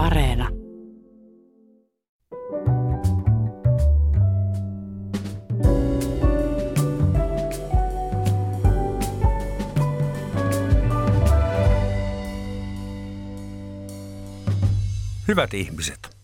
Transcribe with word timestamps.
Areena. 0.00 0.48
Hyvät 15.28 15.54
ihmiset, 15.54 16.16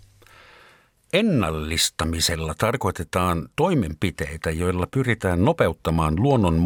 ennallistamisella 1.13 2.55
tarkoitetaan 2.59 3.49
toimenpiteitä, 3.57 4.51
joilla 4.51 4.87
pyritään 4.87 5.45
nopeuttamaan 5.45 6.15
luonnon 6.23 6.61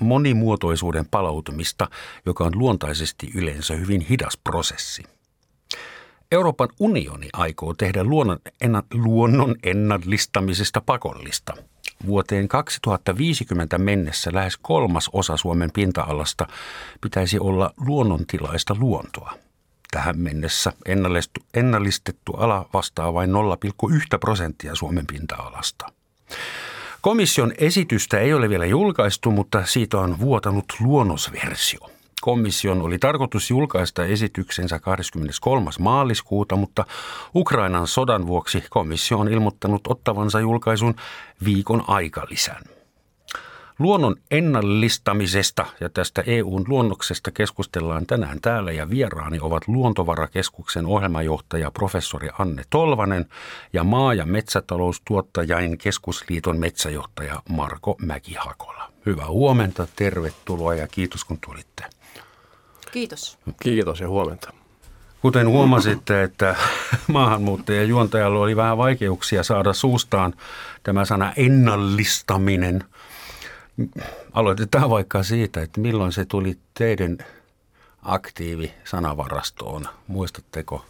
monimuotoisuuden 0.00 1.06
palautumista, 1.10 1.88
joka 2.26 2.44
on 2.44 2.58
luontaisesti 2.58 3.30
yleensä 3.34 3.74
hyvin 3.74 4.00
hidas 4.00 4.38
prosessi. 4.44 5.15
Euroopan 6.32 6.68
unioni 6.80 7.28
aikoo 7.32 7.74
tehdä 7.74 8.04
luonnon, 8.04 8.38
enna, 8.60 8.82
luonnon 8.94 9.54
ennallistamisesta 9.62 10.80
pakollista. 10.80 11.54
Vuoteen 12.06 12.48
2050 12.48 13.78
mennessä 13.78 14.30
lähes 14.34 14.56
kolmas 14.62 15.10
osa 15.12 15.36
Suomen 15.36 15.70
pinta-alasta 15.72 16.46
pitäisi 17.00 17.38
olla 17.38 17.70
luonnontilaista 17.76 18.76
luontoa– 18.78 19.32
Tähän 19.90 20.18
mennessä 20.18 20.72
ennallistettu 21.54 22.32
ala 22.32 22.68
vastaa 22.72 23.14
vain 23.14 23.30
0,1 23.30 24.18
prosenttia 24.20 24.74
Suomen 24.74 25.06
pinta-alasta. 25.06 25.86
Komission 27.00 27.52
esitystä 27.58 28.18
ei 28.18 28.34
ole 28.34 28.48
vielä 28.48 28.66
julkaistu, 28.66 29.30
mutta 29.30 29.66
siitä 29.66 29.98
on 29.98 30.20
vuotanut 30.20 30.64
luonnosversio. 30.80 31.95
Komission 32.20 32.82
oli 32.82 32.98
tarkoitus 32.98 33.50
julkaista 33.50 34.04
esityksensä 34.04 34.78
23. 34.78 35.70
maaliskuuta, 35.78 36.56
mutta 36.56 36.84
Ukrainan 37.34 37.86
sodan 37.86 38.26
vuoksi 38.26 38.64
komissio 38.70 39.18
on 39.18 39.28
ilmoittanut 39.28 39.86
ottavansa 39.86 40.40
julkaisun 40.40 40.94
viikon 41.44 41.84
aikalisän. 41.86 42.62
Luonnon 43.78 44.16
ennallistamisesta 44.30 45.66
ja 45.80 45.88
tästä 45.88 46.22
EUn 46.26 46.64
luonnoksesta 46.68 47.30
keskustellaan 47.30 48.06
tänään 48.06 48.40
täällä 48.40 48.72
ja 48.72 48.90
vieraani 48.90 49.38
ovat 49.40 49.68
Luontovarakeskuksen 49.68 50.86
ohjelmajohtaja 50.86 51.70
professori 51.70 52.28
Anne 52.38 52.62
Tolvanen 52.70 53.26
ja 53.72 53.84
maa- 53.84 54.14
ja 54.14 54.26
metsätaloustuottajain 54.26 55.78
keskusliiton 55.78 56.58
metsäjohtaja 56.58 57.42
Marko 57.48 57.96
Mäkihakola. 58.02 58.92
Hyvää 59.06 59.28
huomenta, 59.28 59.86
tervetuloa 59.96 60.74
ja 60.74 60.86
kiitos 60.86 61.24
kun 61.24 61.38
tulitte. 61.46 61.95
Kiitos. 62.96 63.38
Kiitos 63.62 64.00
ja 64.00 64.08
huomenta. 64.08 64.52
Kuten 65.22 65.48
huomasitte, 65.48 66.22
että 66.22 66.56
maahanmuuttajan 67.06 67.88
juontajalla 67.88 68.38
oli 68.38 68.56
vähän 68.56 68.78
vaikeuksia 68.78 69.42
saada 69.42 69.72
suustaan 69.72 70.34
tämä 70.82 71.04
sana 71.04 71.32
ennallistaminen– 71.36 72.84
Aloitetaan 74.32 74.90
vaikka 74.90 75.22
siitä, 75.22 75.62
että 75.62 75.80
milloin 75.80 76.12
se 76.12 76.24
tuli 76.24 76.58
teidän 76.74 77.18
aktiivi 78.02 78.72
sanavarastoon. 78.84 79.88
Muistatteko, 80.06 80.84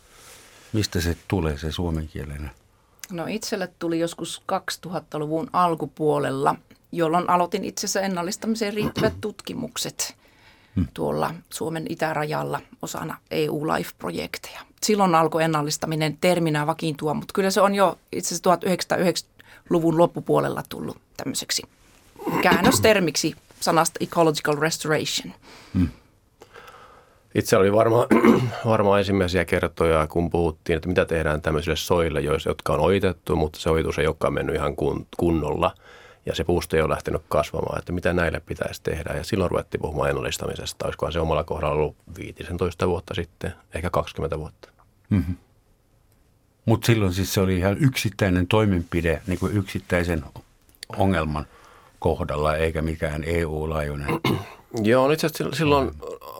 mistä 0.72 1.00
se 1.00 1.16
tulee 1.28 1.58
se 1.58 1.72
suomenkielinen? 1.72 2.50
No 3.10 3.26
itselle 3.28 3.68
tuli 3.78 3.98
joskus 3.98 4.42
2000-luvun 4.52 5.50
alkupuolella, 5.52 6.54
jolloin 6.92 7.30
aloitin 7.30 7.64
itse 7.64 7.86
asiassa 7.86 8.00
ennallistamiseen 8.00 8.74
riittävät 8.74 9.14
tutkimukset 9.20 10.16
hmm. 10.76 10.86
tuolla 10.94 11.34
Suomen 11.50 11.86
itärajalla 11.88 12.60
osana 12.82 13.16
EU-Life-projekteja. 13.30 14.60
Silloin 14.82 15.14
alkoi 15.14 15.44
ennallistaminen 15.44 16.18
terminä 16.20 16.66
vakiintua, 16.66 17.14
mutta 17.14 17.32
kyllä 17.34 17.50
se 17.50 17.60
on 17.60 17.74
jo 17.74 17.98
itse 18.12 18.34
asiassa 18.34 18.56
1990-luvun 18.56 19.98
loppupuolella 19.98 20.62
tullut 20.68 20.96
tämmöiseksi 21.16 21.62
käännöstermiksi 22.42 23.34
sanasta 23.60 23.98
ecological 24.00 24.56
restoration. 24.58 25.34
Hmm. 25.74 25.88
Itse 27.34 27.56
oli 27.56 27.72
varmaan 27.72 28.06
varma 28.66 28.98
ensimmäisiä 28.98 29.44
kertoja, 29.44 30.06
kun 30.06 30.30
puhuttiin, 30.30 30.76
että 30.76 30.88
mitä 30.88 31.04
tehdään 31.04 31.42
tämmöisille 31.42 31.76
soille, 31.76 32.20
jotka 32.46 32.72
on 32.72 32.80
oitettu, 32.80 33.36
mutta 33.36 33.60
se 33.60 33.70
oitus 33.70 33.98
ei 33.98 34.06
olekaan 34.06 34.34
mennyt 34.34 34.54
ihan 34.54 34.74
kunnolla 35.16 35.74
ja 36.26 36.34
se 36.34 36.44
puusto 36.44 36.76
ei 36.76 36.82
ole 36.82 36.90
lähtenyt 36.90 37.22
kasvamaan, 37.28 37.78
että 37.78 37.92
mitä 37.92 38.12
näille 38.12 38.40
pitäisi 38.40 38.82
tehdä. 38.82 39.14
Ja 39.14 39.24
silloin 39.24 39.50
ruvettiin 39.50 39.80
puhumaan 39.80 40.08
ennallistamisesta. 40.08 40.84
Olisikohan 40.84 41.12
se 41.12 41.20
omalla 41.20 41.44
kohdalla 41.44 41.74
ollut 41.74 41.96
15 42.18 42.88
vuotta 42.88 43.14
sitten, 43.14 43.52
ehkä 43.74 43.90
20 43.90 44.38
vuotta. 44.38 44.68
Mm-hmm. 45.10 45.36
Mutta 46.64 46.86
silloin 46.86 47.12
siis 47.12 47.34
se 47.34 47.40
oli 47.40 47.56
ihan 47.56 47.76
yksittäinen 47.80 48.46
toimenpide 48.46 49.22
niin 49.26 49.38
kuin 49.38 49.56
yksittäisen 49.56 50.24
ongelman 50.96 51.46
kohdalla 51.98 52.56
eikä 52.56 52.82
mikään 52.82 53.24
EU-laajuinen. 53.26 54.08
Joo, 54.82 55.10
itse 55.10 55.26
asiassa 55.26 55.56
silloin 55.56 55.90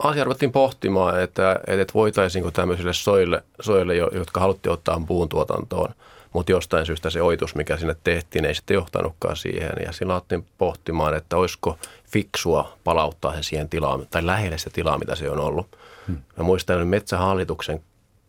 asia 0.02 0.24
ruvettiin 0.24 0.52
pohtimaan, 0.52 1.22
että, 1.22 1.60
että 1.66 1.94
voitaisiinko 1.94 2.50
tämmöisille 2.50 2.92
soille, 2.92 3.42
soille, 3.60 3.96
jotka 3.96 4.40
haluttiin 4.40 4.72
ottaa 4.72 5.02
puun 5.06 5.28
tuotantoon, 5.28 5.94
mutta 6.36 6.52
jostain 6.52 6.86
syystä 6.86 7.10
se 7.10 7.22
oitus, 7.22 7.54
mikä 7.54 7.76
sinne 7.76 7.96
tehtiin, 8.04 8.44
ei 8.44 8.54
sitten 8.54 8.74
johtanutkaan 8.74 9.36
siihen. 9.36 9.72
Ja 9.84 9.92
silloin 9.92 10.14
alettiin 10.14 10.46
pohtimaan, 10.58 11.14
että 11.14 11.36
olisiko 11.36 11.78
fiksua 12.10 12.78
palauttaa 12.84 13.34
se 13.34 13.42
siihen 13.42 13.68
tilaan, 13.68 14.06
tai 14.10 14.26
lähelle 14.26 14.58
sitä 14.58 14.70
tilaa, 14.70 14.98
mitä 14.98 15.14
se 15.16 15.30
on 15.30 15.40
ollut. 15.40 15.78
Hmm. 16.06 16.16
Mä 16.36 16.44
muistan, 16.44 16.76
että 16.76 16.84
metsähallituksen 16.84 17.80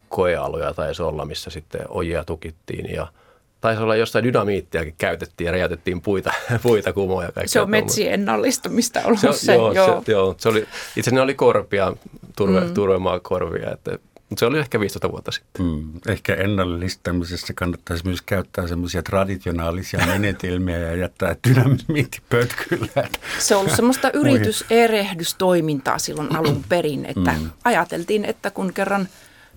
koealuja 0.09 0.73
taisi 0.73 1.03
olla, 1.03 1.25
missä 1.25 1.49
sitten 1.49 1.81
ojia 1.89 2.23
tukittiin 2.23 2.95
ja– 2.95 3.07
taisi 3.61 3.83
olla 3.83 3.95
jostain 3.95 4.23
dynamiittiakin 4.23 4.95
käytettiin 4.97 5.45
ja 5.45 5.51
räjäytettiin 5.51 6.01
puita, 6.01 6.33
puita 6.63 6.93
kumoja. 6.93 7.29
Se 7.45 7.61
on 7.61 7.69
metsien 7.69 8.13
ennallistamista 8.13 9.01
ollut 9.05 9.19
se. 9.19 9.33
se 9.33 9.55
joo, 9.55 9.71
joo. 9.71 10.01
Se, 10.05 10.11
joo, 10.11 10.35
se 10.37 10.49
oli, 10.49 10.67
itse 10.95 11.11
ne 11.11 11.21
oli 11.21 11.33
korpia, 11.33 11.93
turve, 12.35 12.59
mm. 12.59 12.73
turvemaa 12.73 13.19
korvia, 13.19 13.71
että 13.71 13.99
mutta 14.29 14.39
se 14.39 14.45
oli 14.45 14.59
ehkä 14.59 14.79
15 14.79 15.11
vuotta 15.11 15.31
sitten. 15.31 15.65
Mm. 15.65 15.91
Ehkä 16.07 16.35
ennallistamisessa 16.35 17.53
kannattaisi 17.53 18.05
myös 18.05 18.21
käyttää 18.21 18.67
semmoisia 18.67 19.03
traditionaalisia 19.03 20.05
menetelmiä 20.13 20.77
ja 20.77 20.95
jättää 20.95 21.35
dynamiitti 21.49 22.21
pötkyllä. 22.29 23.09
Se 23.39 23.55
on 23.55 23.61
ollut 23.61 23.75
semmoista 23.75 24.11
yrityserehdystoimintaa 24.11 25.99
silloin 25.99 26.35
alun 26.35 26.63
perin, 26.69 27.05
että 27.05 27.31
mm. 27.31 27.49
ajateltiin, 27.63 28.25
että 28.25 28.51
kun 28.51 28.73
kerran 28.73 29.07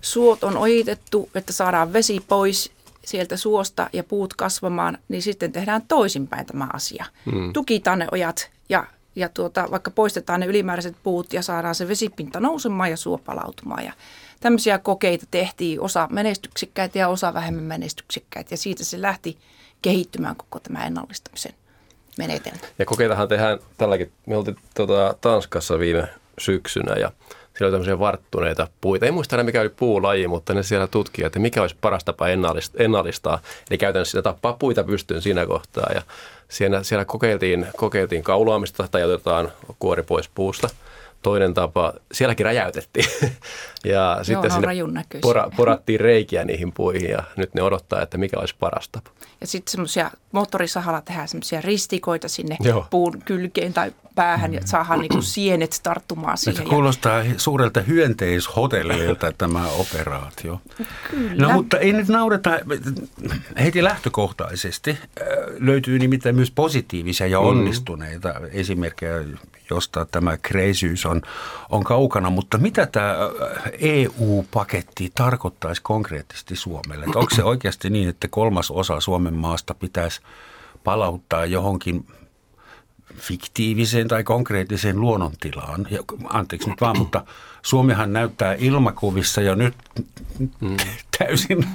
suot 0.01 0.43
on 0.43 0.57
ojitettu, 0.57 1.29
että 1.35 1.53
saadaan 1.53 1.93
vesi 1.93 2.23
pois 2.27 2.71
sieltä 3.05 3.37
suosta 3.37 3.89
ja 3.93 4.03
puut 4.03 4.33
kasvamaan, 4.33 4.97
niin 5.07 5.21
sitten 5.21 5.51
tehdään 5.51 5.81
toisinpäin 5.87 6.45
tämä 6.45 6.67
asia. 6.73 7.05
Mm. 7.25 7.53
Tukitaan 7.53 7.99
ne 7.99 8.07
ojat 8.11 8.49
ja, 8.69 8.85
ja 9.15 9.29
tuota, 9.29 9.67
vaikka 9.71 9.91
poistetaan 9.91 10.39
ne 10.39 10.45
ylimääräiset 10.45 10.95
puut 11.03 11.33
ja 11.33 11.41
saadaan 11.41 11.75
se 11.75 11.87
vesipinta 11.87 12.39
nousemaan 12.39 12.89
ja 12.89 12.97
suo 12.97 13.17
palautumaan. 13.17 13.85
Ja 13.85 13.93
tämmöisiä 14.41 14.77
kokeita 14.79 15.25
tehtiin, 15.31 15.81
osa 15.81 16.07
menestyksekkäitä 16.11 16.99
ja 16.99 17.07
osa 17.07 17.33
vähemmän 17.33 17.63
menestyksekkäitä 17.63 18.53
ja 18.53 18.57
siitä 18.57 18.83
se 18.83 19.01
lähti 19.01 19.37
kehittymään 19.81 20.35
koko 20.35 20.59
tämä 20.59 20.85
ennallistamisen 20.85 21.53
menetelmä. 22.17 22.59
Ja 22.79 22.85
kokeitahan 22.85 23.27
tehdään 23.27 23.59
tälläkin, 23.77 24.11
me 24.25 24.37
oltiin 24.37 24.57
tuota, 24.75 25.15
Tanskassa 25.21 25.79
viime 25.79 26.07
syksynä 26.39 26.95
ja– 26.95 27.11
siellä 27.57 27.67
oli 27.67 27.71
tämmöisiä 27.71 27.99
varttuneita 27.99 28.67
puita. 28.81 29.05
Ei 29.05 29.11
muista 29.11 29.35
enää 29.35 29.43
mikä 29.43 29.61
oli 29.61 29.69
puulaji, 29.69 30.27
mutta 30.27 30.53
ne 30.53 30.63
siellä 30.63 30.87
tutkii, 30.87 31.25
että 31.25 31.39
mikä 31.39 31.61
olisi 31.61 31.75
paras 31.81 32.03
tapa 32.03 32.27
ennallistaa. 32.79 33.39
Eli 33.69 33.77
käytännössä 33.77 34.11
sitä 34.11 34.21
tappaa 34.21 34.53
puita 34.53 34.83
pystyyn 34.83 35.21
siinä 35.21 35.45
kohtaa. 35.45 35.91
Ja 35.95 36.01
siellä, 36.49 36.83
siellä 36.83 37.05
kokeiltiin, 37.05 37.67
kokeiltiin 37.77 38.23
kaulaamista 38.23 38.87
tai 38.91 39.03
otetaan 39.03 39.51
kuori 39.79 40.03
pois 40.03 40.29
puusta– 40.29 40.69
toinen 41.21 41.53
tapa, 41.53 41.93
sielläkin 42.11 42.45
räjäytettiin. 42.45 43.05
ja 43.83 43.91
Joo, 43.91 44.23
sitten 44.23 44.51
sinne 44.51 45.05
pora, 45.21 45.49
porattiin 45.57 45.99
reikiä 45.99 46.45
niihin 46.45 46.71
puihin 46.71 47.09
ja 47.09 47.23
nyt 47.35 47.53
ne 47.53 47.61
odottaa, 47.61 48.01
että 48.01 48.17
mikä 48.17 48.39
olisi 48.39 48.55
paras 48.59 48.89
tapa. 48.89 49.11
Ja 49.41 49.47
sitten 49.47 49.71
semmoisia 49.71 50.11
moottorisahalla 50.31 51.01
tehdään 51.01 51.27
semmoisia 51.27 51.61
ristikoita 51.61 52.27
sinne 52.27 52.57
Joo. 52.59 52.87
puun 52.89 53.21
kylkeen 53.25 53.73
tai 53.73 53.93
päähän 54.15 54.53
ja 54.53 54.61
saadaan 54.65 54.99
niinku 54.99 55.21
sienet 55.21 55.79
tarttumaan 55.83 56.37
siihen. 56.37 56.63
Se 56.63 56.69
kuulostaa 56.69 57.23
suurelta 57.37 57.81
hyönteishotellilta 57.81 59.31
tämä 59.31 59.67
operaatio. 59.67 60.61
Kyllä. 61.11 61.47
No 61.47 61.53
mutta 61.53 61.77
ei 61.77 61.93
nyt 61.93 62.07
naureta 62.07 62.59
heti 63.63 63.83
lähtökohtaisesti. 63.83 64.97
Löytyy 65.59 65.99
nimittäin 65.99 66.35
myös 66.35 66.51
positiivisia 66.51 67.27
ja 67.27 67.39
mm. 67.39 67.45
onnistuneita 67.45 68.33
mm. 68.39 68.47
esimerkkejä, 68.51 69.23
josta 69.71 70.05
tämä 70.05 70.37
kreisyys 70.37 71.05
on, 71.05 71.21
on 71.69 71.83
kaukana. 71.83 72.29
Mutta 72.29 72.57
mitä 72.57 72.85
tämä 72.85 73.15
EU-paketti 73.79 75.11
tarkoittaisi 75.15 75.81
konkreettisesti 75.81 76.55
Suomelle? 76.55 77.05
Että 77.05 77.19
onko 77.19 77.35
se 77.35 77.43
oikeasti 77.43 77.89
niin, 77.89 78.09
että 78.09 78.27
kolmas 78.27 78.71
osa 78.71 78.99
Suomen 78.99 79.33
maasta 79.33 79.73
pitäisi 79.73 80.21
palauttaa 80.83 81.45
johonkin 81.45 82.05
fiktiiviseen 83.17 84.07
tai 84.07 84.23
konkreettiseen 84.23 85.01
luonnontilaan. 85.01 85.87
Ja, 85.89 85.99
anteeksi 86.29 86.69
nyt 86.69 86.81
vaan, 86.81 86.97
mutta 86.97 87.25
Suomihan 87.61 88.13
näyttää 88.13 88.53
ilmakuvissa 88.53 89.41
jo 89.41 89.55
nyt 89.55 89.73
mm. 90.59 90.77
täysin 91.17 91.65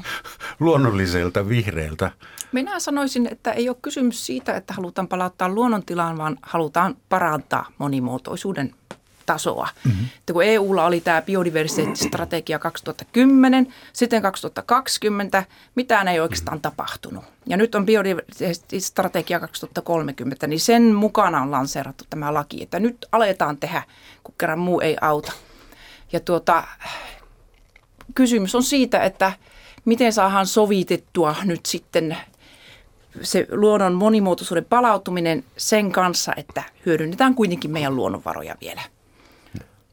luonnolliselta 0.60 1.48
vihreältä. 1.48 2.10
Minä 2.52 2.80
sanoisin, 2.80 3.28
että 3.32 3.52
ei 3.52 3.68
ole 3.68 3.76
kysymys 3.82 4.26
siitä, 4.26 4.56
että 4.56 4.74
halutaan 4.74 5.08
palauttaa 5.08 5.48
luonnontilaan, 5.48 6.18
vaan 6.18 6.36
halutaan 6.42 6.96
parantaa 7.08 7.66
monimuotoisuuden 7.78 8.74
tasoa. 9.26 9.68
Mm-hmm. 9.84 10.06
Että 10.18 10.32
kun 10.32 10.42
EUlla 10.42 10.86
oli 10.86 11.00
tämä 11.00 11.22
biodiversiteettistrategia 11.22 12.58
2010, 12.58 13.74
sitten 13.92 14.22
2020, 14.22 15.44
mitään 15.74 16.08
ei 16.08 16.20
oikeastaan 16.20 16.60
tapahtunut. 16.60 17.24
Ja 17.46 17.56
nyt 17.56 17.74
on 17.74 17.86
biodiversiteettistrategia 17.86 19.40
2030, 19.40 20.46
niin 20.46 20.60
sen 20.60 20.94
mukana 20.94 21.42
on 21.42 21.50
lanseerattu 21.50 22.04
tämä 22.10 22.34
laki, 22.34 22.62
että 22.62 22.80
nyt 22.80 23.06
aletaan 23.12 23.56
tehdä, 23.56 23.82
kun 24.24 24.34
kerran 24.38 24.58
muu 24.58 24.80
ei 24.80 24.96
auta. 25.00 25.32
Ja 26.12 26.20
tuota, 26.20 26.62
kysymys 28.14 28.54
on 28.54 28.62
siitä, 28.62 29.04
että 29.04 29.32
miten 29.84 30.12
saadaan 30.12 30.46
sovitettua 30.46 31.34
nyt 31.44 31.66
sitten 31.66 32.16
se 33.22 33.46
luonnon 33.50 33.94
monimuotoisuuden 33.94 34.64
palautuminen 34.64 35.44
sen 35.56 35.92
kanssa, 35.92 36.32
että 36.36 36.62
hyödynnetään 36.86 37.34
kuitenkin 37.34 37.70
meidän 37.70 37.96
luonnonvaroja 37.96 38.56
vielä. 38.60 38.82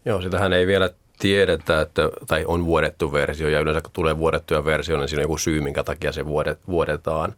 Joo, 0.06 0.22
sitähän 0.22 0.54
ei 0.54 0.68
vielä 0.68 0.90
tiedetä, 1.20 1.82
että, 1.82 2.10
tai 2.28 2.46
on 2.48 2.66
vuodettu 2.66 3.14
versio 3.14 3.50
ja 3.50 3.60
yleensä 3.60 3.82
kun 3.82 3.92
tulee 3.94 4.18
vuodettuja 4.18 4.66
versio, 4.66 4.98
niin 4.98 5.08
siinä 5.08 5.20
on 5.20 5.24
joku 5.24 5.38
syy, 5.38 5.62
minkä 5.62 5.84
takia 5.84 6.12
se 6.12 6.26
vuodet, 6.26 6.60
vuodetaan. 6.68 7.34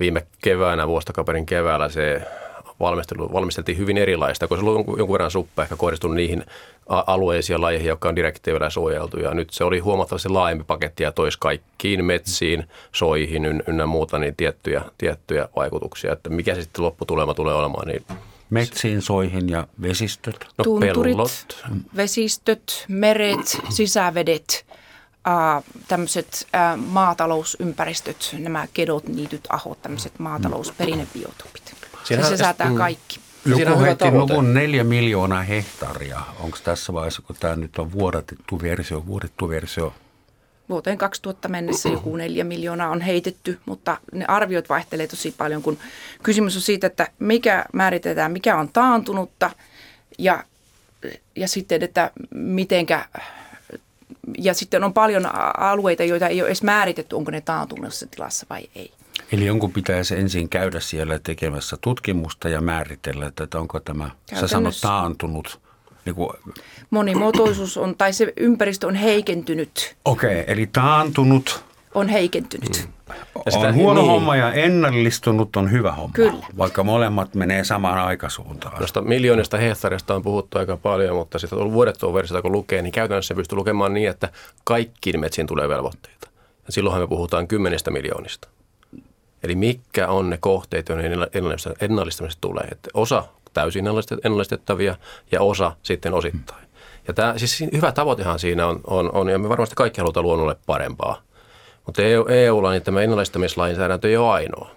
Viime 0.00 0.26
keväänä, 0.42 0.88
vuostakaperin 0.88 1.46
keväällä 1.46 1.88
se 1.88 2.22
valmistelu, 2.80 3.32
valmisteltiin 3.32 3.78
hyvin 3.78 3.98
erilaista, 3.98 4.48
koska 4.48 4.64
se 4.64 4.70
oli 4.70 4.84
jonkun 4.98 5.12
verran 5.12 5.30
suppa 5.30 5.62
ehkä 5.62 5.76
kohdistunut 5.76 6.16
niihin 6.16 6.44
alueisiin 6.86 7.54
ja 7.54 7.60
lajeihin, 7.60 7.88
jotka 7.88 8.08
on 8.08 8.16
direktiivillä 8.16 8.70
suojeltu. 8.70 9.18
Ja 9.18 9.34
nyt 9.34 9.50
se 9.50 9.64
oli 9.64 9.78
huomattavasti 9.78 10.28
laajempi 10.28 10.64
paketti 10.64 11.02
ja 11.02 11.12
toisi 11.12 11.38
kaikkiin 11.40 12.04
metsiin, 12.04 12.64
soihin 12.92 13.44
ynnä 13.44 13.86
muuta 13.86 14.18
niin 14.18 14.36
tiettyjä, 14.36 14.82
tiettyjä 14.98 15.48
vaikutuksia. 15.56 16.12
Että 16.12 16.30
mikä 16.30 16.54
se 16.54 16.62
sitten 16.62 16.84
lopputulema 16.84 17.34
tulee 17.34 17.54
olemaan, 17.54 17.88
niin 17.88 18.02
Metsiin, 18.50 19.02
soihin 19.02 19.48
ja 19.48 19.68
vesistöt. 19.82 20.46
No, 20.58 20.64
Tunturit, 20.64 21.12
pellot. 21.12 21.64
vesistöt, 21.96 22.84
meret, 22.88 23.58
sisävedet, 23.68 24.66
äh, 25.28 25.64
tämmöiset 25.88 26.46
äh, 26.54 26.76
maatalousympäristöt, 26.76 28.36
nämä 28.38 28.68
kedot, 28.74 29.08
niityt, 29.08 29.44
ahot, 29.48 29.82
tämmöiset 29.82 30.18
maatalousperinnebiotopit. 30.18 31.74
Se 32.04 32.22
sisältää 32.22 32.70
mm. 32.70 32.76
kaikki. 32.76 33.20
Joku 33.44 33.80
heitti 33.80 34.10
luvun 34.10 34.54
neljä 34.54 34.84
miljoonaa 34.84 35.42
hehtaaria. 35.42 36.20
Onko 36.40 36.58
tässä 36.64 36.92
vaiheessa, 36.92 37.22
kun 37.22 37.36
tämä 37.40 37.56
nyt 37.56 37.78
on 37.78 37.92
vuodatettu 37.92 38.60
versio, 38.62 39.06
vuodettu 39.06 39.48
versio, 39.48 39.94
vuoteen 40.68 40.98
2000 40.98 41.48
mennessä 41.48 41.88
joku 41.88 42.16
neljä 42.16 42.44
miljoonaa 42.44 42.90
on 42.90 43.00
heitetty, 43.00 43.58
mutta 43.66 43.96
ne 44.12 44.24
arviot 44.28 44.68
vaihtelee 44.68 45.06
tosi 45.06 45.34
paljon, 45.38 45.62
kun 45.62 45.78
kysymys 46.22 46.56
on 46.56 46.62
siitä, 46.62 46.86
että 46.86 47.08
mikä 47.18 47.64
määritetään, 47.72 48.32
mikä 48.32 48.56
on 48.56 48.68
taantunutta 48.68 49.50
ja, 50.18 50.44
ja 51.36 51.48
sitten, 51.48 51.82
että 51.82 52.10
mitenkä, 52.34 53.08
ja 54.38 54.54
sitten 54.54 54.84
on 54.84 54.92
paljon 54.92 55.30
alueita, 55.58 56.04
joita 56.04 56.28
ei 56.28 56.40
ole 56.40 56.48
edes 56.48 56.62
määritetty, 56.62 57.16
onko 57.16 57.30
ne 57.30 57.40
taantuneessa 57.40 58.06
tilassa 58.06 58.46
vai 58.50 58.68
ei. 58.74 58.92
Eli 59.32 59.46
jonkun 59.46 59.72
pitäisi 59.72 60.16
ensin 60.16 60.48
käydä 60.48 60.80
siellä 60.80 61.18
tekemässä 61.18 61.76
tutkimusta 61.80 62.48
ja 62.48 62.60
määritellä, 62.60 63.26
että 63.26 63.58
onko 63.58 63.80
tämä, 63.80 64.10
sä 64.40 64.48
sanot 64.48 64.74
taantunut– 64.82 65.60
niin 66.08 66.14
kuin... 66.14 66.30
Monimuotoisuus 66.90 67.76
on, 67.76 67.94
tai 67.96 68.12
se 68.12 68.32
ympäristö 68.36 68.86
on 68.86 68.94
heikentynyt. 68.94 69.96
Okei, 70.04 70.40
okay, 70.40 70.54
eli 70.54 70.66
taantunut. 70.66 71.64
On 71.94 72.08
heikentynyt. 72.08 72.88
Mm. 73.06 73.12
on 73.66 73.74
huono 73.74 74.00
niin. 74.00 74.10
homma 74.10 74.36
ja 74.36 74.52
ennallistunut 74.52 75.56
on 75.56 75.70
hyvä 75.70 75.92
homma, 75.92 76.12
Kyllä. 76.14 76.46
vaikka 76.58 76.84
molemmat 76.84 77.34
menee 77.34 77.64
samaan 77.64 77.98
aikaisuuntaan. 77.98 78.78
Noista 78.78 79.02
miljoonista 79.02 79.56
hehtaarista 79.56 80.14
on 80.14 80.22
puhuttu 80.22 80.58
aika 80.58 80.76
paljon, 80.76 81.16
mutta 81.16 81.38
sitten 81.38 81.58
on 81.58 81.72
vuodettua 81.72 82.14
versiota 82.14 82.42
kun 82.42 82.52
lukee, 82.52 82.82
niin 82.82 82.92
käytännössä 82.92 83.28
se 83.28 83.34
pystyy 83.34 83.56
lukemaan 83.56 83.94
niin, 83.94 84.08
että 84.08 84.28
kaikkiin 84.64 85.20
metsiin 85.20 85.46
tulee 85.46 85.68
velvoitteita. 85.68 86.28
Ja 86.66 86.72
silloinhan 86.72 87.02
me 87.02 87.06
puhutaan 87.06 87.48
kymmenistä 87.48 87.90
miljoonista. 87.90 88.48
Eli 89.42 89.54
mitkä 89.54 90.08
on 90.08 90.30
ne 90.30 90.38
kohteet, 90.40 90.88
joihin 90.88 91.12
ennallistamisesta 91.80 92.40
tulee. 92.40 92.64
Että 92.72 92.90
osa 92.94 93.24
täysin 93.58 93.86
ennallistettavia 94.24 94.94
ja 95.32 95.42
osa 95.42 95.72
sitten 95.82 96.14
osittain. 96.14 96.68
Ja 97.08 97.14
tämä, 97.14 97.34
siis 97.38 97.64
hyvä 97.72 97.92
tavoitehan 97.92 98.38
siinä 98.38 98.66
on, 98.66 98.80
on, 98.86 99.10
on, 99.14 99.28
ja 99.28 99.38
me 99.38 99.48
varmasti 99.48 99.74
kaikki 99.74 100.00
halutaan 100.00 100.26
luonnolle 100.26 100.56
parempaa. 100.66 101.22
Mutta 101.86 102.02
EU, 102.02 102.26
EUlla 102.26 102.70
niin 102.70 102.82
tämä 102.82 103.00
ennallistamislainsäädäntö 103.00 104.08
ei 104.08 104.16
ole 104.16 104.30
ainoa, 104.30 104.70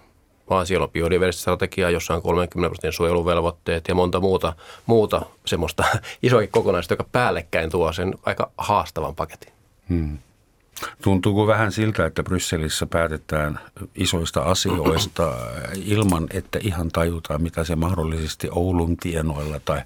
vaan 0.50 0.66
siellä 0.66 0.84
on 0.84 0.90
biodiversiteettistrategia, 0.90 1.90
jossa 1.90 2.14
on 2.14 2.22
30 2.22 2.68
prosentin 2.68 2.92
suojeluvelvoitteet 2.92 3.88
ja 3.88 3.94
monta 3.94 4.20
muuta, 4.20 4.52
muuta 4.86 5.22
semmoista 5.46 5.84
isoakin 6.22 6.50
kokonaisuutta, 6.50 6.92
joka 6.92 7.08
päällekkäin 7.12 7.70
tuo 7.70 7.92
sen 7.92 8.14
aika 8.22 8.50
haastavan 8.58 9.14
paketin. 9.14 9.52
Hmm. 9.88 10.18
Tuntuuko 11.02 11.46
vähän 11.46 11.72
siltä, 11.72 12.06
että 12.06 12.22
Brysselissä 12.22 12.86
päätetään 12.86 13.58
isoista 13.94 14.40
asioista 14.42 15.34
ilman, 15.84 16.26
että 16.30 16.58
ihan 16.62 16.88
tajutaan, 16.88 17.42
mitä 17.42 17.64
se 17.64 17.76
mahdollisesti 17.76 18.48
Oulun 18.50 18.96
tienoilla 18.96 19.60
tai 19.64 19.82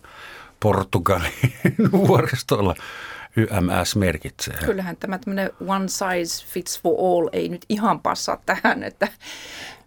Portugalin 0.61 1.33
vuoristolla 2.09 2.75
YMS 3.37 3.97
merkitsee? 3.97 4.57
Kyllähän 4.65 4.97
tämä 4.97 5.19
tämmöinen 5.19 5.51
one 5.67 5.89
size 5.89 6.47
fits 6.47 6.81
for 6.83 6.95
all 6.99 7.29
ei 7.33 7.49
nyt 7.49 7.65
ihan 7.69 8.01
passaa 8.01 8.43
tähän, 8.47 8.83
että 8.83 9.09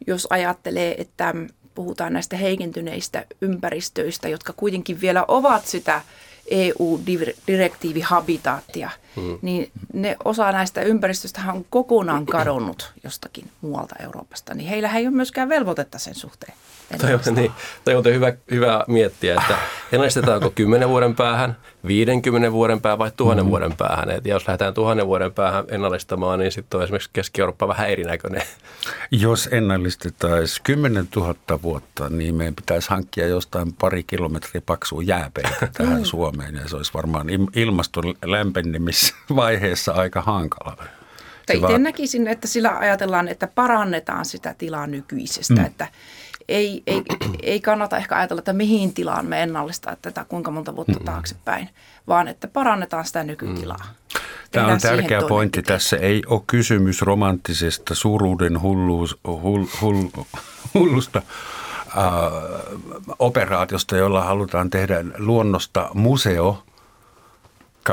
jos 0.08 0.28
ajattelee, 0.30 0.96
että 1.02 1.34
puhutaan 1.76 2.14
näistä 2.14 2.38
heikentyneistä 2.38 3.26
ympäristöistä, 3.42 4.30
jotka 4.30 4.54
kuitenkin 4.54 5.02
vielä 5.02 5.26
ovat 5.28 5.66
sitä 5.66 6.02
EU-direktiivi 6.52 8.02
habitaattia, 8.02 8.90
hmm. 9.16 9.40
niin 9.42 9.72
ne 9.94 10.18
osa 10.26 10.52
näistä 10.52 10.82
ympäristöistä 10.82 11.42
on 11.54 11.66
kokonaan 11.70 12.26
kadonnut 12.26 12.94
jostakin 13.04 13.52
muualta 13.62 13.96
Euroopasta, 14.04 14.54
niin 14.54 14.70
heillä 14.70 14.90
ei 14.96 15.08
ole 15.08 15.16
myöskään 15.16 15.50
velvoitetta 15.50 16.00
sen 16.00 16.16
suhteen. 16.16 16.54
Toi 16.98 17.14
on, 17.14 17.36
niin, 17.36 17.52
toi 17.86 17.96
on 17.96 18.04
hyvä, 18.06 18.34
hyvä 18.52 18.84
miettiä, 18.88 19.34
että 19.34 19.58
ennallistetaanko 19.92 20.50
10 20.50 20.90
vuoden 20.90 21.16
päähän, 21.16 21.58
50 21.88 22.52
vuoden 22.52 22.82
päähän 22.82 23.00
vai 23.00 23.12
tuhannen 23.18 23.46
mm. 23.46 23.50
vuoden 23.50 23.76
päähän. 23.78 24.12
Et 24.12 24.26
jos 24.26 24.48
lähdetään 24.48 24.74
tuhannen 24.74 25.08
vuoden 25.08 25.34
päähän 25.34 25.66
ennallistamaan, 25.68 26.40
niin 26.40 26.52
sitten 26.52 26.78
on 26.78 26.84
esimerkiksi 26.84 27.10
Keski-Eurooppa 27.14 27.68
vähän 27.68 27.90
erinäköinen. 27.90 28.42
Jos 29.12 29.50
ennallistettaisiin 29.52 30.64
10 30.64 31.08
000 31.16 31.36
vuotta, 31.62 32.10
niin 32.10 32.36
meidän 32.36 32.56
pitäisi 32.56 32.90
hankkia 32.90 33.28
jostain 33.28 33.74
pari 33.74 34.04
kilometriä 34.04 34.62
paksua 34.66 35.04
jääpeitä 35.04 35.68
tähän 35.78 36.06
Suomeen. 36.06 36.56
Ja 36.56 36.68
se 36.68 36.76
olisi 36.76 36.94
varmaan 36.94 37.28
ilmaston 37.56 38.14
lämpenemisvaiheessa 38.26 39.92
aika 39.92 40.22
hankala. 40.22 40.78
Itse 41.54 41.78
näkisin, 41.78 42.28
että 42.28 42.48
sillä 42.48 42.78
ajatellaan, 42.78 43.28
että 43.28 43.48
parannetaan 43.48 44.26
sitä 44.26 44.56
tilaa 44.58 44.88
nykyisestä, 44.88 45.54
mm. 45.54 45.66
että 45.66 45.88
ei, 46.50 46.84
ei, 46.88 47.04
ei 47.44 47.60
kannata 47.60 47.98
ehkä 47.98 48.16
ajatella, 48.16 48.40
että 48.40 48.54
mihin 48.54 48.94
tilaan 48.94 49.26
me 49.26 49.44
ennallistaa 49.44 49.96
tätä 50.02 50.26
kuinka 50.30 50.52
monta 50.52 50.76
vuotta 50.76 51.00
taaksepäin, 51.06 51.70
vaan 52.08 52.28
että 52.28 52.48
parannetaan 52.48 53.06
sitä 53.06 53.24
nykytilaa. 53.24 53.86
Mm. 53.90 54.20
Tämä 54.52 54.68
on 54.68 54.80
tärkeä 54.80 55.22
pointti. 55.22 55.64
Tässä 55.64 55.98
ei 55.98 56.24
ole 56.28 56.42
kysymys 56.48 57.02
romanttisesta 57.02 57.96
suruuden 57.96 58.62
hulluus, 58.62 59.20
hull, 59.28 59.66
hull, 59.82 60.08
hullusta 60.74 61.22
äh, 61.98 62.04
operaatiosta, 63.20 63.98
jolla 63.98 64.24
halutaan 64.24 64.70
tehdä 64.70 65.06
luonnosta 65.18 65.90
museo, 65.94 66.64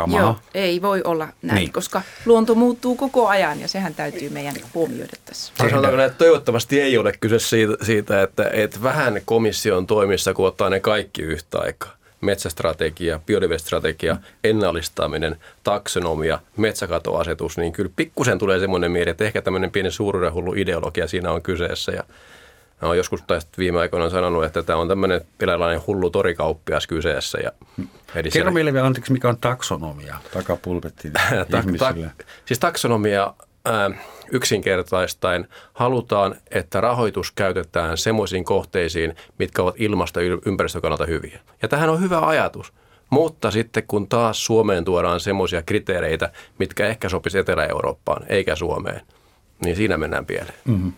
kamaa. 0.01 0.21
Joo, 0.21 0.37
ei 0.55 0.83
voi 0.83 1.03
olla 1.05 1.29
näin, 1.43 1.57
niin. 1.57 1.73
koska 1.73 2.03
luonto 2.25 2.55
muuttuu 2.55 2.97
koko 2.97 3.29
ajan 3.29 3.61
ja 3.61 3.69
sehän 3.69 3.95
täytyy 3.95 4.31
meidän 4.31 4.55
huomioida 4.75 5.13
tässä. 5.25 5.53
Sanotaanko 5.59 6.03
että 6.03 6.19
toivottavasti 6.19 6.81
ei 6.81 6.99
ole 6.99 7.13
kyse 7.21 7.39
siitä, 7.39 7.75
siitä 7.83 8.23
että, 8.23 8.51
että 8.53 8.83
vähän 8.83 9.21
komission 9.25 9.87
toimissa, 9.87 10.35
kun 10.35 10.47
ottaa 10.47 10.71
ne 10.71 10.81
kaikki 10.81 11.23
yhtä 11.23 11.59
aikaa 11.59 11.97
metsästrategia, 12.21 13.21
biodiversiteettistrategia, 13.27 14.17
ennallistaminen, 14.45 15.37
taksonomia, 15.65 16.39
metsäkatoasetus, 16.57 17.59
niin 17.59 17.73
kyllä 17.73 17.91
pikkusen 17.97 18.39
tulee 18.39 18.59
semmoinen 18.59 18.91
mieli, 18.91 19.11
että 19.11 19.25
ehkä 19.25 19.43
tämmöinen 19.43 19.71
pieni 19.71 19.91
suuruuden 19.91 20.35
hullu 20.35 20.55
ideologia 20.55 21.09
siinä 21.09 21.33
on 21.33 21.43
kyseessä. 21.43 21.93
Ja 21.93 22.03
Mä 22.83 22.89
olen 22.89 22.97
joskus 22.97 23.23
tästä 23.27 23.53
viime 23.59 23.81
aikoina 23.81 24.11
sanonut, 24.11 24.45
että 24.45 24.63
tämä 24.63 24.79
on 24.79 24.89
tämmöinen 24.89 25.21
pilainen 25.39 25.81
hullu 25.87 26.11
torikauppias 26.11 26.87
kyseessä. 26.87 27.39
Ja 27.39 27.53
Kerro 28.15 28.31
siellä... 28.31 28.51
meille 28.51 28.73
vielä 28.73 28.87
anteeksi, 28.87 29.13
mikä 29.13 29.29
on 29.29 29.39
taksonomia? 29.41 30.17
Takapulpetti 30.33 31.09
ihmisille. 31.55 31.79
Ta- 31.79 31.93
ta- 32.17 32.25
siis 32.45 32.59
taksonomia 32.59 33.35
ää, 33.65 33.91
yksinkertaistaen 34.33 35.49
halutaan, 35.73 36.35
että 36.51 36.81
rahoitus 36.81 37.33
käytetään 37.33 37.97
semmoisiin 37.99 38.45
kohteisiin, 38.45 39.17
mitkä 39.39 39.63
ovat 39.63 39.75
ilmasto- 39.79 40.21
ja 40.21 40.39
ympäristön 40.47 40.83
kannalta 40.83 41.07
hyviä. 41.07 41.41
Ja 41.63 41.69
tähän 41.69 41.91
on 41.91 42.01
hyvä 42.01 42.21
ajatus. 42.21 42.73
Mutta 43.11 43.51
sitten 43.51 43.83
kun 43.89 44.09
taas 44.09 44.45
Suomeen 44.45 44.85
tuodaan 44.85 45.21
semmoisia 45.21 45.63
kriteereitä, 45.63 46.33
mitkä 46.59 46.87
ehkä 46.87 47.09
sopisi 47.09 47.39
Etelä-Eurooppaan 47.39 48.27
eikä 48.29 48.57
Suomeen, 48.57 49.01
niin 49.65 49.77
siinä 49.77 49.97
mennään 49.97 50.27
pieleen. 50.27 50.55
Mm-hmm. 50.65 50.93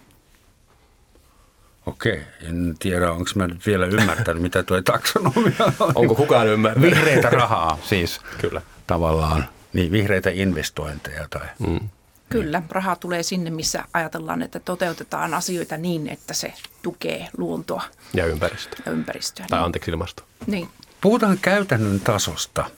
Okei, 1.89 2.23
en 2.49 2.77
tiedä, 2.79 3.13
onko 3.13 3.31
mä 3.35 3.47
nyt 3.47 3.67
vielä 3.67 3.87
ymmärtänyt, 3.87 4.43
mitä 4.43 4.63
tuo 4.63 4.83
taksonomia 4.83 5.73
on. 5.81 5.93
Onko 5.95 6.15
kukaan 6.15 6.47
ymmärtänyt? 6.47 6.91
Vihreitä 6.91 7.31
rahaa 7.31 7.79
siis 7.85 8.21
Kyllä. 8.41 8.63
tavallaan, 8.87 9.49
niin 9.73 9.93
vihreitä 9.93 10.31
investointeja 10.31 11.27
tai... 11.31 11.47
Mm. 11.59 11.89
Kyllä, 12.29 12.63
raha 12.71 12.97
tulee 12.97 13.23
sinne, 13.23 13.51
missä 13.51 13.85
ajatellaan, 13.95 14.43
että 14.43 14.61
toteutetaan 14.61 15.35
asioita 15.35 15.77
niin, 15.77 16.09
että 16.09 16.35
se 16.35 16.53
tukee 16.83 17.29
luontoa. 17.37 17.83
Ja 18.15 18.27
ympäristöä. 18.27 18.81
Ja 18.87 18.93
ympäristöä. 18.93 19.47
Tai 19.51 19.59
niin. 19.59 19.65
anteeksi 19.65 19.91
ilmastoa. 19.91 20.27
Niin. 20.47 20.69
Puhutaan 21.01 21.39
käytännön 21.43 22.01
tasosta, 22.01 22.71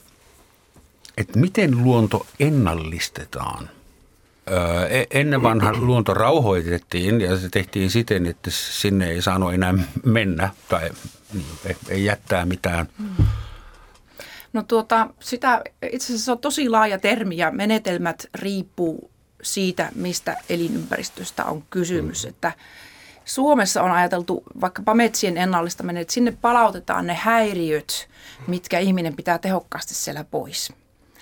että 1.17 1.39
miten 1.39 1.83
luonto 1.83 2.27
ennallistetaan. 2.39 3.69
E-, 4.89 5.19
ennen 5.19 5.43
vanha 5.43 5.73
luonto 5.73 6.13
rauhoitettiin 6.13 7.21
ja 7.21 7.37
se 7.37 7.49
tehtiin 7.49 7.89
siten, 7.89 8.25
että 8.25 8.51
sinne 8.53 9.09
ei 9.09 9.21
saanut 9.21 9.53
enää 9.53 9.73
mennä 10.05 10.49
tai 10.69 10.89
niin, 11.33 11.77
ei 11.89 12.05
jättää 12.05 12.45
mitään. 12.45 12.87
No 14.53 14.63
tuota, 14.63 15.07
sitä, 15.19 15.61
itse 15.91 16.05
asiassa 16.05 16.25
se 16.25 16.31
on 16.31 16.39
tosi 16.39 16.69
laaja 16.69 16.99
termi 16.99 17.37
ja 17.37 17.51
menetelmät 17.51 18.25
riippuu 18.35 19.11
siitä, 19.41 19.89
mistä 19.95 20.37
elinympäristöstä 20.49 21.45
on 21.45 21.63
kysymys. 21.69 22.23
Mm. 22.23 22.29
Että 22.29 22.51
Suomessa 23.25 23.83
on 23.83 23.91
ajateltu 23.91 24.43
vaikkapa 24.61 24.93
metsien 24.93 25.37
ennallistaminen, 25.37 26.01
että 26.01 26.13
sinne 26.13 26.37
palautetaan 26.41 27.07
ne 27.07 27.13
häiriöt, 27.13 28.09
mitkä 28.47 28.79
ihminen 28.79 29.15
pitää 29.15 29.37
tehokkaasti 29.37 29.93
siellä 29.93 30.23
pois. 30.23 30.73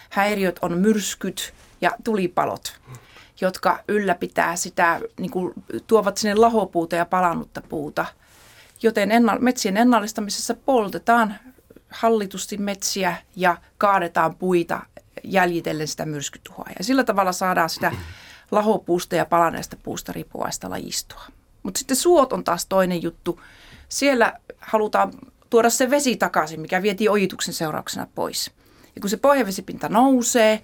Häiriöt 0.10 0.60
on 0.62 0.78
myrskyt 0.78 1.54
ja 1.82 1.92
tulipalot, 2.04 2.80
jotka 3.42 3.80
ylläpitää 3.88 4.56
sitä, 4.56 5.02
niin 5.20 5.32
kuin, 5.32 5.54
tuovat 5.88 6.18
sinne 6.18 6.36
lahopuuta 6.36 6.96
ja 6.96 7.06
palannutta 7.06 7.62
puuta. 7.70 8.06
Joten 8.82 9.10
ennal- 9.12 9.40
metsien 9.40 9.78
ennallistamisessa 9.78 10.54
poltetaan 10.54 11.36
hallitusti 11.90 12.58
metsiä 12.58 13.18
ja 13.36 13.58
kaadetaan 13.78 14.36
puita 14.36 14.80
jäljitellen 15.24 15.88
sitä 15.88 16.06
myrskytuhoa. 16.06 16.66
Ja 16.78 16.84
sillä 16.84 17.04
tavalla 17.04 17.32
saadaan 17.32 17.70
sitä 17.70 17.92
lahopuusta 18.52 19.16
ja 19.16 19.26
palaneesta 19.26 19.78
puusta 19.84 20.14
riippuvaista 20.14 20.70
lajistoa. 20.70 21.26
Mutta 21.64 21.78
sitten 21.78 21.98
suot 21.98 22.34
on 22.34 22.44
taas 22.44 22.66
toinen 22.66 23.04
juttu. 23.04 23.42
Siellä 23.90 24.40
halutaan 24.60 25.14
tuoda 25.50 25.70
se 25.70 25.90
vesi 25.90 26.16
takaisin, 26.16 26.60
mikä 26.60 26.82
vietiin 26.82 27.12
ojituksen 27.12 27.54
seurauksena 27.54 28.08
pois. 28.16 28.52
Ja 28.96 29.02
kun 29.02 29.10
se 29.10 29.18
pohjavesipinta 29.18 29.90
nousee, 29.90 30.64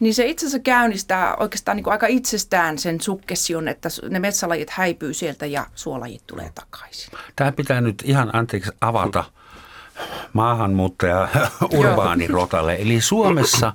niin 0.00 0.14
se 0.14 0.26
itse 0.26 0.46
asiassa 0.46 0.58
käynnistää 0.58 1.36
oikeastaan 1.36 1.76
niin 1.76 1.84
kuin 1.84 1.92
aika 1.92 2.06
itsestään 2.06 2.78
sen 2.78 3.00
sukkession, 3.00 3.68
että 3.68 3.88
ne 4.10 4.18
metsälajit 4.18 4.70
häipyy 4.70 5.14
sieltä 5.14 5.46
ja 5.46 5.66
suolajit 5.74 6.22
tulee 6.26 6.50
takaisin. 6.54 7.18
Tämä 7.36 7.52
pitää 7.52 7.80
nyt 7.80 8.02
ihan 8.06 8.30
anteeksi 8.32 8.70
avata 8.80 9.24
maahanmuuttaja 10.32 11.28
urbaanirotalle. 11.78 12.74
Eli 12.74 13.00
Suomessa 13.00 13.72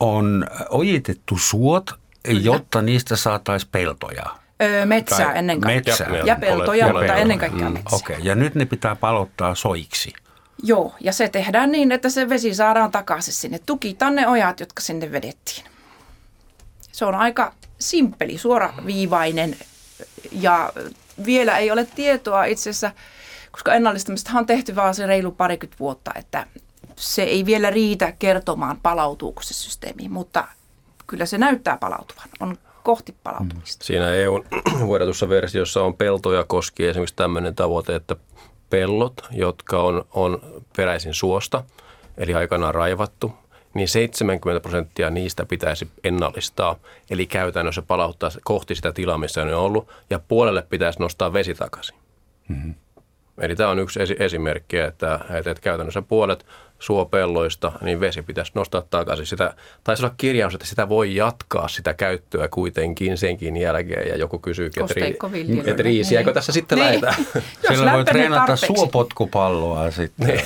on 0.00 0.46
ojitettu 0.68 1.38
suot, 1.38 1.90
jotta 2.28 2.82
niistä 2.82 3.16
saataisiin 3.16 3.70
peltoja. 3.72 4.24
Öö, 4.62 4.86
metsää 4.86 5.26
tai 5.26 5.38
ennen 5.38 5.60
kaikkea. 5.60 5.92
Metsää. 5.92 6.16
Ja, 6.16 6.24
ja 6.24 6.36
peltoja, 6.36 6.86
ja 6.86 6.92
mutta 6.92 7.14
ennen 7.14 7.38
kaikkea 7.38 7.68
mm, 7.68 7.72
metsää. 7.72 7.96
Okei, 7.96 8.16
okay. 8.16 8.26
ja 8.26 8.34
nyt 8.34 8.54
ne 8.54 8.64
pitää 8.64 8.96
palottaa 8.96 9.54
soiksi. 9.54 10.12
Joo, 10.62 10.94
ja 11.00 11.12
se 11.12 11.28
tehdään 11.28 11.72
niin, 11.72 11.92
että 11.92 12.08
se 12.08 12.28
vesi 12.28 12.54
saadaan 12.54 12.90
takaisin 12.90 13.34
sinne. 13.34 13.60
Tukitaan 13.66 14.14
ne 14.14 14.28
ojat, 14.28 14.60
jotka 14.60 14.82
sinne 14.82 15.12
vedettiin. 15.12 15.64
Se 16.92 17.04
on 17.04 17.14
aika 17.14 17.54
simppeli, 17.78 18.38
suoraviivainen 18.38 19.56
ja 20.32 20.72
vielä 21.26 21.58
ei 21.58 21.70
ole 21.70 21.86
tietoa 21.94 22.44
itse 22.44 22.70
asiassa, 22.70 22.90
koska 23.50 23.74
ennallistamista 23.74 24.30
on 24.38 24.46
tehty 24.46 24.76
vaan 24.76 24.94
se 24.94 25.06
reilu 25.06 25.30
parikymmentä 25.30 25.78
vuotta, 25.80 26.10
että 26.14 26.46
se 26.96 27.22
ei 27.22 27.46
vielä 27.46 27.70
riitä 27.70 28.12
kertomaan, 28.12 28.80
palautuuko 28.82 29.42
se 29.42 29.54
systeemi, 29.54 30.08
mutta 30.08 30.48
kyllä 31.06 31.26
se 31.26 31.38
näyttää 31.38 31.76
palautuvan. 31.76 32.28
On 32.40 32.58
kohti 32.82 33.14
palautumista. 33.24 33.84
Siinä 33.84 34.14
EUn 34.14 34.44
vuodatussa 34.86 35.28
versiossa 35.28 35.82
on 35.82 35.96
peltoja 35.96 36.44
koskien 36.44 36.90
esimerkiksi 36.90 37.16
tämmöinen 37.16 37.54
tavoite, 37.54 37.94
että 37.94 38.16
pellot, 38.70 39.14
jotka 39.30 39.82
on, 39.82 40.04
on 40.12 40.62
peräisin 40.76 41.14
suosta, 41.14 41.64
eli 42.18 42.34
aikanaan 42.34 42.74
raivattu, 42.74 43.32
niin 43.74 43.88
70 43.88 44.60
prosenttia 44.60 45.10
niistä 45.10 45.46
pitäisi 45.46 45.88
ennallistaa, 46.04 46.76
eli 47.10 47.26
käytännössä 47.26 47.82
palauttaa 47.82 48.30
kohti 48.44 48.74
sitä 48.74 48.92
tilaa, 48.92 49.18
missä 49.18 49.44
ne 49.44 49.54
on 49.54 49.64
ollut, 49.64 49.88
ja 50.10 50.18
puolelle 50.18 50.62
pitäisi 50.62 51.00
nostaa 51.00 51.32
vesi 51.32 51.54
takaisin. 51.54 51.96
Mm-hmm. 52.48 52.74
Eli 53.40 53.56
tämä 53.56 53.70
on 53.70 53.78
yksi 53.78 54.00
esimerkki, 54.18 54.78
että, 54.78 55.20
että 55.30 55.54
käytännössä 55.60 56.02
puolet 56.02 56.46
suopelloista, 56.80 57.72
niin 57.80 58.00
vesi 58.00 58.22
pitäisi 58.22 58.52
nostaa 58.54 58.82
takaisin. 58.90 59.26
Sitä, 59.26 59.54
taisi 59.84 60.04
olla 60.04 60.14
kirjaus, 60.16 60.54
että 60.54 60.66
sitä 60.66 60.88
voi 60.88 61.14
jatkaa 61.14 61.68
sitä 61.68 61.94
käyttöä 61.94 62.48
kuitenkin 62.48 63.18
senkin 63.18 63.56
jälkeen. 63.56 64.08
Ja 64.08 64.16
joku 64.16 64.38
kysyy, 64.38 64.66
että, 64.66 64.94
ri, 64.94 65.18
että 65.64 65.82
riisiäkö 65.82 66.32
tässä 66.32 66.52
sitten 66.52 66.78
niin. 66.78 66.86
lähetään? 66.86 67.14
Sillä 67.68 67.92
voi 67.92 68.04
treenata 68.04 68.46
tarpeeksi. 68.46 68.66
suopotkupalloa 68.66 69.90
sitten. 69.90 70.26
Niin. 70.26 70.40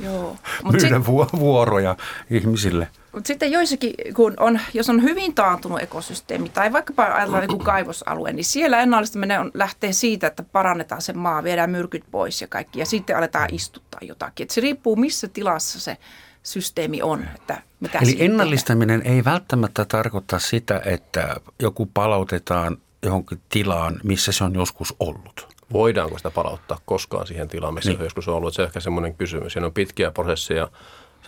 Joo. 0.04 0.36
Myydä 0.64 0.96
sit, 0.96 1.06
vuoroja 1.38 1.96
ihmisille. 2.30 2.88
Mutta 3.12 3.28
sitten 3.28 3.52
joissakin, 3.52 3.94
kun 4.14 4.34
on, 4.40 4.60
jos 4.74 4.88
on 4.88 5.02
hyvin 5.02 5.34
taantunut 5.34 5.82
ekosysteemi 5.82 6.48
tai 6.48 6.72
vaikkapa 6.72 7.04
ajatellaan 7.04 7.42
joku 7.42 7.58
kaivosalue, 7.58 8.32
niin 8.32 8.44
siellä 8.44 8.80
ennallistaminen 8.80 9.40
on, 9.40 9.50
lähtee 9.54 9.92
siitä, 9.92 10.26
että 10.26 10.42
parannetaan 10.42 11.02
se 11.02 11.12
maa, 11.12 11.44
viedään 11.44 11.70
myrkyt 11.70 12.04
pois 12.10 12.40
ja 12.40 12.48
kaikki 12.48 12.78
ja 12.78 12.86
sitten 12.86 13.16
aletaan 13.16 13.54
istuttaa 13.54 14.00
jotakin. 14.02 14.44
Et 14.44 14.50
se 14.50 14.60
riippuu 14.60 14.96
missä 14.96 15.28
tilassa 15.28 15.80
se 15.80 15.96
systeemi 16.42 17.02
on. 17.02 17.28
Että 17.34 17.62
mitä 17.80 17.98
Eli 17.98 18.16
ennallistaminen 18.18 19.00
tehdään. 19.00 19.16
ei 19.16 19.24
välttämättä 19.24 19.84
tarkoita 19.84 20.38
sitä, 20.38 20.82
että 20.84 21.36
joku 21.62 21.86
palautetaan 21.86 22.78
johonkin 23.02 23.40
tilaan, 23.48 24.00
missä 24.04 24.32
se 24.32 24.44
on 24.44 24.54
joskus 24.54 24.94
ollut. 25.00 25.58
Voidaanko 25.72 26.18
sitä 26.18 26.30
palauttaa 26.30 26.78
koskaan 26.84 27.26
siihen 27.26 27.48
tilaan, 27.48 27.74
missä 27.74 27.90
niin. 27.90 27.98
se 27.98 28.04
joskus 28.04 28.28
on 28.28 28.34
ollut? 28.34 28.54
Se 28.54 28.62
on 28.62 28.66
ehkä 28.66 28.80
semmoinen 28.80 29.14
kysymys. 29.14 29.52
Siinä 29.52 29.66
on 29.66 29.72
pitkiä 29.72 30.10
prosesseja 30.10 30.68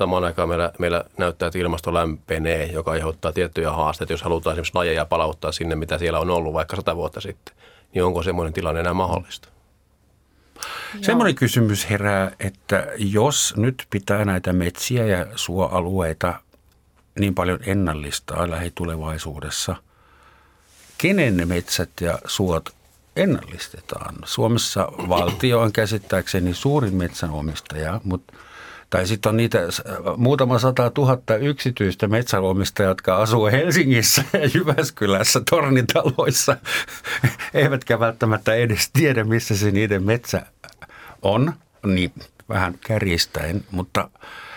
Samaan 0.01 0.25
aikaan 0.25 0.49
meillä, 0.49 0.73
meillä 0.79 1.05
näyttää, 1.19 1.47
että 1.47 1.59
ilmasto 1.59 1.95
lämpenee, 1.95 2.67
joka 2.67 2.91
aiheuttaa 2.91 3.33
tiettyjä 3.33 3.71
haasteita. 3.71 4.13
Jos 4.13 4.23
halutaan 4.23 4.55
esimerkiksi 4.55 4.75
lajeja 4.75 5.05
palauttaa 5.05 5.53
sinne, 5.53 5.75
mitä 5.75 5.99
siellä 5.99 6.19
on 6.19 6.31
ollut 6.31 6.53
vaikka 6.53 6.77
sata 6.77 6.97
vuotta 6.97 7.21
sitten, 7.21 7.55
niin 7.95 8.05
onko 8.05 8.23
semmoinen 8.23 8.53
tilanne 8.53 8.81
enää 8.81 8.95
mahdollista? 8.95 9.49
Semmoinen 11.03 11.35
kysymys 11.35 11.91
herää, 11.91 12.33
että 12.41 12.87
jos 12.97 13.55
nyt 13.57 13.87
pitää 13.91 14.25
näitä 14.25 14.53
metsiä 14.53 15.07
ja 15.07 15.27
suoalueita 15.35 16.35
niin 17.19 17.35
paljon 17.35 17.59
ennallistaa 17.67 18.51
lähitulevaisuudessa, 18.51 19.77
kenen 20.99 21.37
ne 21.37 21.45
metsät 21.45 21.91
ja 22.01 22.19
suot 22.25 22.71
ennallistetaan? 23.17 24.15
Suomessa 24.25 24.89
valtio 25.09 25.61
on 25.61 25.73
käsittääkseni 25.73 26.55
suurin 26.55 26.95
metsänomistaja, 26.95 28.01
mutta– 28.05 28.33
tai 28.91 29.07
sitten 29.07 29.31
on 29.31 29.37
niitä 29.37 29.59
muutama 30.17 30.59
sata 30.59 30.91
tuhatta 30.91 31.37
yksityistä 31.37 32.09
metsäomistajaa, 32.09 32.91
jotka 32.91 33.17
asuu 33.17 33.47
Helsingissä 33.47 34.25
ja 34.33 34.51
Jyväskylässä 34.55 35.41
tornitaloissa, 35.51 36.57
eivätkä 37.55 38.01
välttämättä 38.01 38.55
edes 38.55 38.91
tiedä, 38.93 39.25
missä 39.25 39.57
se 39.57 39.71
niiden 39.71 40.03
metsä 40.03 40.47
on, 41.23 41.53
niin 41.87 42.13
vähän 42.49 42.75
kärjistäen, 42.87 43.65
mutta... 43.71 44.11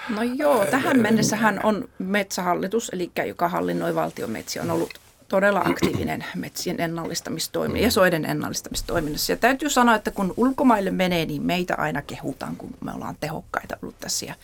No 0.10 0.22
joo, 0.22 0.66
tähän 0.66 1.00
mennessähän 1.00 1.60
on 1.64 1.90
metsähallitus, 2.00 2.90
eli 2.94 3.12
joka 3.28 3.50
hallinnoi 3.50 3.96
valtion 3.96 4.32
metsiä, 4.32 4.62
on 4.62 4.72
ollut 4.72 5.03
todella 5.34 5.62
aktiivinen 5.66 6.26
metsien 6.36 6.80
ennallistamistoimi 6.80 7.84
ja 7.84 7.92
soiden 7.92 8.26
ennallistamistoiminnassa. 8.26 9.32
Ja 9.32 9.38
täytyy 9.38 9.70
sanoa, 9.70 9.96
että 9.96 10.12
kun 10.12 10.34
ulkomaille 10.38 10.92
menee, 10.92 11.26
niin 11.26 11.42
meitä 11.42 11.76
aina 11.78 12.02
kehutaan, 12.02 12.56
kun 12.56 12.70
me 12.82 12.92
ollaan 12.94 13.16
tehokkaita 13.20 13.78
ollut 13.82 14.00
tässä. 14.00 14.26
Ja, 14.26 14.36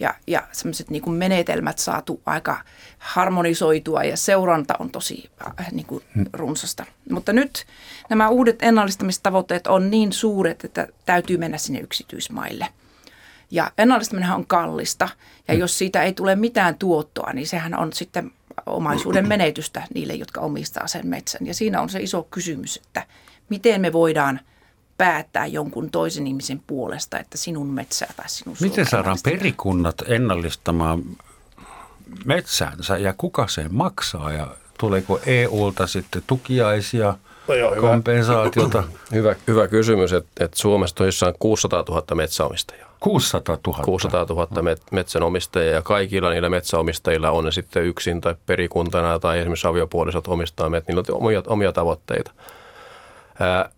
ja, 0.00 0.14
ja 0.26 0.42
semmoiset 0.52 0.90
niin 0.90 1.02
kuin 1.02 1.16
menetelmät 1.16 1.78
saatu 1.78 2.20
aika 2.26 2.60
harmonisoitua 2.98 4.04
ja 4.04 4.16
seuranta 4.16 4.74
on 4.78 4.90
tosi 4.90 5.30
äh, 5.60 5.72
niin 5.72 5.86
kuin 5.86 6.04
runsasta. 6.32 6.84
Mutta 7.10 7.32
nyt 7.32 7.66
nämä 8.10 8.28
uudet 8.28 8.62
ennallistamistavoitteet 8.62 9.66
on 9.66 9.90
niin 9.90 10.12
suuret, 10.12 10.64
että 10.64 10.88
täytyy 11.06 11.36
mennä 11.36 11.58
sinne 11.58 11.80
yksityismaille– 11.80 12.68
ja 13.52 13.70
ennallistaminen 13.78 14.30
on 14.30 14.46
kallista 14.46 15.08
ja 15.48 15.54
jos 15.54 15.78
siitä 15.78 16.02
ei 16.02 16.12
tule 16.12 16.36
mitään 16.36 16.74
tuottoa, 16.78 17.32
niin 17.32 17.46
sehän 17.46 17.78
on 17.78 17.92
sitten 17.92 18.30
omaisuuden 18.66 19.28
menetystä 19.28 19.82
niille, 19.94 20.14
jotka 20.14 20.40
omistaa 20.40 20.86
sen 20.86 21.06
metsän. 21.06 21.46
Ja 21.46 21.54
siinä 21.54 21.80
on 21.80 21.88
se 21.88 22.00
iso 22.00 22.22
kysymys, 22.30 22.76
että 22.76 23.06
miten 23.48 23.80
me 23.80 23.92
voidaan 23.92 24.40
päättää 24.98 25.46
jonkun 25.46 25.90
toisen 25.90 26.26
ihmisen 26.26 26.62
puolesta, 26.66 27.18
että 27.18 27.38
sinun 27.38 27.66
metsää 27.66 28.12
tai 28.16 28.28
sinun 28.28 28.56
Miten 28.60 28.86
saadaan 28.86 29.18
perikunnat 29.24 30.02
ennallistamaan 30.06 31.02
metsäänsä 32.24 32.98
ja 32.98 33.14
kuka 33.16 33.48
sen 33.48 33.74
maksaa 33.74 34.32
ja 34.32 34.56
tuleeko 34.78 35.20
EUlta 35.26 35.86
sitten 35.86 36.22
tukiaisia, 36.26 37.14
no 37.48 37.54
joo, 37.54 37.76
kompensaatiota? 37.80 38.84
Hyvä, 39.12 39.36
hyvä 39.46 39.68
kysymys, 39.68 40.12
että, 40.12 40.44
että 40.44 40.58
Suomessa 40.58 40.96
tosissaan 40.96 41.34
600 41.38 41.84
000 41.88 42.14
metsäomistajaa. 42.14 42.91
600 43.02 43.58
000? 43.66 43.84
600 43.84 44.26
000 44.28 44.46
met- 44.62 44.82
metsänomistajia 44.90 45.72
ja 45.72 45.82
kaikilla 45.82 46.30
niillä 46.30 46.48
metsäomistajilla 46.48 47.30
on 47.30 47.44
ne 47.44 47.50
sitten 47.50 47.84
yksin 47.84 48.20
tai 48.20 48.34
perikuntana 48.46 49.18
tai 49.18 49.38
esimerkiksi 49.38 49.66
aviopuolisot 49.66 50.28
omistaa 50.28 50.70
met, 50.70 50.88
niillä 50.88 51.02
on 51.08 51.22
omia, 51.22 51.42
omia 51.46 51.72
tavoitteita. 51.72 52.30
Ää, 53.40 53.70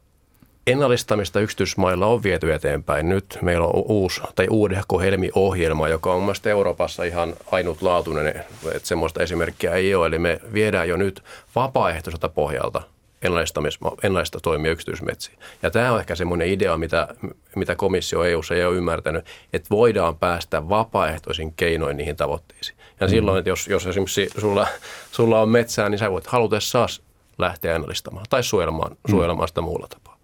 ennallistamista 0.67 1.41
yksityismailla 1.41 2.07
on 2.07 2.23
viety 2.23 2.53
eteenpäin. 2.53 3.09
Nyt 3.09 3.39
meillä 3.43 3.67
on 3.67 3.83
uusi 3.89 4.21
tai 4.35 4.47
uudehko 4.51 5.01
Helmi-ohjelma, 5.01 5.89
joka 5.89 6.13
on 6.13 6.21
mielestäni 6.21 6.51
Euroopassa 6.51 7.05
ihan 7.05 7.35
ainutlaatuinen, 7.53 8.45
että 8.75 8.89
semmoista 8.89 9.23
esimerkkiä 9.23 9.73
ei 9.73 9.95
ole. 9.95 10.07
Eli 10.07 10.19
me 10.19 10.41
viedään 10.53 10.89
jo 10.89 10.97
nyt 10.97 11.23
vapaaehtoiselta 11.55 12.29
pohjalta 12.29 12.83
ennallista 14.03 14.41
toimia 14.43 14.73
yksityismetsiin. 14.73 15.39
Ja 15.63 15.71
tämä 15.71 15.93
on 15.93 16.01
ehkä 16.01 16.15
semmoinen 16.15 16.49
idea, 16.49 16.77
mitä, 16.77 17.09
mitä 17.57 17.75
komissio 17.75 18.25
EU 18.25 18.41
ei 18.51 18.65
ole 18.65 18.77
ymmärtänyt, 18.77 19.25
että 19.53 19.69
voidaan 19.71 20.19
päästä 20.19 20.69
vapaaehtoisin 20.69 21.53
keinoin 21.55 21.97
niihin 21.97 22.17
tavoitteisiin. 22.17 22.79
Ja 23.01 23.07
mm. 23.07 23.11
silloin, 23.11 23.39
että 23.39 23.49
jos, 23.49 23.69
jos 23.69 23.87
esimerkiksi 23.87 24.29
sulla, 24.39 24.67
sulla 25.13 25.41
on 25.41 25.49
metsää, 25.49 25.89
niin 25.89 25.99
sä 25.99 26.11
voit 26.11 26.27
halutessaan 26.27 26.89
lähteä 27.39 27.75
ennallistamaan 27.75 28.27
tai 28.31 28.43
suojelemaan, 28.43 28.97
mm. 29.09 29.47
sitä 29.47 29.61
muulla 29.61 29.87
tapaa. 29.89 30.19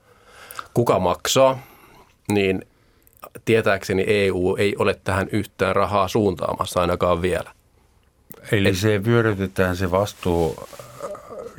Kuka 0.75 0.99
maksaa, 0.99 1.59
niin 2.33 2.66
tietääkseni 3.45 4.04
EU 4.07 4.57
ei 4.59 4.76
ole 4.78 5.00
tähän 5.04 5.28
yhtään 5.33 5.76
rahaa 5.76 6.09
suuntaamassa 6.09 6.80
ainakaan 6.80 7.23
vielä. 7.23 7.50
Eli 8.52 8.69
Et, 8.69 8.76
se 8.76 9.04
vyörytetään 9.04 9.76
se 9.76 9.90
vastuu 9.90 10.57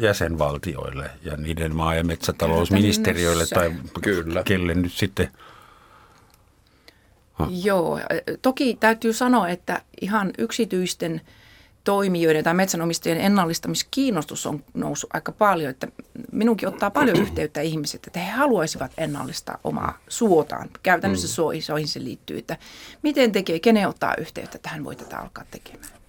jäsenvaltioille 0.02 1.10
ja 1.24 1.38
niiden 1.38 1.76
maa- 1.76 1.96
ja 1.96 2.04
metsätalousministeriöille 2.04 3.46
tai 3.46 3.76
Kyllä. 4.02 4.44
kelle 4.44 4.74
nyt 4.74 4.94
sitten 4.94 5.30
Ha. 7.34 7.48
Joo, 7.64 8.00
toki 8.42 8.78
täytyy 8.80 9.14
sanoa, 9.14 9.50
että 9.50 9.82
ihan 10.02 10.32
yksityisten 10.38 11.22
toimijoiden 11.84 12.44
tai 12.44 12.54
metsänomistajien 12.54 13.22
ennallistamiskiinnostus 13.22 14.46
on 14.46 14.64
noussut 14.74 15.10
aika 15.14 15.32
paljon. 15.32 15.70
Että 15.70 15.88
minunkin 16.32 16.68
ottaa 16.68 16.92
paljon 16.92 17.18
yhteyttä 17.22 17.62
ihmiset, 17.62 18.08
että 18.08 18.20
he 18.20 18.32
haluaisivat 18.32 18.92
ennallistaa 18.98 19.58
omaa 19.64 19.98
suotaan. 20.08 20.70
Käytännössä 20.84 21.28
mm. 21.28 21.62
soihin 21.62 21.88
se 21.88 22.04
liittyy, 22.04 22.38
että 22.38 22.58
miten 23.02 23.32
tekee, 23.32 23.60
kenen 23.60 23.88
ottaa 23.88 24.16
yhteyttä, 24.18 24.56
että 24.56 24.70
hän 24.70 24.84
voi 24.84 24.96
tätä 24.96 25.20
alkaa 25.20 25.46
tekemään. 25.52 26.01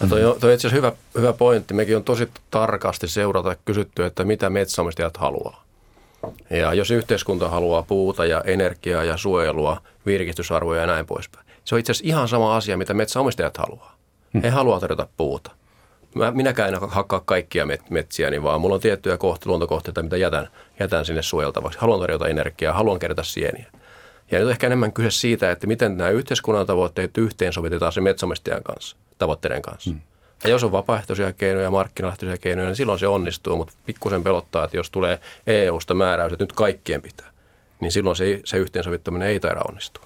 No 0.00 0.06
toi, 0.08 0.24
on, 0.24 0.40
toi 0.40 0.54
itse 0.54 0.68
asiassa 0.68 0.76
hyvä, 0.76 0.92
hyvä 1.18 1.32
pointti. 1.32 1.74
Mekin 1.74 1.96
on 1.96 2.04
tosi 2.04 2.28
tarkasti 2.50 3.08
seurata 3.08 3.56
kysytty, 3.64 4.04
että 4.04 4.24
mitä 4.24 4.50
metsäomistajat 4.50 5.16
haluaa. 5.16 5.64
Ja 6.50 6.74
jos 6.74 6.90
yhteiskunta 6.90 7.48
haluaa 7.48 7.82
puuta 7.82 8.24
ja 8.24 8.42
energiaa 8.46 9.04
ja 9.04 9.16
suojelua, 9.16 9.80
virkistysarvoja 10.06 10.80
ja 10.80 10.86
näin 10.86 11.06
poispäin. 11.06 11.46
Se 11.64 11.74
on 11.74 11.78
itse 11.78 11.92
asiassa 11.92 12.08
ihan 12.08 12.28
sama 12.28 12.56
asia, 12.56 12.76
mitä 12.76 12.94
metsäomistajat 12.94 13.56
haluaa. 13.56 13.96
Hmm. 14.32 14.42
He 14.42 14.48
haluaa 14.48 14.80
tarjota 14.80 15.08
puuta. 15.16 15.50
Mä, 16.14 16.30
minäkään 16.30 16.74
en 16.74 16.80
hakkaa 16.88 17.22
kaikkia 17.24 17.66
met, 17.66 17.90
metsiäni, 17.90 18.42
vaan 18.42 18.60
mulla 18.60 18.74
on 18.74 18.80
tiettyjä 18.80 19.16
kohti, 19.16 19.46
luontokohteita, 19.46 20.02
mitä 20.02 20.16
jätän, 20.16 20.48
jätän 20.80 21.04
sinne 21.04 21.22
suojeltavaksi. 21.22 21.78
Haluan 21.78 22.00
tarjota 22.00 22.28
energiaa, 22.28 22.74
haluan 22.74 22.98
kerätä 22.98 23.22
sieniä. 23.22 23.66
Ja 24.30 24.38
nyt 24.38 24.48
ehkä 24.48 24.66
enemmän 24.66 24.92
kyse 24.92 25.10
siitä, 25.10 25.50
että 25.50 25.66
miten 25.66 25.96
nämä 25.96 26.10
yhteiskunnan 26.10 26.66
tavoitteet 26.66 27.18
yhteensovitetaan 27.18 27.92
se 27.92 28.00
metsäomistajan 28.00 28.62
kanssa 28.62 28.96
tavoitteiden 29.18 29.62
kanssa. 29.62 29.90
Mm. 29.90 30.00
Ja 30.44 30.50
jos 30.50 30.64
on 30.64 30.72
vapaaehtoisia 30.72 31.32
keinoja, 31.32 31.70
markkinalähtöisiä 31.70 32.36
keinoja, 32.36 32.68
niin 32.68 32.76
silloin 32.76 32.98
se 32.98 33.08
onnistuu, 33.08 33.56
mutta 33.56 33.74
pikkusen 33.86 34.22
pelottaa, 34.22 34.64
että 34.64 34.76
jos 34.76 34.90
tulee 34.90 35.20
EU-sta 35.46 35.94
määräys, 35.94 36.32
että 36.32 36.44
nyt 36.44 36.52
kaikkien 36.52 37.02
pitää, 37.02 37.30
niin 37.80 37.92
silloin 37.92 38.16
se, 38.16 38.40
se 38.44 38.56
yhteensovittaminen 38.56 39.28
ei 39.28 39.40
taida 39.40 39.60
onnistua. 39.68 40.04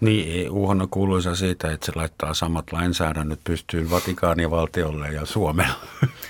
Niin, 0.00 0.46
EU 0.46 0.68
on 0.68 0.88
kuuluisa 0.90 1.34
siitä, 1.34 1.72
että 1.72 1.86
se 1.86 1.92
laittaa 1.94 2.34
samat 2.34 2.72
lainsäädännöt 2.72 3.40
pystyyn 3.44 3.90
Vatikaanivaltiolle 3.90 5.08
ja 5.08 5.26
Suomelle. 5.26 5.74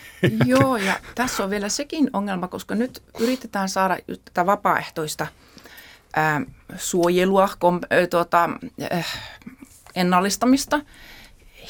Joo, 0.47 0.77
ja 0.77 1.01
tässä 1.15 1.45
on 1.45 1.51
vielä 1.51 1.69
sekin 1.69 2.11
ongelma, 2.13 2.49
koska 2.49 2.75
nyt 2.75 3.03
yritetään 3.21 3.69
saada 3.69 3.99
tätä 4.25 4.47
vapaaehtoista 4.47 5.27
ää, 6.17 6.43
suojelua, 6.77 7.49
kom, 7.59 7.81
ä, 7.93 8.07
tuota, 8.07 8.51
äh, 8.93 9.07
ennallistamista– 9.95 10.81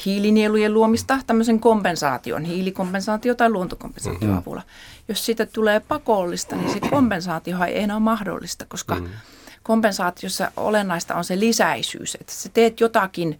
hiilinielujen 0.05 0.73
luomista 0.73 1.19
tämmöisen 1.27 1.59
kompensaation, 1.59 2.43
hiilikompensaatio 2.43 3.35
tai 3.35 3.49
luontokompensaation 3.49 4.23
mm-hmm. 4.23 4.37
avulla. 4.37 4.61
Jos 5.07 5.25
siitä 5.25 5.45
tulee 5.45 5.79
pakollista, 5.79 6.55
niin 6.55 6.73
se 6.73 6.79
kompensaatio 6.79 7.63
ei 7.63 7.83
enää 7.83 7.95
ole 7.95 8.03
mahdollista, 8.03 8.65
koska 8.65 8.95
mm-hmm. 8.95 9.13
kompensaatiossa 9.63 10.51
olennaista 10.57 11.15
on 11.15 11.23
se 11.23 11.39
lisäisyys, 11.39 12.15
että 12.15 12.33
sä 12.33 12.49
teet 12.53 12.79
jotakin 12.79 13.39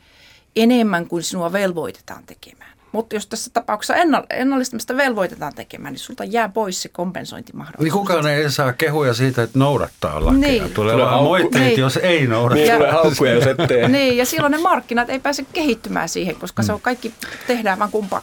enemmän 0.55 1.07
kuin 1.07 1.23
sinua 1.23 1.51
velvoitetaan 1.51 2.23
tekemään. 2.25 2.71
Mutta 2.91 3.15
jos 3.15 3.27
tässä 3.27 3.51
tapauksessa 3.53 3.95
ennallistamista 4.29 4.97
velvoitetaan 4.97 5.53
tekemään, 5.55 5.93
niin 5.93 5.99
sulta 5.99 6.23
jää 6.23 6.49
pois 6.49 6.81
se 6.81 6.89
kompensointimahdollisuus. 6.89 7.83
Niin 7.83 7.91
kukaan 7.91 8.27
ei 8.27 8.51
saa 8.51 8.73
kehuja 8.73 9.13
siitä, 9.13 9.43
että 9.43 9.59
noudattaa 9.59 10.25
lakeja. 10.25 10.41
Niin. 10.41 10.71
Tulee, 10.73 10.93
tulee 10.93 11.05
vaan 11.05 11.23
moitteet, 11.23 11.65
niin. 11.65 11.79
jos 11.79 11.97
ei 11.97 12.27
noudata. 12.27 12.55
Niin, 12.55 12.67
ja, 12.67 12.75
tulee 12.75 12.91
haukkuja, 12.91 13.33
jos 13.33 13.47
et 13.47 13.57
tee. 13.67 13.87
Niin, 14.01 14.17
ja 14.17 14.25
silloin 14.25 14.51
ne 14.51 14.57
markkinat 14.57 15.09
ei 15.09 15.19
pääse 15.19 15.45
kehittymään 15.53 16.09
siihen, 16.09 16.35
koska 16.35 16.63
se 16.63 16.73
on 16.73 16.81
kaikki, 16.81 17.13
tehdään 17.47 17.79
vaan 17.79 17.91
kumpaa. 17.91 18.21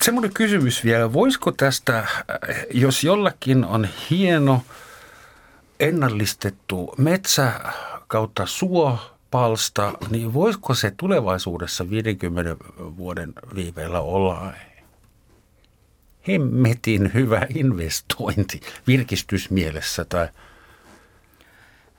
Semmoinen 0.00 0.34
kysymys 0.34 0.84
vielä, 0.84 1.12
voisiko 1.12 1.52
tästä, 1.52 2.06
jos 2.70 3.04
jollakin 3.04 3.64
on 3.64 3.88
hieno 4.10 4.62
ennallistettu 5.80 6.94
metsä 6.98 7.52
kautta 8.06 8.46
suo, 8.46 8.98
palsta, 9.32 9.92
niin 10.10 10.34
voisiko 10.34 10.74
se 10.74 10.92
tulevaisuudessa 10.96 11.90
50 11.90 12.56
vuoden 12.96 13.32
viiveellä 13.54 14.00
olla 14.00 14.52
hemmetin 16.28 17.10
hyvä 17.14 17.46
investointi 17.54 18.60
virkistysmielessä 18.86 20.04
tai– 20.04 20.28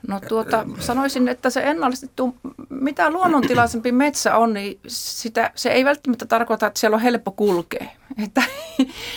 No 0.08 0.20
tuota, 0.28 0.66
sanoisin, 0.78 1.28
että 1.28 1.50
se 1.50 1.60
ennallistettu, 1.60 2.36
mitä 2.68 3.10
luonnontilaisempi 3.10 3.92
metsä 3.92 4.36
on, 4.36 4.52
niin 4.52 4.80
sitä, 4.86 5.50
se 5.54 5.70
ei 5.70 5.84
välttämättä 5.84 6.26
tarkoita, 6.26 6.66
että 6.66 6.80
siellä 6.80 6.94
on 6.94 7.02
helppo 7.02 7.30
kulkea. 7.30 7.86
Että, 8.24 8.42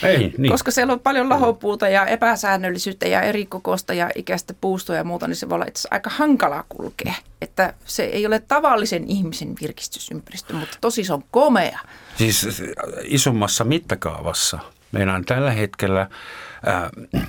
ei, 0.04 0.34
niin. 0.38 0.52
Koska 0.52 0.72
siellä 0.72 0.94
on 0.94 1.00
paljon 1.00 1.30
lahopuuta 1.30 1.90
ja 1.90 2.06
epäsäännöllisyyttä 2.06 3.08
ja 3.08 3.22
eri 3.22 3.46
kokosta 3.46 3.94
ja 3.94 4.10
ikäistä 4.16 4.54
puustoa 4.62 4.96
ja 4.96 5.04
muuta, 5.04 5.28
niin 5.28 5.36
se 5.36 5.50
voi 5.50 5.56
olla 5.56 5.66
itse 5.68 5.88
aika 5.92 6.10
hankalaa 6.10 6.64
kulkea. 6.70 7.14
Että 7.42 7.74
se 7.86 8.04
ei 8.04 8.26
ole 8.26 8.40
tavallisen 8.40 9.08
ihmisen 9.08 9.56
virkistysympäristö, 9.62 10.54
mutta 10.54 10.78
tosi 10.82 11.04
se 11.04 11.14
on 11.14 11.24
komea. 11.32 11.80
Siis 12.18 12.64
isommassa 13.04 13.64
mittakaavassa. 13.64 14.60
Meillä 14.92 15.14
on 15.14 15.26
tällä 15.26 15.52
hetkellä... 15.52 16.02
Äh, 16.68 17.24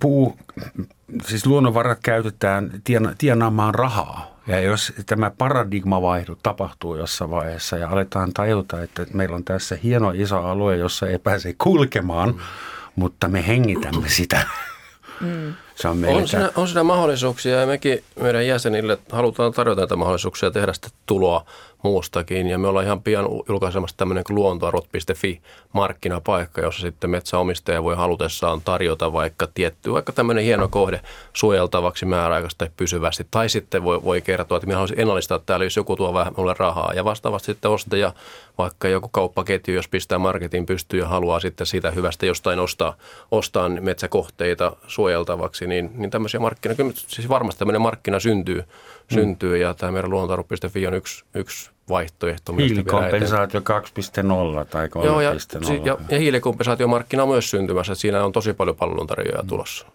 puu, 0.00 0.36
siis 1.26 1.46
luonnonvarat 1.46 1.98
käytetään 2.02 2.80
tiena, 2.84 3.14
tienaamaan 3.18 3.74
rahaa. 3.74 4.34
Ja 4.46 4.60
jos 4.60 4.92
tämä 5.06 5.30
paradigmavaihdu 5.38 6.38
tapahtuu 6.42 6.96
jossain 6.96 7.30
vaiheessa 7.30 7.76
ja 7.76 7.88
aletaan 7.88 8.32
tajuta, 8.32 8.82
että 8.82 9.06
meillä 9.12 9.36
on 9.36 9.44
tässä 9.44 9.78
hieno 9.82 10.10
iso 10.10 10.38
alue, 10.38 10.76
jossa 10.76 11.06
ei 11.06 11.18
pääse 11.18 11.54
kulkemaan, 11.58 12.28
mm. 12.28 12.38
mutta 12.96 13.28
me 13.28 13.46
hengitämme 13.46 14.08
sitä. 14.08 14.46
Mm. 15.20 15.54
Se 15.74 15.88
on, 15.88 16.04
on, 16.04 16.28
siinä, 16.28 16.50
on 16.56 16.68
siinä 16.68 16.82
mahdollisuuksia 16.82 17.60
ja 17.60 17.66
mekin 17.66 18.04
meidän 18.20 18.46
jäsenille 18.46 18.98
halutaan 19.10 19.52
tarjota 19.52 19.80
näitä 19.80 19.96
mahdollisuuksia 19.96 20.50
tehdä 20.50 20.72
sitä 20.72 20.88
tuloa 21.06 21.46
muustakin. 21.84 22.46
Ja 22.46 22.58
me 22.58 22.68
ollaan 22.68 22.84
ihan 22.84 23.02
pian 23.02 23.26
julkaisemassa 23.48 23.96
tämmöinen 23.96 24.24
kuin 24.24 24.34
luontoarvot.fi 24.34 25.40
markkinapaikka, 25.72 26.60
jossa 26.60 26.80
sitten 26.80 27.10
metsäomistaja 27.10 27.84
voi 27.84 27.96
halutessaan 27.96 28.60
tarjota 28.60 29.12
vaikka 29.12 29.48
tietty, 29.54 29.92
vaikka 29.92 30.12
tämmöinen 30.12 30.44
hieno 30.44 30.68
kohde 30.68 31.00
suojeltavaksi 31.32 32.06
määräaikaisesti 32.06 32.58
tai 32.58 32.70
pysyvästi. 32.76 33.26
Tai 33.30 33.48
sitten 33.48 33.84
voi, 33.84 34.04
voi 34.04 34.20
kertoa, 34.20 34.56
että 34.56 34.66
minä 34.66 34.76
haluaisin 34.76 35.00
ennallistaa 35.00 35.38
täällä, 35.38 35.66
jos 35.66 35.76
joku 35.76 35.96
tuo 35.96 36.14
vähän 36.14 36.34
mulle 36.36 36.54
rahaa. 36.58 36.92
Ja 36.94 37.04
vastaavasti 37.04 37.46
sitten 37.46 37.70
ostaja, 37.70 38.12
vaikka 38.58 38.88
joku 38.88 39.08
kauppaketju, 39.08 39.74
jos 39.74 39.88
pistää 39.88 40.18
marketin 40.18 40.66
pystyyn 40.66 41.00
ja 41.00 41.08
haluaa 41.08 41.40
sitten 41.40 41.66
siitä 41.66 41.90
hyvästä 41.90 42.26
jostain 42.26 42.58
ostaa, 42.58 42.96
ostaa 43.30 43.68
metsäkohteita 43.68 44.76
suojeltavaksi, 44.86 45.66
niin, 45.66 45.90
niin 45.94 46.10
tämmöisiä 46.10 46.40
markkinoita, 46.40 46.82
siis 46.94 47.28
varmasti 47.28 47.58
tämmöinen 47.58 47.82
markkina 47.82 48.20
syntyy, 48.20 48.60
mm. 48.60 49.14
syntyy 49.14 49.56
ja 49.56 49.74
tämä 49.74 49.92
meidän 49.92 50.10
luontoarvo.fi 50.10 50.86
on 50.86 50.94
yksi, 50.94 51.24
yksi 51.34 51.73
vaihtoehto. 51.88 52.52
Hiilikompensaatio 52.52 53.60
2.0 53.60 54.64
tai 54.70 54.86
3.0. 54.86 55.04
Joo, 55.04 55.20
ja, 55.20 55.32
ja, 55.84 55.98
ja 56.08 56.18
hiilikompensaatiomarkkina 56.18 57.22
on 57.22 57.28
myös 57.28 57.50
syntymässä. 57.50 57.94
Siinä 57.94 58.24
on 58.24 58.32
tosi 58.32 58.52
paljon 58.52 58.76
palveluntarjoajia 58.76 59.42
mm. 59.42 59.48
tulossa. 59.48 59.86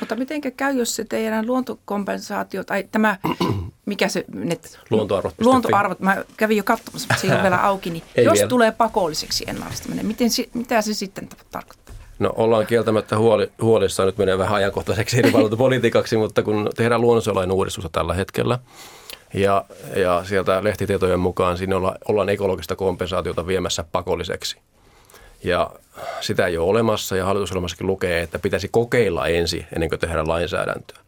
Mutta 0.00 0.16
miten 0.16 0.40
käy, 0.56 0.78
jos 0.78 0.96
se 0.96 1.04
teidän 1.04 1.46
luontokompensaatio 1.46 2.64
tai 2.64 2.84
tämä, 2.92 3.16
mikä 3.86 4.08
se... 4.08 4.24
Net, 4.34 4.78
luontoarvot. 4.90 5.34
Luontoarvot, 5.40 6.00
mä 6.00 6.24
kävin 6.36 6.56
jo 6.56 6.64
katsomassa, 6.64 7.06
mutta 7.08 7.20
siinä 7.20 7.36
on 7.36 7.42
vielä 7.48 7.62
auki, 7.62 7.90
niin 7.90 8.02
Ei 8.14 8.24
jos 8.24 8.34
vielä. 8.34 8.48
tulee 8.48 8.72
pakolliseksi 8.72 9.44
ennallistaminen, 9.46 10.06
miten, 10.06 10.28
mitä 10.54 10.82
se 10.82 10.94
sitten 10.94 11.28
tarkoittaa? 11.50 11.94
No 12.18 12.32
ollaan 12.36 12.66
kieltämättä 12.66 13.18
huoli, 13.18 13.50
huolissaan, 13.62 14.06
nyt 14.06 14.18
menee 14.18 14.38
vähän 14.38 14.54
ajankohtaiseksi 14.54 15.22
politiikaksi, 15.58 16.16
mutta 16.16 16.42
kun 16.42 16.70
tehdään 16.76 17.00
luonnonsuojelain 17.00 17.52
uudistusta 17.52 17.88
tällä 17.92 18.14
hetkellä, 18.14 18.58
ja, 19.34 19.64
ja 19.96 20.24
sieltä 20.24 20.64
lehtitietojen 20.64 21.20
mukaan 21.20 21.58
siinä 21.58 21.76
olla, 21.76 21.96
ollaan 22.08 22.28
ekologista 22.28 22.76
kompensaatiota 22.76 23.46
viemässä 23.46 23.84
pakolliseksi. 23.92 24.56
Ja 25.44 25.70
sitä 26.20 26.46
ei 26.46 26.58
ole 26.58 26.68
olemassa 26.68 27.16
ja 27.16 27.24
hallitusohjelmassakin 27.24 27.86
lukee, 27.86 28.20
että 28.20 28.38
pitäisi 28.38 28.68
kokeilla 28.68 29.26
ensin 29.26 29.66
ennen 29.72 29.88
kuin 29.88 29.98
tehdään 29.98 30.28
lainsäädäntöä. 30.28 31.05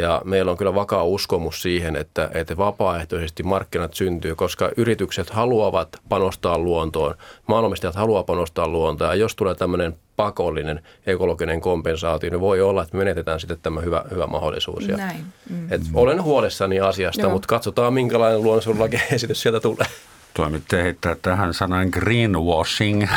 Ja 0.00 0.22
meillä 0.24 0.50
on 0.50 0.56
kyllä 0.56 0.74
vakaa 0.74 1.04
uskomus 1.04 1.62
siihen, 1.62 1.96
että, 1.96 2.30
että 2.34 2.56
vapaaehtoisesti 2.56 3.42
markkinat 3.42 3.94
syntyy, 3.94 4.34
koska 4.34 4.70
yritykset 4.76 5.30
haluavat 5.30 5.88
panostaa 6.08 6.58
luontoon, 6.58 7.14
maanomistajat 7.46 7.94
haluavat 7.94 8.26
panostaa 8.26 8.68
luontoon. 8.68 9.10
Ja 9.10 9.14
jos 9.14 9.36
tulee 9.36 9.54
tämmöinen 9.54 9.96
pakollinen 10.16 10.82
ekologinen 11.06 11.60
kompensaatio, 11.60 12.30
niin 12.30 12.40
voi 12.40 12.60
olla, 12.60 12.82
että 12.82 12.96
me 12.96 12.98
menetetään 12.98 13.40
sitten 13.40 13.58
tämä 13.62 13.80
hyvä, 13.80 14.04
hyvä 14.10 14.26
mahdollisuus. 14.26 14.88
Ja, 14.88 14.96
Näin. 14.96 15.24
Mm. 15.50 15.72
Et 15.72 15.80
olen 15.94 16.22
huolissani 16.22 16.80
asiasta, 16.80 17.22
Joo. 17.22 17.30
mutta 17.30 17.46
katsotaan 17.46 17.94
minkälainen 17.94 18.42
luonnonsuojelulakiesitys 18.42 19.42
sieltä 19.42 19.60
tulee. 19.60 19.86
Toimittaja 20.34 20.82
heittää 20.82 21.16
tähän 21.22 21.54
sanan 21.54 21.88
greenwashing, 21.92 23.08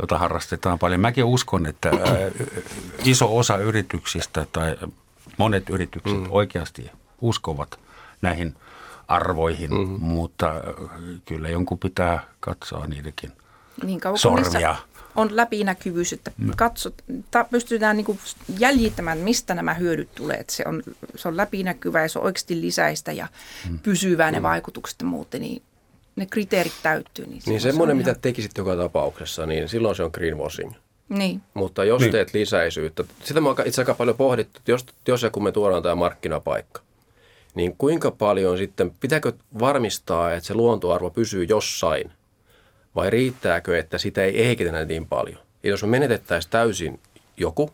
jota 0.00 0.18
harrastetaan 0.18 0.78
paljon. 0.78 1.00
Mäkin 1.00 1.24
uskon, 1.24 1.66
että 1.66 1.90
iso 3.04 3.36
osa 3.36 3.56
yrityksistä 3.56 4.46
tai 4.52 4.76
monet 5.36 5.70
yritykset 5.70 6.20
mm. 6.20 6.26
oikeasti 6.30 6.90
uskovat 7.20 7.80
näihin 8.22 8.54
arvoihin, 9.08 9.70
mm. 9.70 9.96
mutta 10.00 10.54
kyllä 11.24 11.48
jonkun 11.48 11.78
pitää 11.78 12.24
katsoa 12.40 12.86
niidenkin 12.86 13.32
niin 13.84 14.00
kauan, 14.00 14.18
sormia. 14.18 14.76
On 15.14 15.36
läpinäkyvyys, 15.36 16.12
että 16.12 16.32
mm. 16.38 16.50
katsot, 16.56 16.94
ta, 17.30 17.44
pystytään 17.44 17.96
niin 17.96 18.18
jäljittämään, 18.58 19.18
mistä 19.18 19.54
nämä 19.54 19.74
hyödyt 19.74 20.14
tulee. 20.14 20.36
Että 20.36 20.52
se, 20.52 20.64
on, 20.66 20.82
se 21.14 21.28
on 21.28 21.36
läpinäkyvää 21.36 22.02
ja 22.02 22.08
se 22.08 22.18
on 22.18 22.24
oikeasti 22.24 22.60
lisäistä 22.60 23.12
ja 23.12 23.28
mm. 23.70 23.78
pysyvää 23.78 24.30
ne 24.30 24.38
mm. 24.38 24.42
vaikutukset 24.42 25.00
ja 25.00 25.06
muuten, 25.06 25.40
niin 25.40 25.62
ne 26.16 26.26
kriteerit 26.26 26.72
täyttyy. 26.82 27.26
Niin, 27.26 27.42
niin 27.46 27.60
semmoinen, 27.60 27.96
mitä 27.96 28.14
tekisit 28.14 28.58
joka 28.58 28.76
tapauksessa, 28.76 29.46
niin 29.46 29.68
silloin 29.68 29.96
se 29.96 30.02
on 30.02 30.10
greenwashing. 30.14 30.72
Niin. 31.08 31.42
Mutta 31.54 31.84
jos 31.84 32.00
niin. 32.00 32.12
teet 32.12 32.34
lisäisyyttä, 32.34 33.04
sitä 33.24 33.40
mä 33.40 33.48
oon 33.48 33.56
itse 33.64 33.80
aika 33.80 33.94
paljon 33.94 34.16
pohdittu, 34.16 34.58
että 34.58 34.70
jos, 34.70 34.86
jos 35.08 35.22
ja 35.22 35.30
kun 35.30 35.44
me 35.44 35.52
tuodaan 35.52 35.82
tämä 35.82 35.94
markkinapaikka, 35.94 36.80
niin 37.54 37.74
kuinka 37.78 38.10
paljon 38.10 38.58
sitten, 38.58 38.90
pitääkö 39.00 39.32
varmistaa, 39.58 40.32
että 40.32 40.46
se 40.46 40.54
luontoarvo 40.54 41.10
pysyy 41.10 41.44
jossain, 41.44 42.12
vai 42.94 43.10
riittääkö, 43.10 43.78
että 43.78 43.98
sitä 43.98 44.24
ei 44.24 44.42
ehkitetä 44.42 44.84
niin 44.84 45.06
paljon? 45.06 45.38
Ja 45.62 45.70
jos 45.70 45.82
me 45.82 45.88
menetettäisiin 45.88 46.50
täysin 46.50 47.00
joku, 47.36 47.70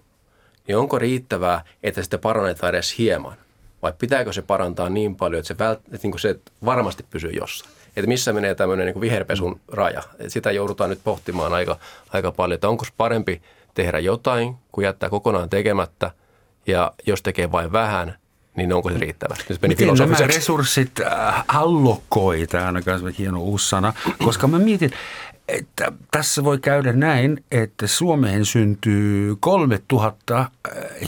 niin 0.68 0.76
onko 0.76 0.98
riittävää, 0.98 1.64
että 1.82 2.02
sitä 2.02 2.18
parannetaan 2.18 2.74
edes 2.74 2.98
hieman? 2.98 3.36
Vai 3.82 3.92
pitääkö 3.98 4.32
se 4.32 4.42
parantaa 4.42 4.88
niin 4.88 5.16
paljon, 5.16 5.38
että 5.38 5.48
se, 5.48 5.58
vält, 5.58 5.78
että 5.78 6.08
niin 6.08 6.18
se 6.18 6.38
varmasti 6.64 7.04
pysyy 7.10 7.30
jossain? 7.30 7.72
Että 7.96 8.08
missä 8.08 8.32
menee 8.32 8.54
tämmöinen 8.54 8.86
niin 8.86 9.00
viherpesun 9.00 9.60
raja. 9.68 10.02
Et 10.18 10.32
sitä 10.32 10.52
joudutaan 10.52 10.90
nyt 10.90 11.00
pohtimaan 11.04 11.52
aika, 11.52 11.78
aika 12.12 12.32
paljon, 12.32 12.54
että 12.54 12.68
onko 12.68 12.84
parempi 12.96 13.42
tehdä 13.74 13.98
jotain, 13.98 14.56
kuin 14.72 14.84
jättää 14.84 15.10
kokonaan 15.10 15.50
tekemättä, 15.50 16.10
ja 16.66 16.92
jos 17.06 17.22
tekee 17.22 17.52
vain 17.52 17.72
vähän, 17.72 18.14
niin 18.56 18.72
onko 18.72 18.90
se 18.90 18.98
riittävä? 18.98 19.36
Nyt 19.48 19.62
meni 19.62 19.74
Miten 19.74 19.94
nämä 19.94 20.26
resurssit 20.26 21.00
äh, 21.00 21.44
allokoi, 21.48 22.46
tämä 22.46 22.68
on 22.68 23.12
hieno 23.18 23.40
uusi 23.40 23.68
sana, 23.68 23.92
koska 24.24 24.46
mä 24.46 24.58
mietin, 24.58 24.90
että 25.48 25.92
tässä 26.10 26.44
voi 26.44 26.58
käydä 26.58 26.92
näin, 26.92 27.44
että 27.50 27.86
Suomeen 27.86 28.44
syntyy 28.44 29.36
3000 29.40 30.38
äh, 30.38 30.48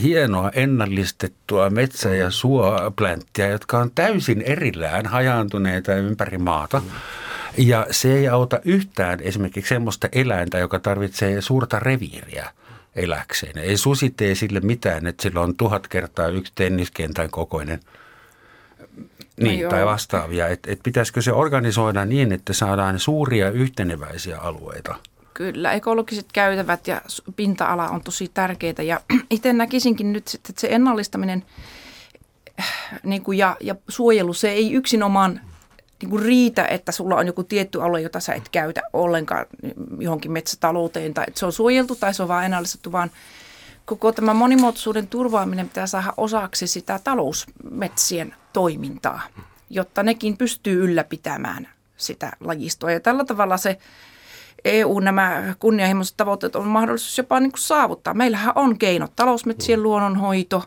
hienoa 0.01 0.51
ennallistettua 0.53 1.69
metsä- 1.69 2.15
ja 2.15 2.31
suoplänttiä, 2.31 3.47
jotka 3.47 3.77
on 3.79 3.91
täysin 3.95 4.41
erillään 4.41 5.05
hajaantuneita 5.05 5.95
ympäri 5.95 6.37
maata. 6.37 6.81
Ja 7.57 7.87
se 7.91 8.13
ei 8.13 8.27
auta 8.27 8.59
yhtään 8.65 9.19
esimerkiksi 9.21 9.69
sellaista 9.69 10.07
eläintä, 10.11 10.57
joka 10.57 10.79
tarvitsee 10.79 11.41
suurta 11.41 11.79
reviiriä 11.79 12.49
eläkseen. 12.95 13.57
Ei 13.57 13.77
susi 13.77 14.13
tee 14.17 14.35
sille 14.35 14.59
mitään, 14.59 15.07
että 15.07 15.23
sillä 15.23 15.41
on 15.41 15.55
tuhat 15.55 15.87
kertaa 15.87 16.27
yksi 16.27 16.51
tenniskentän 16.55 17.29
kokoinen– 17.29 17.79
niin, 19.41 19.63
no 19.63 19.69
tai 19.69 19.85
vastaavia. 19.85 20.47
Että 20.47 20.71
et 20.71 20.79
pitäisikö 20.83 21.21
se 21.21 21.31
organisoida 21.31 22.05
niin, 22.05 22.31
että 22.31 22.53
saadaan 22.53 22.99
suuria 22.99 23.49
yhteneväisiä 23.49 24.39
alueita? 24.39 24.95
Kyllä, 25.33 25.71
ekologiset 25.71 26.25
käytävät 26.33 26.87
ja 26.87 27.01
pinta-ala 27.35 27.89
on 27.89 28.01
tosi 28.01 28.31
tärkeitä 28.33 28.83
ja 28.83 29.01
itse 29.29 29.53
näkisinkin 29.53 30.13
nyt, 30.13 30.31
että 30.35 30.61
se 30.61 30.67
ennallistaminen 30.71 31.45
niin 33.03 33.23
kuin 33.23 33.37
ja, 33.37 33.57
ja 33.61 33.75
suojelu, 33.87 34.33
se 34.33 34.49
ei 34.49 34.73
yksinomaan 34.73 35.41
niin 36.01 36.09
kuin 36.09 36.23
riitä, 36.23 36.65
että 36.65 36.91
sulla 36.91 37.15
on 37.15 37.27
joku 37.27 37.43
tietty 37.43 37.81
alue, 37.81 38.01
jota 38.01 38.19
sä 38.19 38.33
et 38.33 38.49
käytä 38.49 38.81
ollenkaan 38.93 39.45
johonkin 39.99 40.31
metsätalouteen 40.31 41.13
tai 41.13 41.25
että 41.27 41.39
se 41.39 41.45
on 41.45 41.53
suojeltu 41.53 41.95
tai 41.95 42.13
se 42.13 42.21
on 42.21 42.27
vaan 42.27 42.45
ennallistettu, 42.45 42.91
vaan 42.91 43.11
koko 43.85 44.11
tämä 44.11 44.33
monimuotoisuuden 44.33 45.07
turvaaminen 45.07 45.67
pitää 45.67 45.87
saada 45.87 46.13
osaksi 46.17 46.67
sitä 46.67 46.99
talousmetsien 47.03 48.35
toimintaa, 48.55 49.21
jotta 49.69 50.03
nekin 50.03 50.37
pystyy 50.37 50.83
ylläpitämään 50.83 51.67
sitä 51.97 52.31
lajistoa. 52.39 52.91
Ja 52.91 52.99
tällä 52.99 53.25
tavalla 53.25 53.57
se 53.57 53.77
EU 54.65 54.99
nämä 54.99 55.55
kunnianhimoiset 55.59 56.17
tavoitteet 56.17 56.55
on 56.55 56.67
mahdollisuus 56.67 57.17
jopa 57.17 57.39
niin 57.39 57.51
kuin 57.51 57.61
saavuttaa. 57.61 58.13
Meillähän 58.13 58.53
on 58.55 58.77
keinot, 58.77 59.11
talousmetsien 59.15 59.83
luonnonhoito, 59.83 60.63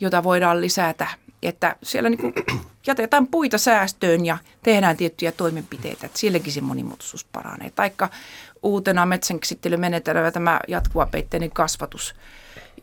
jota 0.00 0.22
voidaan 0.22 0.60
lisätä, 0.60 1.06
että 1.42 1.76
siellä 1.82 2.10
niin 2.10 2.20
kuin 2.20 2.34
jätetään 2.86 3.26
puita 3.26 3.58
säästöön 3.58 4.26
ja 4.26 4.38
tehdään 4.62 4.96
tiettyjä 4.96 5.32
toimenpiteitä, 5.32 6.06
että 6.06 6.18
sielläkin 6.18 6.52
se 6.52 6.60
monimuotoisuus 6.60 7.24
paranee. 7.24 7.70
Taikka 7.70 8.08
uutena 8.62 9.06
metsänkäsittelymenetelmä 9.06 10.30
tämä 10.30 10.60
jatkuva 10.68 11.06
peitteinen 11.06 11.50
kasvatus– 11.50 12.14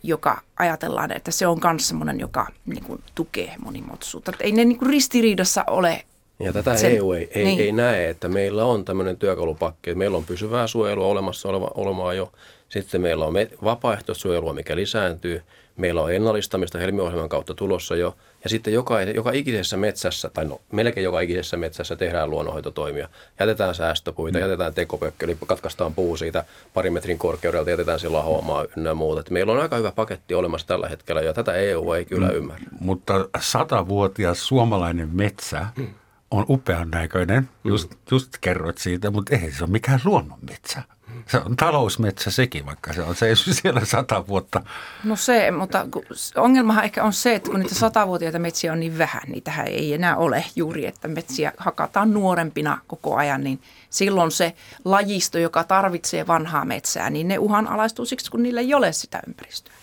joka 0.03 0.41
ajatellaan, 0.59 1.11
että 1.11 1.31
se 1.31 1.47
on 1.47 1.59
myös 1.63 1.87
semmoinen, 1.87 2.19
joka 2.19 2.47
niin 2.65 2.83
kuin, 2.83 3.03
tukee 3.15 3.55
monimuotoisuutta. 3.63 4.31
Että 4.31 4.43
ei 4.43 4.51
ne 4.51 4.65
niin 4.65 4.77
kuin, 4.77 4.89
ristiriidassa 4.89 5.63
ole. 5.67 6.03
Ja 6.39 6.53
tätä 6.53 6.77
sen, 6.77 6.97
EU 6.97 7.11
ei, 7.11 7.29
ei, 7.35 7.45
niin. 7.45 7.59
ei 7.59 7.71
näe, 7.71 8.09
että 8.09 8.27
meillä 8.27 8.65
on 8.65 8.85
tämmöinen 8.85 9.17
työkalupakki, 9.17 9.89
että 9.89 9.97
meillä 9.97 10.17
on 10.17 10.25
pysyvää 10.25 10.67
suojelua 10.67 11.07
olemassa 11.07 11.49
oleva, 11.49 11.71
olemaa 11.75 12.13
jo. 12.13 12.31
Sitten 12.69 13.01
meillä 13.01 13.25
on 13.25 13.33
vapaaehtoissuojelua, 13.63 14.53
mikä 14.53 14.75
lisääntyy. 14.75 15.41
Meillä 15.77 16.01
on 16.01 16.13
ennallistamista 16.13 16.77
helmiohjelman 16.77 17.29
kautta 17.29 17.53
tulossa 17.53 17.95
jo– 17.95 18.15
ja 18.43 18.49
sitten 18.49 18.73
joka, 18.73 19.01
joka 19.01 19.31
ikisessä 19.31 19.77
metsässä, 19.77 20.29
tai 20.29 20.45
no 20.45 20.61
melkein 20.71 21.03
joka 21.03 21.19
ikisessä 21.19 21.57
metsässä 21.57 21.95
tehdään 21.95 22.29
luonnonhoitotoimia. 22.29 23.09
Jätetään 23.39 23.75
säästöpuita, 23.75 24.37
mm. 24.37 24.41
jätetään 24.41 24.73
tekopökkö, 24.73 25.25
eli 25.25 25.37
katkaistaan 25.47 25.93
puu 25.95 26.17
siitä 26.17 26.45
parin 26.73 26.93
metrin 26.93 27.17
korkeudelta, 27.17 27.69
jätetään 27.69 27.99
sillä 27.99 28.17
lahoamaan 28.17 28.67
ynnä 28.77 28.93
muuta. 28.93 29.19
Että 29.19 29.33
meillä 29.33 29.51
on 29.53 29.61
aika 29.61 29.77
hyvä 29.77 29.91
paketti 29.91 30.33
olemassa 30.33 30.67
tällä 30.67 30.89
hetkellä, 30.89 31.21
ja 31.21 31.33
tätä 31.33 31.53
EU 31.53 31.93
ei 31.93 32.05
kyllä 32.05 32.27
mm. 32.27 32.35
ymmärrä. 32.35 32.65
Mutta 32.79 33.29
satavuotias 33.39 34.47
suomalainen 34.47 35.09
metsä 35.13 35.65
mm. 35.77 35.87
on 36.31 36.45
upean 36.49 36.89
näköinen, 36.91 37.49
just, 37.63 37.93
just 38.11 38.37
kerroit 38.41 38.77
siitä, 38.77 39.11
mutta 39.11 39.35
ei 39.35 39.51
se 39.51 39.63
ole 39.63 39.71
mikään 39.71 39.99
luonnonmetsä. 40.05 40.81
Se 41.27 41.37
on 41.37 41.55
talousmetsä 41.55 42.31
sekin, 42.31 42.65
vaikka 42.65 42.93
se 42.93 43.01
on 43.01 43.15
seissyt 43.15 43.57
siellä 43.61 43.85
sata 43.85 44.27
vuotta. 44.27 44.61
No 45.03 45.15
se, 45.15 45.51
mutta 45.51 45.87
ongelmahan 46.35 46.83
ehkä 46.83 47.03
on 47.03 47.13
se, 47.13 47.35
että 47.35 47.51
kun 47.51 47.59
niitä 47.59 47.75
satavuotiaita 47.75 48.39
metsiä 48.39 48.73
on 48.73 48.79
niin 48.79 48.97
vähän, 48.97 49.21
niitähän 49.27 49.67
ei 49.67 49.93
enää 49.93 50.17
ole 50.17 50.45
juuri, 50.55 50.85
että 50.85 51.07
metsiä 51.07 51.51
hakataan 51.57 52.13
nuorempina 52.13 52.77
koko 52.87 53.15
ajan, 53.15 53.43
niin 53.43 53.61
silloin 53.89 54.31
se 54.31 54.53
lajisto, 54.85 55.37
joka 55.37 55.63
tarvitsee 55.63 56.27
vanhaa 56.27 56.65
metsää, 56.65 57.09
niin 57.09 57.27
ne 57.27 57.37
uhanalaistuu 57.37 58.05
siksi, 58.05 58.31
kun 58.31 58.43
niillä 58.43 58.61
ei 58.61 58.73
ole 58.73 58.93
sitä 58.93 59.19
ympäristöä. 59.27 59.73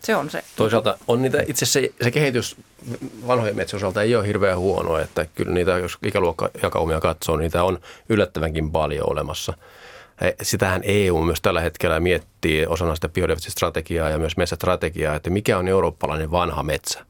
Se 0.00 0.16
on 0.16 0.30
se. 0.30 0.44
Toisaalta 0.56 0.98
on 1.08 1.22
niitä, 1.22 1.42
itse 1.46 1.66
se, 1.66 1.90
se 2.02 2.10
kehitys 2.10 2.56
vanhojen 3.26 3.56
metsien 3.56 3.78
osalta 3.78 4.02
ei 4.02 4.16
ole 4.16 4.26
hirveän 4.26 4.58
huono, 4.58 4.98
että 4.98 5.26
kyllä 5.34 5.52
niitä, 5.52 5.70
jos 5.70 5.98
ikäluokkajakaumia 6.02 7.00
katsoo, 7.00 7.36
niitä 7.36 7.64
on 7.64 7.78
yllättävänkin 8.08 8.70
paljon 8.70 9.10
olemassa– 9.10 9.52
Sitähän 10.42 10.80
EU 10.84 11.22
myös 11.22 11.40
tällä 11.40 11.60
hetkellä 11.60 12.00
miettii 12.00 12.66
osana 12.66 12.94
sitä 12.94 13.08
biodiversiteettistrategiaa 13.08 14.08
ja 14.08 14.18
myös 14.18 14.36
metsästrategiaa, 14.36 15.14
että 15.14 15.30
mikä 15.30 15.58
on 15.58 15.68
eurooppalainen 15.68 16.30
vanha 16.30 16.62
metsä. 16.62 17.04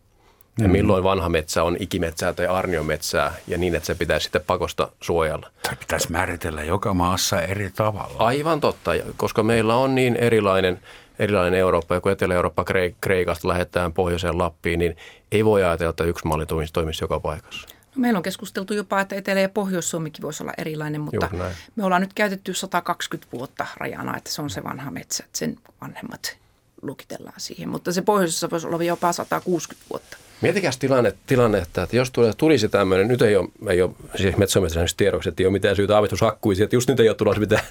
Ja 0.59 0.69
mm. 0.69 0.73
milloin 0.73 1.05
vanha 1.05 1.29
metsä 1.29 1.63
on 1.63 1.77
ikimetsää 1.81 2.33
tai 2.33 2.47
arniometsää 2.47 3.35
ja 3.47 3.59
niin, 3.59 3.75
että 3.75 3.87
se 3.87 3.95
pitäisi 3.95 4.25
sitten 4.25 4.43
pakosta 4.47 4.89
suojella. 5.01 5.51
Tai 5.63 5.77
pitäisi 5.77 6.13
määritellä 6.13 6.65
joka 6.65 6.95
maassa 6.95 7.43
eri 7.43 7.71
tavalla. 7.71 8.17
Aivan 8.19 8.61
totta, 8.61 8.91
koska 9.17 9.43
meillä 9.43 9.77
on 9.77 9.95
niin 9.95 10.17
erilainen, 10.17 10.81
erilainen 11.19 11.61
Eurooppa, 11.61 11.95
ja 11.95 12.01
kun 12.01 12.13
Etelä-Eurooppa 12.13 12.65
Kreikasta 13.01 13.49
lähdetään 13.49 13.93
pohjoiseen 13.93 14.39
Lappiin, 14.39 14.79
niin 14.79 14.97
ei 15.33 15.45
voi 15.45 15.65
ajatella, 15.65 15.91
että 15.91 16.05
yksi 16.05 16.27
malli 16.27 16.47
toimisi, 16.47 16.73
toimisi 16.73 17.05
joka 17.05 17.21
paikassa. 17.21 17.78
Meillä 17.99 18.17
on 18.17 18.23
keskusteltu 18.23 18.75
jopa, 18.75 19.01
että 19.01 19.17
Etelä- 19.17 19.41
ja 19.41 19.49
Pohjois-Suomikin 19.49 20.23
voisi 20.23 20.43
olla 20.43 20.53
erilainen, 20.59 21.01
mutta 21.01 21.31
me 21.77 21.85
ollaan 21.85 22.03
nyt 22.03 22.15
käytetty 22.15 22.55
120 22.55 23.33
vuotta 23.33 23.67
rajana, 23.77 24.17
että 24.17 24.33
se 24.33 24.43
on 24.43 24.51
se 24.51 24.65
vanha 24.65 24.91
metsä, 24.91 25.25
että 25.25 25.39
sen 25.39 25.57
vanhemmat 25.81 26.37
lukitellaan 26.83 27.41
siihen. 27.41 27.69
Mutta 27.69 27.93
se 27.93 28.03
pohjoisessa 28.03 28.51
voisi 28.51 28.67
olla 28.67 28.85
jopa 28.85 29.13
160 29.13 29.87
vuotta. 29.91 30.17
Mietikäs 30.41 30.79
tilanne, 30.79 31.15
tilanne 31.27 31.59
että 31.59 31.89
jos 31.93 32.13
tulisi 32.37 32.69
tämmöinen, 32.69 33.09
nyt 33.09 33.23
ei 33.23 33.37
ole, 33.37 33.49
ei 33.69 33.83
ole 33.83 33.91
siis 34.17 34.37
metsäomistajan 34.37 34.89
tiedoksi, 34.97 35.29
että 35.29 35.43
ei 35.43 35.47
ole 35.47 35.53
mitään 35.53 35.77
syytä 35.77 35.95
aavistushakkuisiin, 35.95 36.65
että 36.65 36.77
just 36.77 36.89
nyt 36.89 37.01
ei 37.01 37.09
ole 37.09 37.17
tulossa 37.17 37.41
mitään, 37.41 37.63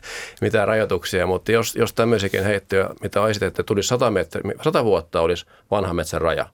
mitään 0.41 0.67
rajoituksia, 0.67 1.27
mutta 1.27 1.51
jos, 1.51 1.75
jos 1.75 1.93
tämmöisiäkin 1.93 2.43
heittoja, 2.43 2.89
mitä 3.01 3.21
on 3.21 3.29
esitetty, 3.29 3.47
että 3.47 3.63
tulisi 3.63 3.87
100, 3.87 4.11
metri, 4.11 4.41
100 4.63 4.83
vuotta 4.83 5.21
olisi 5.21 5.45
vanha 5.71 5.93
metsän 5.93 6.21
raja, 6.21 6.49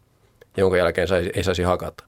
jonka 0.58 0.78
jälkeen 0.78 1.08
saisi, 1.08 1.32
ei 1.34 1.44
saisi 1.44 1.64
hakata. 1.64 2.04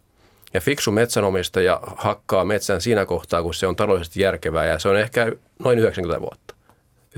Ja 0.56 0.62
fiksu 0.62 0.92
metsänomistaja 0.92 1.80
hakkaa 1.98 2.46
metsän 2.46 2.82
siinä 2.82 3.06
kohtaa, 3.06 3.44
kun 3.44 3.54
se 3.54 3.68
on 3.68 3.76
taloudellisesti 3.76 4.22
järkevää 4.22 4.66
ja 4.66 4.80
se 4.80 4.90
on 4.90 5.00
ehkä 5.00 5.32
noin 5.60 5.80
90 5.80 6.22
vuotta. 6.22 6.56
95-80 7.16 7.18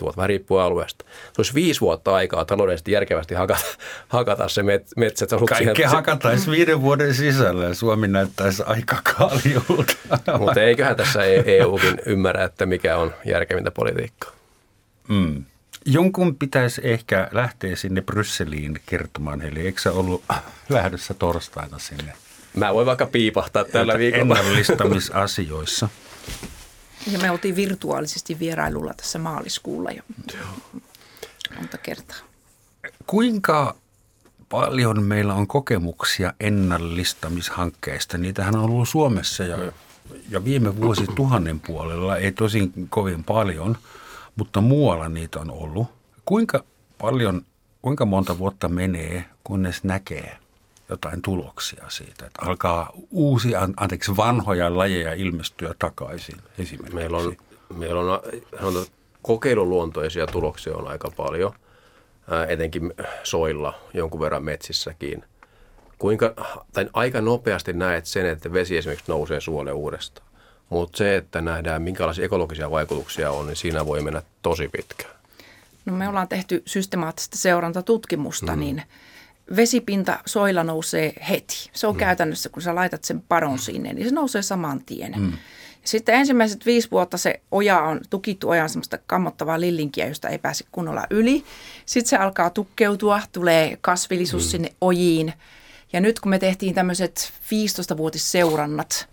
vuotta, 0.00 0.16
vähän 0.16 0.28
riippuu 0.28 0.58
alueesta. 0.58 1.04
Se 1.08 1.32
olisi 1.38 1.54
viisi 1.54 1.80
vuotta 1.80 2.14
aikaa 2.14 2.44
taloudellisesti 2.44 2.92
järkevästi 2.92 3.34
hakata, 3.34 3.64
hakata 4.08 4.48
se 4.48 4.62
met, 4.62 4.86
metsä. 4.96 5.26
Kaikki 5.48 5.82
hakataisi 5.82 6.50
viiden 6.50 6.82
vuoden 6.82 7.14
sisällä 7.14 7.64
ja 7.64 7.74
Suomi 7.74 8.08
näyttäisi 8.08 8.62
aika 8.66 8.96
kaljulta. 9.16 9.94
Mutta 10.38 10.60
eiköhän 10.60 10.96
tässä 10.96 11.24
EUkin 11.24 11.98
e 11.98 12.02
ymmärrä, 12.06 12.44
että 12.44 12.66
mikä 12.66 12.96
on 12.96 13.14
järkevintä 13.24 13.70
politiikkaa. 13.70 14.32
Mm. 15.08 15.44
Jonkun 15.84 16.36
pitäisi 16.36 16.80
ehkä 16.84 17.28
lähteä 17.32 17.76
sinne 17.76 18.00
Brysseliin 18.00 18.80
kertomaan, 18.86 19.42
eli 19.42 19.60
eikö 19.60 19.80
se 19.80 19.90
ollut 19.90 20.24
lähdössä 20.68 21.14
torstaina 21.14 21.78
sinne? 21.78 22.12
Mä 22.58 22.74
voin 22.74 22.86
vaikka 22.86 23.06
piipahtaa 23.06 23.64
tällä 23.64 23.98
viikolla. 23.98 24.38
Ennallistamisasioissa. 24.38 25.88
Ja 27.12 27.18
me 27.18 27.30
oltiin 27.30 27.56
virtuaalisesti 27.56 28.38
vierailulla 28.38 28.94
tässä 28.94 29.18
maaliskuulla 29.18 29.90
jo 29.90 30.02
monta 31.56 31.78
kertaa. 31.78 32.16
Kuinka 33.06 33.74
paljon 34.48 35.02
meillä 35.02 35.34
on 35.34 35.46
kokemuksia 35.46 36.32
ennallistamishankkeista? 36.40 38.18
Niitähän 38.18 38.56
on 38.56 38.64
ollut 38.64 38.88
Suomessa 38.88 39.44
ja, 39.44 39.58
ja 40.30 40.44
viime 40.44 40.80
vuosi 40.80 41.04
tuhannen 41.16 41.60
puolella, 41.60 42.16
ei 42.16 42.32
tosin 42.32 42.72
kovin 42.90 43.24
paljon, 43.24 43.78
mutta 44.36 44.60
muualla 44.60 45.08
niitä 45.08 45.40
on 45.40 45.50
ollut. 45.50 45.86
Kuinka 46.24 46.64
paljon, 46.98 47.42
kuinka 47.82 48.06
monta 48.06 48.38
vuotta 48.38 48.68
menee, 48.68 49.24
kunnes 49.44 49.84
näkee– 49.84 50.36
jotain 50.88 51.22
tuloksia 51.22 51.84
siitä, 51.88 52.26
että 52.26 52.42
alkaa 52.42 52.92
uusia, 53.10 53.68
anteeksi, 53.76 54.16
vanhoja 54.16 54.76
lajeja 54.76 55.14
ilmestyä 55.14 55.74
takaisin 55.78 56.36
esimerkiksi. 56.58 56.94
Meillä 56.94 57.16
on, 57.16 57.36
meillä 57.76 58.00
on, 58.00 58.20
on 58.62 58.86
kokeiluluontoisia 59.22 60.26
tuloksia 60.26 60.76
on 60.76 60.88
aika 60.88 61.10
paljon, 61.16 61.52
etenkin 62.48 62.94
soilla, 63.22 63.74
jonkun 63.94 64.20
verran 64.20 64.44
metsissäkin. 64.44 65.24
Kuinka, 65.98 66.34
tai 66.72 66.90
aika 66.92 67.20
nopeasti 67.20 67.72
näet 67.72 68.06
sen, 68.06 68.26
että 68.26 68.52
vesi 68.52 68.76
esimerkiksi 68.76 69.10
nousee 69.12 69.40
suolle 69.40 69.72
uudestaan. 69.72 70.28
Mutta 70.70 70.98
se, 70.98 71.16
että 71.16 71.40
nähdään 71.40 71.82
minkälaisia 71.82 72.24
ekologisia 72.24 72.70
vaikutuksia 72.70 73.30
on, 73.30 73.46
niin 73.46 73.56
siinä 73.56 73.86
voi 73.86 74.02
mennä 74.02 74.22
tosi 74.42 74.68
pitkään. 74.68 75.14
No 75.86 75.92
me 75.92 76.08
ollaan 76.08 76.28
tehty 76.28 76.62
systemaattista 76.66 77.36
seurantatutkimusta, 77.36 78.52
mm. 78.52 78.60
niin– 78.60 78.82
vesipinta 79.56 80.18
soilla 80.26 80.64
nousee 80.64 81.12
heti. 81.28 81.70
Se 81.72 81.86
on 81.86 81.94
mm. 81.94 81.98
käytännössä, 81.98 82.48
kun 82.48 82.62
sä 82.62 82.74
laitat 82.74 83.04
sen 83.04 83.22
paron 83.28 83.58
sinne, 83.58 83.92
niin 83.92 84.08
se 84.08 84.14
nousee 84.14 84.42
saman 84.42 84.84
tien. 84.84 85.14
Mm. 85.16 85.32
Sitten 85.84 86.14
ensimmäiset 86.14 86.66
viisi 86.66 86.90
vuotta 86.90 87.18
se 87.18 87.40
oja 87.50 87.80
on, 87.80 88.00
tukittu 88.10 88.48
oja 88.48 88.62
on 88.62 88.68
semmoista 88.68 88.98
kammottavaa 89.06 89.60
lillinkiä, 89.60 90.06
josta 90.06 90.28
ei 90.28 90.38
pääse 90.38 90.64
kunnolla 90.72 91.04
yli. 91.10 91.44
Sitten 91.86 92.08
se 92.08 92.16
alkaa 92.16 92.50
tukkeutua, 92.50 93.20
tulee 93.32 93.78
kasvillisuus 93.80 94.44
mm. 94.44 94.48
sinne 94.48 94.72
ojiin. 94.80 95.32
Ja 95.92 96.00
nyt 96.00 96.20
kun 96.20 96.30
me 96.30 96.38
tehtiin 96.38 96.74
tämmöiset 96.74 97.32
15-vuotisseurannat, 97.44 99.08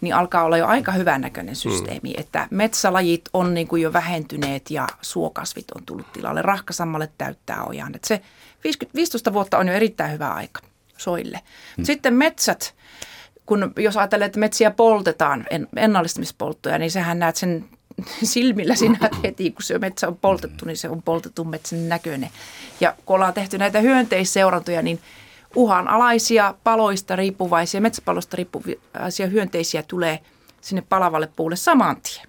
niin 0.00 0.14
alkaa 0.14 0.44
olla 0.44 0.56
jo 0.56 0.66
aika 0.66 0.92
hyvän 0.92 1.20
näköinen 1.20 1.56
systeemi, 1.56 2.10
mm. 2.10 2.20
että 2.20 2.48
metsälajit 2.50 3.24
on 3.32 3.54
niin 3.54 3.68
kuin 3.68 3.82
jo 3.82 3.92
vähentyneet 3.92 4.70
ja 4.70 4.88
suokasvit 5.02 5.70
on 5.70 5.86
tullut 5.86 6.12
tilalle. 6.12 6.42
Rahkasammalle 6.42 7.10
täyttää 7.18 7.64
ojan. 7.64 7.94
Että 7.94 8.08
se 8.08 8.22
50, 8.64 8.96
15 8.96 9.32
vuotta 9.32 9.58
on 9.58 9.68
jo 9.68 9.74
erittäin 9.74 10.12
hyvä 10.12 10.28
aika 10.28 10.60
soille. 10.96 11.40
Hmm. 11.76 11.84
Sitten 11.84 12.14
metsät, 12.14 12.74
kun 13.46 13.72
jos 13.76 13.96
ajatellaan, 13.96 14.26
että 14.26 14.40
metsiä 14.40 14.70
poltetaan, 14.70 15.46
ennallistamispolttoja, 15.76 16.78
niin 16.78 16.90
sehän 16.90 17.18
näet 17.18 17.36
sen 17.36 17.64
silmillä 18.22 18.74
sinä 18.74 18.98
heti, 19.24 19.50
kun 19.50 19.62
se 19.62 19.78
metsä 19.78 20.08
on 20.08 20.16
poltettu, 20.16 20.64
niin 20.64 20.76
se 20.76 20.88
on 20.88 21.02
poltettu 21.02 21.44
metsän 21.44 21.88
näköinen. 21.88 22.30
Ja 22.80 22.94
kun 23.06 23.14
ollaan 23.14 23.34
tehty 23.34 23.58
näitä 23.58 23.80
hyönteisseurantoja, 23.80 24.82
niin 24.82 25.00
uhanalaisia 25.56 26.54
paloista 26.64 27.16
riippuvaisia, 27.16 27.80
metsäpaloista 27.80 28.36
riippuvaisia 28.36 29.26
hyönteisiä 29.26 29.82
tulee 29.82 30.18
sinne 30.60 30.82
palavalle 30.88 31.28
puulle 31.36 31.56
saman 31.56 31.96
tien. 31.96 32.26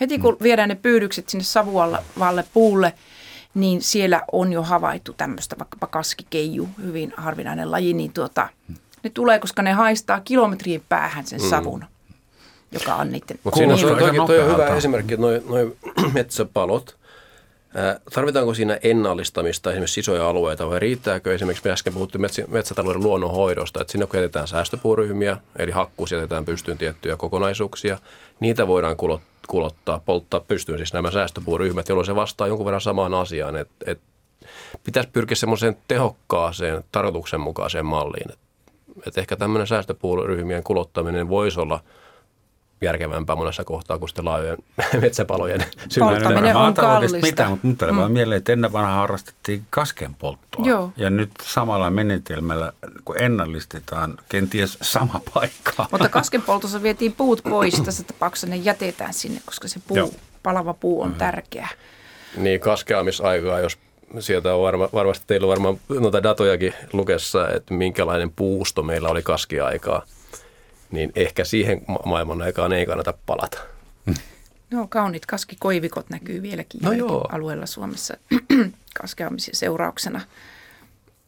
Heti 0.00 0.18
kun 0.18 0.36
viedään 0.42 0.68
ne 0.68 0.74
pyydykset 0.74 1.28
sinne 1.28 1.44
savuavalle 1.44 2.44
puulle– 2.52 2.92
niin 3.60 3.82
siellä 3.82 4.22
on 4.32 4.52
jo 4.52 4.62
havaittu 4.62 5.12
tämmöistä 5.12 5.56
vaikkapa 5.58 5.86
kaskikeiju, 5.86 6.68
hyvin 6.82 7.14
harvinainen 7.16 7.70
laji, 7.70 7.94
niin 7.94 8.12
tuota, 8.12 8.48
ne 9.04 9.10
tulee, 9.10 9.38
koska 9.38 9.62
ne 9.62 9.72
haistaa 9.72 10.20
kilometrien 10.20 10.82
päähän 10.88 11.26
sen 11.26 11.40
mm. 11.40 11.48
savun, 11.48 11.80
mm. 11.80 12.14
joka 12.72 12.94
on 12.94 13.12
niiden 13.12 13.38
Mutta 13.44 13.58
siinä 13.58 13.74
on, 13.74 13.80
toi, 13.80 14.26
toi 14.26 14.40
on 14.40 14.52
hyvä 14.52 14.66
esimerkki, 14.66 15.14
että 15.14 15.26
noin 15.26 15.42
noi 15.48 15.76
metsäpalot, 16.14 16.98
Tarvitaanko 18.14 18.54
siinä 18.54 18.78
ennallistamista 18.82 19.70
esimerkiksi 19.70 20.00
isoja 20.00 20.28
alueita 20.28 20.70
vai 20.70 20.78
riittääkö 20.78 21.34
esimerkiksi, 21.34 21.68
me 21.68 21.72
äsken 21.72 21.92
puhuttiin 21.92 22.22
metsä, 22.22 22.44
metsätalouden 22.48 23.02
luonnonhoidosta, 23.02 23.80
että 23.80 23.92
sinne 23.92 24.06
kun 24.06 24.20
jätetään 24.20 24.48
säästöpuuryhmiä, 24.48 25.36
eli 25.56 25.70
hakkuus 25.70 26.12
jätetään 26.12 26.44
pystyyn 26.44 26.78
tiettyjä 26.78 27.16
kokonaisuuksia, 27.16 27.98
niitä 28.40 28.66
voidaan 28.66 28.96
kulottaa 28.96 29.37
kulottaa, 29.48 30.00
polttaa 30.04 30.40
pystyyn 30.40 30.78
siis 30.78 30.92
nämä 30.92 31.10
säästöpuuryhmät, 31.10 31.88
jolloin 31.88 32.06
se 32.06 32.14
vastaa 32.14 32.46
jonkun 32.46 32.66
verran 32.66 32.80
samaan 32.80 33.14
asiaan. 33.14 33.56
Että 33.56 33.74
et 33.86 34.00
pitäisi 34.84 35.08
pyrkiä 35.12 35.36
semmoiseen 35.36 35.76
tehokkaaseen, 35.88 36.84
tarkoituksenmukaiseen 36.92 37.86
malliin. 37.86 38.30
Että 38.30 38.40
et 39.06 39.18
ehkä 39.18 39.36
tämmöinen 39.36 39.66
säästöpuuryhmien 39.66 40.62
kulottaminen 40.62 41.28
voisi 41.28 41.60
olla– 41.60 41.80
järkevämpää 42.80 43.36
monessa 43.36 43.64
kohtaa 43.64 43.98
kuin 43.98 44.08
sitten 44.08 44.24
laajojen 44.24 44.58
metsäpalojen 45.00 45.64
Polttaminen 45.98 46.56
on 46.56 46.74
kallista. 46.74 47.18
Mitään, 47.18 47.50
mutta 47.50 47.66
nyt 47.66 47.78
tulee 47.78 47.92
mm. 47.92 47.98
vaan 47.98 48.12
mieleen, 48.12 48.38
että 48.38 48.52
ennen 48.52 48.72
vanhaa 48.72 49.00
harrastettiin 49.00 49.66
kaskenpolttoa. 49.70 50.66
Joo. 50.66 50.92
Ja 50.96 51.10
nyt 51.10 51.30
samalla 51.42 51.90
menetelmällä, 51.90 52.72
kun 53.04 53.22
ennallistetaan 53.22 54.18
kenties 54.28 54.78
sama 54.82 55.20
paikka. 55.34 55.86
Mutta 55.92 56.08
kaskenpoltossa 56.08 56.82
vietiin 56.82 57.12
puut 57.12 57.42
pois. 57.50 57.74
Tässä 57.74 58.04
tapauksessa 58.04 58.46
ne 58.46 58.56
jätetään 58.56 59.14
sinne, 59.14 59.40
koska 59.46 59.68
se 59.68 59.80
puu, 59.88 59.96
Joo. 59.96 60.10
palava 60.42 60.74
puu 60.74 61.02
on 61.02 61.10
mm. 61.10 61.14
tärkeä. 61.14 61.68
Niin, 62.36 62.60
kaskeamisaikaa, 62.60 63.60
jos 63.60 63.78
sieltä 64.18 64.54
on 64.54 64.62
varma, 64.62 64.88
varmasti 64.92 65.24
teillä 65.26 65.48
varmaan 65.48 65.78
noita 66.00 66.22
datojakin 66.22 66.74
lukessa, 66.92 67.48
että 67.48 67.74
minkälainen 67.74 68.30
puusto 68.30 68.82
meillä 68.82 69.08
oli 69.08 69.22
kaskiaikaa– 69.22 70.02
niin 70.90 71.12
ehkä 71.14 71.44
siihen 71.44 71.82
maailman 72.04 72.42
aikaan 72.42 72.72
ei 72.72 72.86
kannata 72.86 73.14
palata. 73.26 73.58
No 74.70 74.86
kauniit 74.88 75.26
kaskikoivikot 75.26 76.10
näkyy 76.10 76.42
vieläkin 76.42 76.80
no 76.82 76.92
joo. 76.92 77.28
alueella 77.32 77.66
Suomessa 77.66 78.16
kaskeamisen 79.00 79.54
seurauksena. 79.54 80.20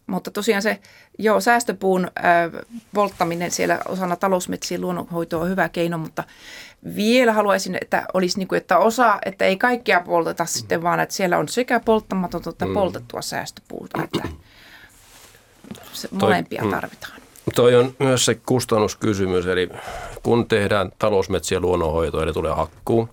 Mutta 0.07 0.31
tosiaan 0.31 0.63
se 0.63 0.81
joo, 1.19 1.41
säästöpuun 1.41 2.05
äh, 2.05 2.63
volttaminen 2.95 3.51
siellä 3.51 3.79
osana 3.89 4.17
talousmetsien 4.17 4.81
luonnonhoitoa 4.81 5.43
on 5.43 5.49
hyvä 5.49 5.69
keino, 5.69 5.99
mutta 5.99 6.25
vielä 6.97 7.33
haluaisin, 7.33 7.79
että 7.81 8.07
olisi 8.15 8.39
niin 8.39 8.49
kuin, 8.49 8.57
että 8.57 8.79
osa, 8.79 9.19
että 9.25 9.45
ei 9.45 9.57
kaikkia 9.57 10.01
polteta 10.01 10.45
mm. 10.45 10.49
sitten, 10.49 10.83
vaan 10.83 11.01
että 11.01 11.15
siellä 11.15 11.39
on 11.39 11.49
sekä 11.49 11.81
polttamatonta 11.81 12.51
että 12.51 12.67
mm. 12.67 12.75
poltettua 12.75 13.23
säästöpuuta, 13.23 14.03
että 14.05 14.29
se 15.93 16.09
molempia 16.13 16.65
mm. 16.65 16.71
tarvitaan. 16.71 17.20
Toi 17.55 17.75
on 17.75 17.95
myös 17.99 18.25
se 18.25 18.35
kustannuskysymys, 18.35 19.47
eli 19.47 19.69
kun 20.23 20.49
tehdään 20.49 20.93
talousmetsiä 20.99 21.61
luonnonhoitoa, 21.61 22.23
eli 22.23 22.33
tulee 22.33 22.53
hakkuu, 22.53 23.09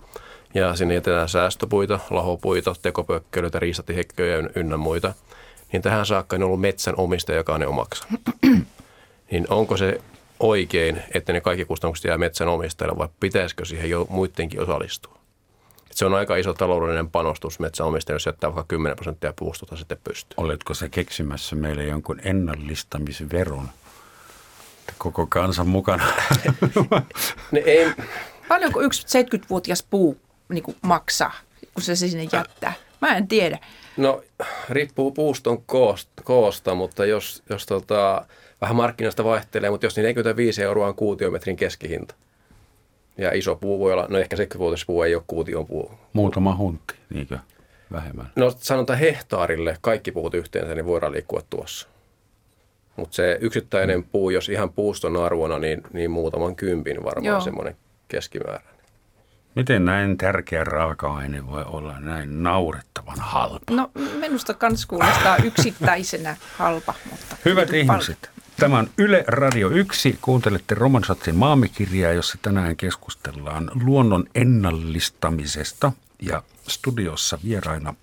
ja 0.54 0.76
sinne 0.76 0.94
jätetään 0.94 1.28
säästöpuita, 1.28 2.00
lahopuita, 2.10 2.74
tekopökkelyitä, 2.82 3.58
riistatihekköjä 3.58 4.48
ynnä 4.54 4.76
muita, 4.76 5.14
niin 5.72 5.82
tähän 5.82 6.06
saakka 6.06 6.36
on 6.36 6.42
ollut 6.42 6.60
metsän 6.60 6.94
omistaja, 6.96 7.38
joka 7.38 7.58
ne 7.58 7.66
omaksa. 7.66 8.04
niin 9.30 9.46
onko 9.50 9.76
se 9.76 10.00
oikein, 10.40 11.02
että 11.14 11.32
ne 11.32 11.40
kaikki 11.40 11.64
kustannukset 11.64 12.04
jää 12.04 12.18
metsänomistajalle 12.18 12.98
vai 12.98 13.08
pitäisikö 13.20 13.64
siihen 13.64 13.90
jo 13.90 14.06
muidenkin 14.10 14.62
osallistua? 14.62 15.18
se 15.98 16.06
on 16.06 16.14
aika 16.14 16.36
iso 16.36 16.54
taloudellinen 16.54 17.10
panostus 17.10 17.60
metsänomistajalle, 17.60 18.16
jos 18.16 18.26
jättää 18.26 18.54
vaikka 18.54 18.74
10 18.74 18.96
prosenttia 18.96 19.32
puustota 19.38 19.76
sitten 19.76 19.98
pystyy. 20.04 20.34
Oletko 20.36 20.74
se 20.74 20.88
keksimässä 20.88 21.56
meille 21.56 21.84
jonkun 21.84 22.20
ennallistamisveron? 22.24 23.68
Koko 24.98 25.26
kansan 25.26 25.68
mukana. 25.68 26.04
ne 27.52 27.60
ei... 27.60 27.92
Paljonko 28.48 28.80
yksi 28.80 29.06
70-vuotias 29.06 29.86
puu 29.90 30.20
niin 30.48 30.62
kuin 30.62 30.76
maksaa, 30.82 31.34
kun 31.74 31.82
se 31.82 31.96
sinne 31.96 32.28
jättää? 32.32 32.72
Mä 33.00 33.16
en 33.16 33.28
tiedä. 33.28 33.58
No 33.96 34.22
riippuu 34.68 35.10
puuston 35.10 35.62
koosta, 35.62 36.22
koosta 36.24 36.74
mutta 36.74 37.06
jos, 37.06 37.42
jos 37.50 37.66
tota, 37.66 38.26
vähän 38.60 38.76
markkinasta 38.76 39.24
vaihtelee, 39.24 39.70
mutta 39.70 39.86
jos 39.86 39.96
niin 39.96 40.02
45 40.02 40.62
euroa 40.62 40.86
on 40.88 40.94
kuutiometrin 40.94 41.56
keskihinta– 41.56 42.14
ja 43.18 43.32
iso 43.32 43.56
puu 43.56 43.78
voi 43.78 43.92
olla, 43.92 44.06
no 44.08 44.18
ehkä 44.18 44.36
sekkivuotispuu 44.36 45.02
ei 45.02 45.14
ole 45.14 45.22
kuution 45.26 45.66
puu. 45.66 45.90
Muutama 46.12 46.56
huntti, 46.56 46.94
niinkö? 47.10 47.38
Vähemmän. 47.92 48.32
No 48.36 48.52
sanotaan 48.58 48.98
hehtaarille 48.98 49.76
kaikki 49.80 50.12
puut 50.12 50.34
yhteensä, 50.34 50.74
niin 50.74 50.86
voidaan 50.86 51.12
liikkua 51.12 51.42
tuossa. 51.50 51.88
Mutta 52.98 53.16
se 53.16 53.38
yksittäinen 53.40 53.98
mm. 53.98 54.04
puu, 54.12 54.30
jos 54.30 54.48
ihan 54.48 54.72
puuston 54.72 55.16
arvona, 55.16 55.58
niin, 55.58 55.82
niin 55.92 56.10
muutaman 56.10 56.56
kympin 56.56 57.04
varmaan 57.04 57.42
semmoinen 57.42 57.76
keskimääräinen. 58.08 58.78
Miten 59.54 59.84
näin 59.84 60.18
tärkeä 60.18 60.64
raaka-aine 60.64 61.46
voi 61.46 61.64
olla 61.64 62.00
näin 62.00 62.42
naurettavan 62.42 63.16
halpa? 63.18 63.74
No 63.74 63.90
minusta 64.20 64.54
kans 64.54 64.86
kuulostaa 64.86 65.36
yksittäisenä 65.44 66.36
halpa. 66.56 66.94
Mutta 67.10 67.36
Hyvät 67.44 67.72
ihmiset, 67.72 68.18
paljon. 68.20 68.48
Tämä 68.60 68.78
on 68.78 68.90
Yle 68.98 69.24
Radio 69.26 69.68
1. 69.68 70.18
Kuuntelette 70.22 70.74
Romansatsin 70.74 71.36
maamikirjaa, 71.36 72.12
jossa 72.12 72.38
tänään 72.42 72.76
keskustellaan 72.76 73.70
luonnon 73.84 74.24
ennallistamisesta. 74.34 75.92
Ja 76.22 76.42
studiossa 76.68 77.38
vieraina 77.44 77.94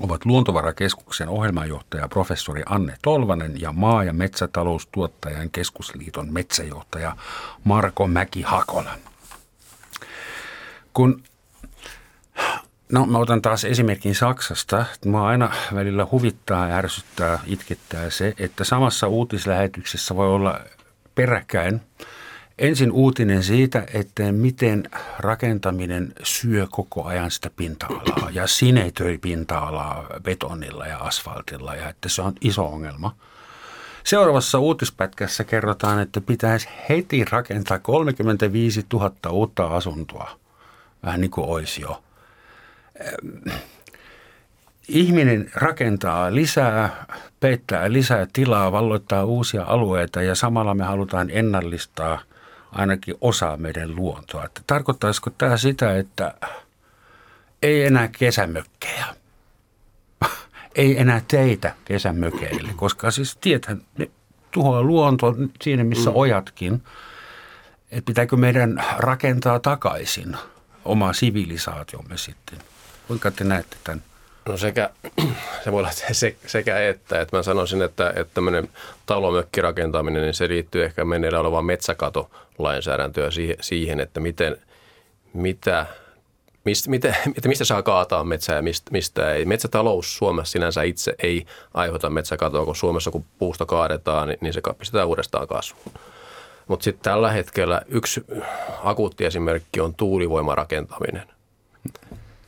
ovat 0.00 0.24
Luontovarakeskuksen 0.24 1.28
ohjelmanjohtaja 1.28 2.08
professori 2.08 2.62
Anne 2.66 2.96
Tolvanen 3.02 3.60
ja 3.60 3.72
maa- 3.72 4.04
ja 4.04 4.12
metsätaloustuottajan 4.12 5.50
keskusliiton 5.50 6.32
metsäjohtaja 6.32 7.16
Marko 7.64 8.06
Mäki-Hakola. 8.06 8.90
Kun 10.92 11.22
No 12.92 13.06
mä 13.06 13.18
otan 13.18 13.42
taas 13.42 13.64
esimerkin 13.64 14.14
Saksasta. 14.14 14.84
Mä 15.04 15.24
aina 15.26 15.52
välillä 15.74 16.06
huvittaa, 16.10 16.66
ärsyttää, 16.66 17.38
itkettää 17.46 18.10
se, 18.10 18.34
että 18.38 18.64
samassa 18.64 19.08
uutislähetyksessä 19.08 20.16
voi 20.16 20.28
olla 20.28 20.60
peräkkäin 21.14 21.80
ensin 22.60 22.92
uutinen 22.92 23.42
siitä, 23.42 23.86
että 23.94 24.32
miten 24.32 24.82
rakentaminen 25.18 26.12
syö 26.22 26.66
koko 26.70 27.04
ajan 27.04 27.30
sitä 27.30 27.50
pinta-alaa 27.56 28.30
ja 28.30 28.46
sinetöi 28.46 29.18
pinta-alaa 29.18 30.06
betonilla 30.22 30.86
ja 30.86 30.98
asfaltilla 30.98 31.74
ja 31.74 31.88
että 31.88 32.08
se 32.08 32.22
on 32.22 32.32
iso 32.40 32.66
ongelma. 32.66 33.14
Seuraavassa 34.04 34.58
uutispätkässä 34.58 35.44
kerrotaan, 35.44 36.00
että 36.00 36.20
pitäisi 36.20 36.68
heti 36.88 37.24
rakentaa 37.24 37.78
35 37.78 38.86
000 38.92 39.12
uutta 39.30 39.66
asuntoa. 39.66 40.30
Vähän 41.02 41.20
niin 41.20 41.30
kuin 41.30 41.48
olisi 41.48 41.80
jo 41.82 42.02
ihminen 44.88 45.50
rakentaa 45.54 46.34
lisää, 46.34 47.06
peittää 47.40 47.92
lisää 47.92 48.26
tilaa, 48.32 48.72
valloittaa 48.72 49.24
uusia 49.24 49.64
alueita 49.64 50.22
ja 50.22 50.34
samalla 50.34 50.74
me 50.74 50.84
halutaan 50.84 51.30
ennallistaa 51.30 52.20
ainakin 52.72 53.14
osa 53.20 53.56
meidän 53.56 53.96
luontoa. 53.96 54.44
Että 54.44 54.60
tarkoittaisiko 54.66 55.30
tämä 55.30 55.56
sitä, 55.56 55.96
että 55.96 56.34
ei 57.62 57.84
enää 57.84 58.08
kesämökkejä, 58.18 59.06
ei 60.74 61.00
enää 61.00 61.22
teitä 61.28 61.74
kesämökeille, 61.84 62.72
koska 62.76 63.10
siis 63.10 63.36
tiethän 63.36 63.82
ne 63.98 64.10
tuhoaa 64.50 64.82
luonto 64.82 65.34
siinä, 65.62 65.84
missä 65.84 66.10
mm. 66.10 66.16
ojatkin. 66.16 66.82
Että 67.90 68.06
pitääkö 68.06 68.36
meidän 68.36 68.84
rakentaa 68.98 69.58
takaisin 69.58 70.36
oma 70.84 71.12
sivilisaatiomme 71.12 72.16
sitten? 72.16 72.58
Kuinka 73.06 73.30
te 73.30 73.44
näette 73.44 73.76
tämän? 73.84 74.09
No 74.50 74.56
sekä, 74.56 74.90
se 75.64 75.72
voi 75.72 75.80
olla 75.80 75.90
se, 76.12 76.36
sekä 76.46 76.88
että, 76.88 77.20
että 77.20 77.36
mä 77.36 77.42
sanoisin, 77.42 77.82
että, 77.82 78.08
että 78.16 78.34
tämmöinen 78.34 78.68
talomökkirakentaminen, 79.06 80.22
niin 80.22 80.34
se 80.34 80.48
liittyy 80.48 80.84
ehkä 80.84 81.04
menneillä 81.04 81.40
olevaan 81.40 81.64
metsäkatolainsäädäntöä 81.64 83.28
siihen, 83.60 84.00
että 84.00 84.20
miten, 84.20 84.56
mitä, 85.32 85.86
mistä, 86.64 86.90
miten, 86.90 87.16
että 87.36 87.48
mistä 87.48 87.64
saa 87.64 87.82
kaataa 87.82 88.24
metsää 88.24 88.56
ja 88.56 88.62
mistä, 88.62 88.90
mistä 88.92 89.32
ei. 89.34 89.44
Metsätalous 89.44 90.16
Suomessa 90.16 90.52
sinänsä 90.52 90.82
itse 90.82 91.14
ei 91.22 91.46
aiheuta 91.74 92.10
metsäkatoa, 92.10 92.64
kun 92.64 92.76
Suomessa 92.76 93.10
kun 93.10 93.24
puusta 93.38 93.66
kaadetaan, 93.66 94.28
niin, 94.28 94.38
niin 94.40 94.52
se 94.52 94.60
pistetään 94.78 95.08
uudestaan 95.08 95.48
kasvuun. 95.48 95.94
Mutta 96.68 96.84
sitten 96.84 97.02
tällä 97.02 97.30
hetkellä 97.30 97.82
yksi 97.88 98.24
akuutti 98.84 99.24
esimerkki 99.24 99.80
on 99.80 99.94
tuulivoimarakentaminen– 99.94 101.28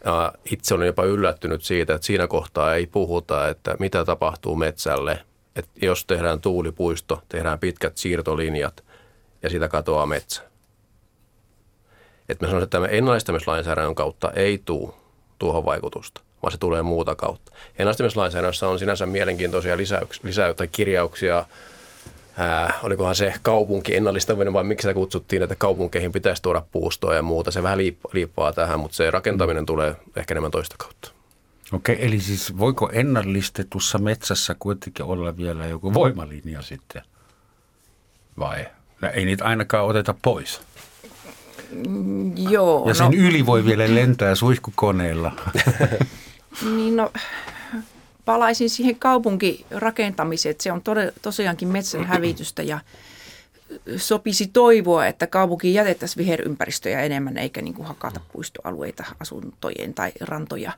ja 0.05 0.33
itse 0.51 0.75
olen 0.75 0.87
jopa 0.87 1.05
yllättynyt 1.05 1.63
siitä, 1.65 1.95
että 1.95 2.07
siinä 2.07 2.27
kohtaa 2.27 2.75
ei 2.75 2.87
puhuta, 2.87 3.49
että 3.49 3.75
mitä 3.79 4.05
tapahtuu 4.05 4.57
metsälle. 4.57 5.25
Että 5.57 5.71
jos 5.83 6.05
tehdään 6.05 6.41
tuulipuisto, 6.41 7.23
tehdään 7.29 7.59
pitkät 7.59 7.97
siirtolinjat 7.97 8.85
ja 9.43 9.51
sitä 9.51 9.69
katoaa 9.69 10.07
metsä. 10.07 10.43
Että 12.29 12.45
mä 12.45 12.49
sanoisin, 12.49 12.65
että 12.65 12.77
tämä 12.77 12.87
ennallistamislainsäädännön 12.87 13.95
kautta 13.95 14.31
ei 14.31 14.63
tule 14.65 14.93
tuohon 15.39 15.65
vaikutusta, 15.65 16.21
vaan 16.43 16.53
se 16.53 16.59
tulee 16.59 16.83
muuta 16.83 17.15
kautta. 17.15 17.53
Ennallistamislainsäädännössä 17.79 18.69
on 18.69 18.79
sinänsä 18.79 19.07
mielenkiintoisia 19.07 19.77
lisäyksiä, 19.77 20.23
lisä- 20.25 20.55
tai 20.55 20.69
kirjauksia 20.69 21.45
ää, 22.39 22.79
olikohan 22.83 23.15
se 23.15 23.35
kaupunki 23.43 23.97
ennallistaminen 23.97 24.53
vai 24.53 24.65
miksi 24.65 24.83
sitä 24.83 24.95
kutsuttiin, 24.95 25.43
että 25.43 25.55
kaupunkeihin 25.55 26.13
pitäisi 26.13 26.43
tuoda 26.43 26.63
puustoa 26.73 27.15
ja 27.15 27.23
muuta. 27.23 27.51
Se 27.51 27.63
vähän 27.63 27.79
liippaa 28.13 28.53
tähän, 28.53 28.81
mutta 28.81 28.97
se 28.97 29.11
rakentaminen 29.11 29.67
tulee 29.67 29.97
ehkä 30.17 30.35
enemmän 30.35 30.51
toista 30.51 30.77
kautta. 30.79 31.11
Okei, 31.73 32.07
eli 32.07 32.21
siis 32.21 32.59
voiko 32.59 32.91
ennallistetussa 32.93 33.99
metsässä 33.99 34.57
kuitenkin 34.59 35.05
olla 35.05 35.37
vielä 35.37 35.67
joku 35.67 35.95
voimalinja 35.95 36.63
sitten? 36.63 37.03
Vai? 38.39 38.67
No, 39.01 39.09
ei 39.15 39.25
niitä 39.25 39.45
ainakaan 39.45 39.87
oteta 39.87 40.15
pois. 40.23 40.61
Mm, 41.89 42.37
joo. 42.37 42.89
Ja 42.89 42.95
sen 42.95 43.07
no, 43.07 43.13
yli 43.17 43.47
voi 43.47 43.65
vielä 43.65 43.95
lentää 43.95 44.35
suihkukoneella. 44.35 45.33
niin 46.77 46.97
no, 46.97 47.13
palaisin 48.25 48.71
siihen 48.71 48.97
kaupunkirakentamiseen, 48.97 50.51
että 50.51 50.63
se 50.63 50.73
on 50.73 50.83
tosiaankin 51.23 51.69
metsän 51.69 52.05
hävitystä 52.05 52.63
ja 52.63 52.81
sopisi 53.97 54.47
toivoa, 54.53 55.07
että 55.07 55.27
kaupunkiin 55.27 55.75
jätettäisiin 55.75 56.25
viherympäristöjä 56.25 57.01
enemmän 57.01 57.39
eikä 57.39 57.63
niin 57.63 57.75
kuin 57.75 57.87
hakata 57.87 58.21
puistoalueita 58.33 59.05
asuntojen 59.21 59.95
tai 59.95 60.13
rantoja. 60.21 60.73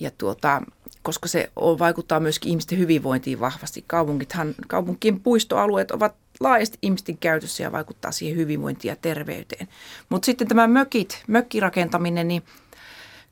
Ja 0.00 0.10
tuota, 0.18 0.62
koska 1.02 1.28
se 1.28 1.50
on, 1.56 1.78
vaikuttaa 1.78 2.20
myöskin 2.20 2.50
ihmisten 2.50 2.78
hyvinvointiin 2.78 3.40
vahvasti. 3.40 3.84
Kaupunkithan, 3.86 4.54
kaupunkien 4.68 5.20
puistoalueet 5.20 5.90
ovat 5.90 6.14
laajasti 6.40 6.78
ihmisten 6.82 7.18
käytössä 7.18 7.62
ja 7.62 7.72
vaikuttaa 7.72 8.12
siihen 8.12 8.36
hyvinvointiin 8.36 8.90
ja 8.90 8.96
terveyteen. 8.96 9.68
Mutta 10.08 10.26
sitten 10.26 10.48
tämä 10.48 10.66
mökit, 10.66 11.22
mökkirakentaminen, 11.26 12.28
niin– 12.28 12.42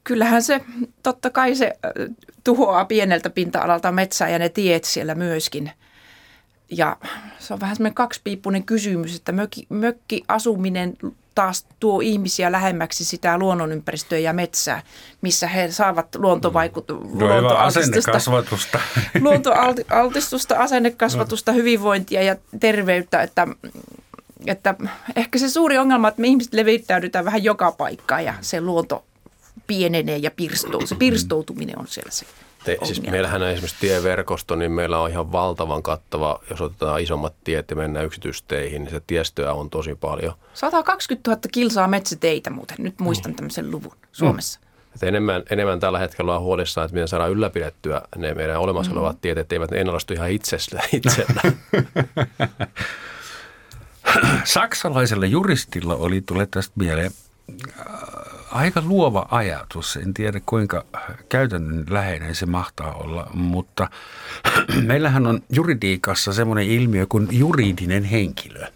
kyllähän 0.05 0.43
se, 0.43 0.61
totta 1.03 1.31
kai 1.31 1.55
se 1.55 1.73
tuhoaa 2.45 2.85
pieneltä 2.85 3.31
pinta-alalta 3.31 3.93
metsää 3.93 4.29
ja 4.29 4.39
ne 4.39 4.49
tiet 4.49 4.85
siellä 4.85 5.15
myöskin. 5.15 5.71
Ja 6.71 6.97
se 7.39 7.55
on 7.55 7.61
vähän 7.61 7.77
semmoinen 7.77 7.95
kaksipiippunen 7.95 8.65
kysymys, 8.65 9.17
että 9.17 9.33
mökki, 9.33 9.67
mökkiasuminen 9.69 10.97
taas 11.35 11.67
tuo 11.81 12.01
ihmisia 12.01 12.53
lähemmäksi 12.53 13.05
sitä 13.05 13.39
luonnonympäristöä 13.39 14.19
ja 14.19 14.33
metsää, 14.33 14.83
missä 15.23 15.47
he 15.47 15.71
saavat 15.71 16.15
luontovaikutusta, 16.15 17.15
mm. 17.15 17.21
luontoaltistusta, 17.21 18.19
luontoaltistusta, 19.21 20.57
asennekasvatusta, 20.57 21.53
hyvinvointia 21.63 22.23
ja 22.23 22.37
terveyttä, 22.61 23.23
että 23.23 23.49
että 24.47 24.75
ehkä 25.17 25.39
se 25.39 25.49
suuri 25.49 25.79
ongelma, 25.79 26.09
että 26.09 26.21
me 26.21 26.27
ihmiset 26.27 26.55
levittäydytään 26.55 27.25
vähän 27.25 27.45
joka 27.45 27.73
paikkaan 27.73 28.25
ja 28.25 28.35
se 28.41 28.61
luonto 28.61 29.05
pienenee 29.67 30.17
ja 30.17 30.31
pirstou. 30.31 30.87
Se 30.87 30.95
pirstoutuminen 30.95 31.79
on 31.79 31.87
siellä 31.87 32.11
se 32.11 32.27
Te, 32.65 32.79
siis 32.83 33.03
meillähän 33.03 33.43
on 33.43 33.49
esimerkiksi 33.49 33.81
tieverkosto, 33.81 34.57
niin 34.57 34.73
meillä 34.73 34.99
on 34.99 35.11
ihan 35.11 35.33
valtavan 35.33 35.83
kattava, 35.83 36.41
jos 36.51 36.61
otetaan 36.61 37.01
isommat 37.01 37.35
tiet 37.45 37.71
ja 37.71 37.77
mennään 37.77 38.07
yksityisteihin, 38.07 38.85
niin 38.85 38.91
se 38.91 39.03
tiestöä 39.07 39.53
on 39.53 39.71
tosi 39.71 39.95
paljon. 39.95 40.35
120 40.55 41.31
000 41.31 41.41
kilsaa 41.53 41.89
metsäteitä 41.89 42.51
muuten, 42.51 42.77
nyt 42.79 43.01
muistan 43.01 43.33
mm. 43.33 43.37
tämmöisen 43.37 43.71
luvun 43.71 43.93
Suomessa. 44.13 44.61
Mm. 44.61 44.67
Että 44.95 45.07
enemmän, 45.07 45.43
enemmän 45.51 45.81
tällä 45.81 45.99
hetkellä 45.99 46.37
on 46.37 46.43
huolissaan, 46.43 46.85
että 46.85 46.95
miten 46.95 47.09
saadaan 47.09 47.31
ylläpidettyä 47.31 48.03
ne 48.17 48.35
meidän 48.35 48.61
olemassa 48.61 48.93
olevat 48.93 49.17
mm. 49.17 49.21
tiet, 49.21 49.39
että 49.39 49.55
eivät 49.55 49.71
ne 49.71 49.81
ennallastu 49.81 50.15
ihan 50.15 50.31
itsellä. 50.31 50.83
itsellä. 50.93 51.43
saksalaisella 54.45 55.27
juristilla 55.27 55.95
oli, 55.95 56.21
tulee 56.21 56.47
tästä 56.47 56.73
mieleen, 56.77 57.11
äh, 57.79 57.87
aika 58.53 58.83
luova 58.87 59.27
ajatus. 59.31 59.97
En 59.97 60.15
tiedä 60.15 60.41
kuinka 60.47 60.85
käytännön 61.29 61.85
läheinen 61.91 62.35
se 62.35 62.47
mahtaa 62.47 62.93
olla, 62.93 63.31
mutta 63.35 63.91
meillähän 64.87 65.27
on 65.27 65.41
juridiikassa 65.51 66.33
semmoinen 66.33 66.67
ilmiö 66.67 67.07
kuin 67.09 67.29
juridinen 67.31 68.05
henkilö. 68.05 68.67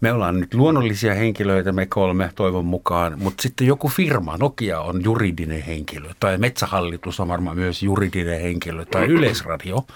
Me 0.00 0.12
ollaan 0.12 0.40
nyt 0.40 0.54
luonnollisia 0.54 1.14
henkilöitä, 1.14 1.72
me 1.72 1.86
kolme 1.86 2.32
toivon 2.34 2.64
mukaan, 2.64 3.18
mutta 3.18 3.42
sitten 3.42 3.66
joku 3.66 3.88
firma, 3.88 4.36
Nokia 4.36 4.80
on 4.80 5.04
juridinen 5.04 5.62
henkilö, 5.62 6.08
tai 6.20 6.38
Metsähallitus 6.38 7.20
on 7.20 7.28
varmaan 7.28 7.56
myös 7.56 7.82
juridinen 7.82 8.40
henkilö, 8.40 8.84
tai 8.84 9.06
Yleisradio. 9.06 9.86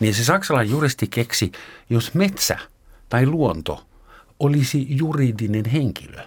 Niin 0.00 0.14
se 0.14 0.24
saksalainen 0.24 0.70
juristi 0.70 1.06
keksi, 1.06 1.52
jos 1.90 2.14
metsä 2.14 2.58
tai 3.08 3.26
luonto 3.26 3.84
olisi 4.40 4.86
juridinen 4.88 5.64
henkilö, 5.64 6.22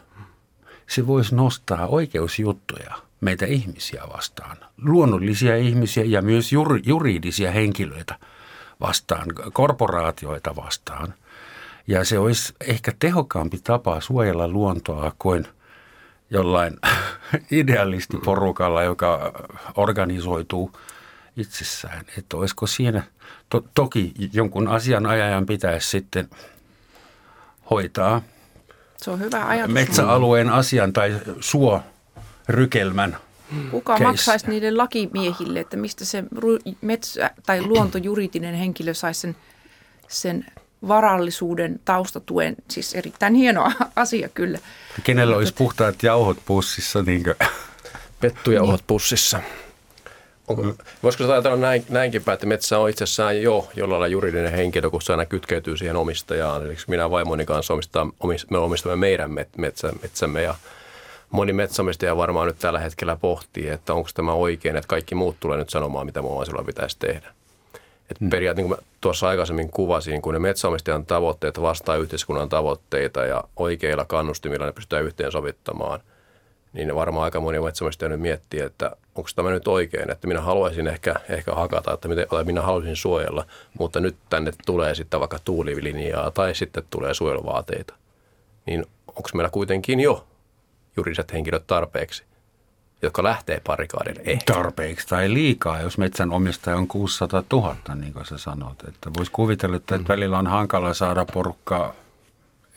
se 0.87 1.07
voisi 1.07 1.35
nostaa 1.35 1.87
oikeusjuttuja 1.87 2.95
meitä 3.21 3.45
ihmisiä 3.45 4.03
vastaan, 4.13 4.57
luonnollisia 4.81 5.57
ihmisiä 5.57 6.03
ja 6.03 6.21
myös 6.21 6.51
juridisia 6.85 7.51
henkilöitä 7.51 8.15
vastaan, 8.79 9.27
korporaatioita 9.53 10.55
vastaan. 10.55 11.13
Ja 11.87 12.05
se 12.05 12.19
olisi 12.19 12.53
ehkä 12.67 12.91
tehokkaampi 12.99 13.57
tapa 13.63 14.01
suojella 14.01 14.47
luontoa 14.47 15.11
kuin 15.19 15.47
jollain 16.29 16.73
idealistiporukalla, 17.51 18.83
joka 18.83 19.31
organisoituu 19.75 20.71
itsessään. 21.37 22.05
Että 22.17 22.37
olisiko 22.37 22.67
siinä, 22.67 23.03
to, 23.49 23.63
toki 23.73 24.13
jonkun 24.33 24.67
asianajajan 24.67 25.45
pitäisi 25.45 25.89
sitten 25.89 26.29
hoitaa 27.69 28.21
se 28.97 29.11
on 29.11 29.19
hyvä 29.19 29.45
ajatus. 29.45 29.73
metsäalueen 29.73 30.49
asian 30.49 30.93
tai 30.93 31.19
suo 31.39 31.81
rykelmän 32.49 33.17
Kuka 33.71 33.93
case. 33.93 34.03
maksaisi 34.03 34.47
niiden 34.47 34.77
lakimiehille, 34.77 35.59
että 35.59 35.77
mistä 35.77 36.05
se 36.05 36.23
metsä- 36.81 37.31
tai 37.45 37.61
luontojuridinen 37.61 38.55
henkilö 38.55 38.93
saisi 38.93 39.19
sen, 39.21 39.35
sen 40.07 40.45
varallisuuden 40.87 41.79
taustatuen, 41.85 42.55
siis 42.71 42.93
erittäin 42.95 43.33
hieno 43.35 43.71
asia 43.95 44.29
kyllä. 44.29 44.59
Kenellä 45.03 45.35
olisi 45.35 45.53
puhtaat 45.53 46.03
jauhot 46.03 46.37
pussissa? 46.45 47.03
Niin 47.03 47.23
Pettujauhot 48.19 48.79
niin. 48.79 48.87
pussissa. 48.87 49.41
Onko, 50.47 50.83
voisiko 51.03 51.31
ajatella 51.31 51.57
näin, 51.57 51.85
näinkin 51.89 52.23
päin, 52.23 52.33
että 52.33 52.45
metsä 52.45 52.79
on 52.79 52.89
itsessään 52.89 53.41
jo 53.41 53.67
jollain 53.75 53.99
lailla 53.99 54.13
juridinen 54.13 54.51
henkilö, 54.51 54.89
kun 54.89 55.01
se 55.01 55.13
aina 55.13 55.25
kytkeytyy 55.25 55.77
siihen 55.77 55.95
omistajaan. 55.95 56.65
Eli 56.65 56.75
minä 56.87 57.09
vaimoni 57.09 57.45
kanssa 57.45 57.73
omistaa, 57.73 58.07
me 58.49 58.57
omistamme 58.57 58.95
meidän 58.95 59.31
metsä, 59.57 59.93
metsämme 60.01 60.41
ja 60.41 60.55
moni 61.31 61.53
metsäomistaja 61.53 62.17
varmaan 62.17 62.47
nyt 62.47 62.59
tällä 62.59 62.79
hetkellä 62.79 63.15
pohtii, 63.15 63.69
että 63.69 63.93
onko 63.93 64.09
tämä 64.13 64.33
oikein, 64.33 64.75
että 64.75 64.87
kaikki 64.87 65.15
muut 65.15 65.35
tulee 65.39 65.57
nyt 65.57 65.69
sanomaan, 65.69 66.05
mitä 66.05 66.21
silloin 66.45 66.65
pitäisi 66.65 66.99
tehdä. 66.99 67.33
Et 68.11 68.21
mm. 68.21 68.29
periaatteessa, 68.29 68.69
niin 68.69 68.77
kuin 68.77 68.87
tuossa 69.01 69.27
aikaisemmin 69.27 69.69
kuvasin, 69.69 70.21
kun 70.21 70.33
ne 70.33 70.39
metsäomistajan 70.39 71.05
tavoitteet 71.05 71.61
vastaa 71.61 71.95
yhteiskunnan 71.95 72.49
tavoitteita 72.49 73.25
ja 73.25 73.43
oikeilla 73.55 74.05
kannustimilla 74.05 74.65
ne 74.65 74.71
pystytään 74.71 75.05
yhteensovittamaan– 75.05 75.99
niin 76.75 76.95
varmaan 76.95 77.23
aika 77.23 77.39
moni 77.39 77.59
metsänomistaja 77.59 78.09
nyt 78.09 78.19
miettii, 78.19 78.59
että 78.59 78.91
onko 79.15 79.29
tämä 79.35 79.49
nyt 79.49 79.67
oikein, 79.67 80.11
että 80.11 80.27
minä 80.27 80.41
haluaisin 80.41 80.87
ehkä, 80.87 81.15
ehkä 81.29 81.55
hakata, 81.55 81.93
että 81.93 82.07
miten, 82.07 82.27
tai 82.29 82.43
minä 82.43 82.61
haluaisin 82.61 82.95
suojella, 82.95 83.45
mutta 83.79 83.99
nyt 83.99 84.15
tänne 84.29 84.51
tulee 84.65 84.95
sitten 84.95 85.19
vaikka 85.19 85.39
tuulilinjaa 85.45 86.31
tai 86.31 86.55
sitten 86.55 86.83
tulee 86.89 87.13
suojeluvaateita. 87.13 87.93
Niin 88.65 88.85
onko 89.07 89.29
meillä 89.33 89.49
kuitenkin 89.49 89.99
jo 89.99 90.27
juridiset 90.97 91.33
henkilöt 91.33 91.67
tarpeeksi, 91.67 92.23
jotka 93.01 93.23
lähtee 93.23 93.61
parikaadille? 93.67 94.21
Ehkä. 94.25 94.53
Tarpeeksi 94.53 95.07
tai 95.07 95.33
liikaa, 95.33 95.81
jos 95.81 95.97
metsän 95.97 96.31
omistaja 96.31 96.77
on 96.77 96.87
600 96.87 97.43
000, 97.51 97.75
niin 97.95 98.13
kuin 98.13 98.25
sä 98.25 98.37
sanot. 98.37 98.83
Että 98.87 99.09
voisi 99.17 99.31
kuvitella, 99.31 99.75
että 99.75 99.97
mm. 99.97 100.05
välillä 100.07 100.39
on 100.39 100.47
hankala 100.47 100.93
saada 100.93 101.25
porukkaa 101.33 101.93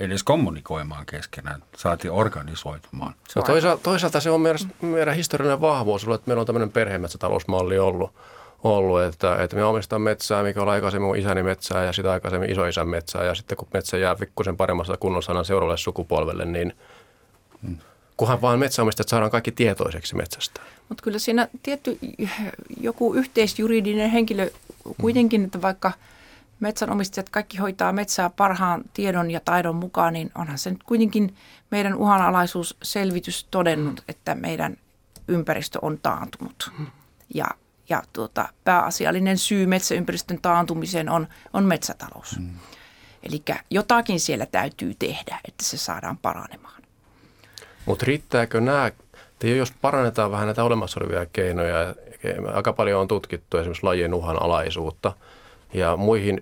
edes 0.01 0.23
kommunikoimaan 0.23 1.07
keskenään, 1.07 1.63
saatiin 1.77 2.13
organisoitumaan. 2.13 3.15
No 3.37 3.43
toisaalta, 3.43 3.83
toisaalta 3.83 4.21
se 4.21 4.31
on 4.31 4.41
meidän, 4.41 4.59
meidän 4.81 5.15
historiallinen 5.15 5.61
vahvuus, 5.61 6.03
että 6.03 6.23
meillä 6.27 6.41
on 6.41 6.47
tämmöinen 6.47 6.73
perhemetsätalousmalli 6.73 7.79
ollut, 7.79 8.13
ollut 8.65 9.03
että, 9.03 9.43
että 9.43 9.57
me 9.57 9.65
omistamme 9.65 10.11
metsää, 10.11 10.43
mikä 10.43 10.63
on 10.63 10.69
aikaisemmin 10.69 11.17
isäni 11.17 11.43
metsää 11.43 11.85
ja 11.85 11.93
sitä 11.93 12.13
aikaisemmin 12.13 12.51
isoisän 12.51 12.89
metsää. 12.89 13.25
Ja 13.25 13.35
sitten 13.35 13.59
kun 13.59 13.69
metsä 13.75 13.97
jää 13.97 14.17
pikkusen 14.17 14.57
paremmassa 14.57 14.97
kunnossa 14.97 15.33
aina 15.33 15.45
seuraavalle 15.45 15.79
sukupolvelle, 15.79 16.45
niin 16.45 16.73
hmm. 17.67 17.77
kunhan 18.17 18.43
vaan 18.43 18.59
metsäomistajat 18.59 19.09
saadaan 19.09 19.31
kaikki 19.31 19.53
tietoiseksi 19.53 20.17
metsästä. 20.17 20.61
Mutta 20.89 21.03
kyllä 21.03 21.19
siinä 21.19 21.49
tietty 21.63 21.99
joku 22.81 23.15
yhteisjuridinen 23.15 24.11
henkilö 24.11 24.51
kuitenkin, 25.01 25.45
että 25.45 25.63
vaikka– 25.63 25.93
metsänomistajat 26.61 27.29
kaikki 27.29 27.57
hoitaa 27.57 27.93
metsää 27.93 28.31
parhaan 28.31 28.85
tiedon 28.95 29.31
ja 29.31 29.41
taidon 29.41 29.77
mukaan, 29.77 30.13
niin 30.13 30.31
onhan 30.35 30.59
se 30.59 30.71
nyt 30.71 30.83
kuitenkin 30.83 31.35
meidän 31.71 31.95
uhanalaisuusselvitys 31.95 33.47
todennut, 33.51 34.03
että 34.09 34.35
meidän 34.35 34.77
ympäristö 35.29 35.79
on 35.83 35.99
taantunut. 36.03 36.73
Ja, 37.35 37.47
ja 37.89 38.03
tuota, 38.13 38.49
pääasiallinen 38.65 39.39
syy 39.39 39.67
metsäympäristön 39.67 40.39
taantumiseen 40.43 41.09
on, 41.09 41.29
on 41.53 41.65
metsätalous. 41.65 42.39
Mm. 42.39 42.51
Eli 43.23 43.43
jotakin 43.71 44.21
siellä 44.21 44.47
täytyy 44.47 44.95
tehdä, 44.99 45.41
että 45.49 45.65
se 45.65 45.77
saadaan 45.77 46.19
paranemaan. 46.19 46.83
Mutta 47.87 48.07
riittääkö 48.07 48.61
nämä, 48.61 48.91
jos 49.43 49.73
parannetaan 49.73 50.31
vähän 50.31 50.47
näitä 50.47 50.65
olemassa 50.65 51.01
olevia 51.01 51.27
keinoja, 51.27 51.95
aika 52.55 52.73
paljon 52.73 53.01
on 53.01 53.09
tutkittu 53.09 53.57
esimerkiksi 53.57 53.83
lajien 53.83 54.15
uhanalaisuutta– 54.15 55.13
ja 55.75 55.97
muihin, 55.97 56.41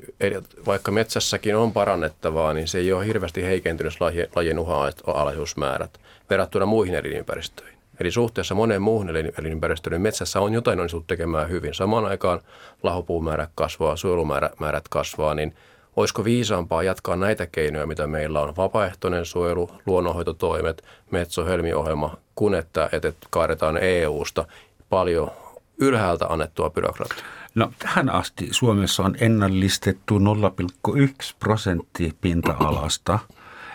vaikka 0.67 0.91
metsässäkin 0.91 1.57
on 1.57 1.73
parannettavaa, 1.73 2.53
niin 2.53 2.69
se 2.69 2.79
ei 2.79 2.93
ole 2.93 3.07
hirveästi 3.07 3.43
heikentynyt 3.43 3.95
lajien 4.37 4.59
uhanalaisuusmäärät 4.59 6.01
verrattuna 6.31 6.67
muihin 6.67 6.95
elinympäristöihin. 6.95 7.77
Eli 8.01 8.11
suhteessa 8.11 8.55
moneen 8.55 8.83
muuhun 8.83 9.11
elinympäristöön 9.39 9.93
niin 9.93 10.03
metsässä 10.03 10.41
on 10.41 10.53
jotain 10.53 10.81
onnistuttu 10.81 11.07
tekemään 11.07 11.51
hyvin. 11.51 11.75
Samaan 11.75 12.07
aikaan 12.07 12.41
lahopuumäärät 12.83 13.51
kasvaa, 13.55 13.97
suojelumäärät 13.97 14.89
kasvaa, 14.91 15.35
niin 15.35 15.55
olisiko 15.97 16.25
viisaampaa 16.25 16.83
jatkaa 16.83 17.17
näitä 17.17 17.47
keinoja, 17.47 17.87
mitä 17.87 18.07
meillä 18.07 18.41
on, 18.41 18.57
vapaaehtoinen 18.57 19.25
suojelu, 19.25 19.71
luonnonhoitotoimet, 19.87 20.85
metsohelmiohjelma, 21.11 22.17
kun 22.35 22.55
että, 22.55 22.89
että 22.93 23.13
kaadetaan 23.31 23.79
EU-sta 23.79 24.45
paljon 24.89 25.31
ylhäältä 25.79 26.27
annettua 26.27 26.71
byrokratiaa? 26.71 27.27
No 27.57 27.73
tähän 27.79 28.11
asti 28.11 28.49
Suomessa 28.51 29.03
on 29.03 29.17
ennallistettu 29.21 30.19
0,1 30.19 30.95
prosenttia 31.39 32.13
pinta-alasta. 32.21 33.19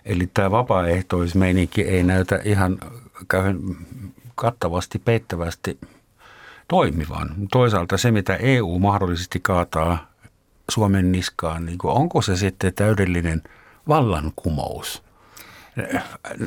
Eli 0.05 0.29
tämä 0.33 0.51
vapaaehtoismeininki 0.51 1.81
ei 1.81 2.03
näytä 2.03 2.39
ihan 2.43 2.77
kattavasti, 4.35 4.99
peittävästi 4.99 5.79
toimivan. 6.67 7.35
Toisaalta 7.51 7.97
se, 7.97 8.11
mitä 8.11 8.35
EU 8.35 8.79
mahdollisesti 8.79 9.39
kaataa 9.39 10.11
Suomen 10.69 11.11
niskaan, 11.11 11.65
niin 11.65 11.77
onko 11.83 12.21
se 12.21 12.35
sitten 12.35 12.73
täydellinen 12.73 13.41
vallankumous? 13.87 15.03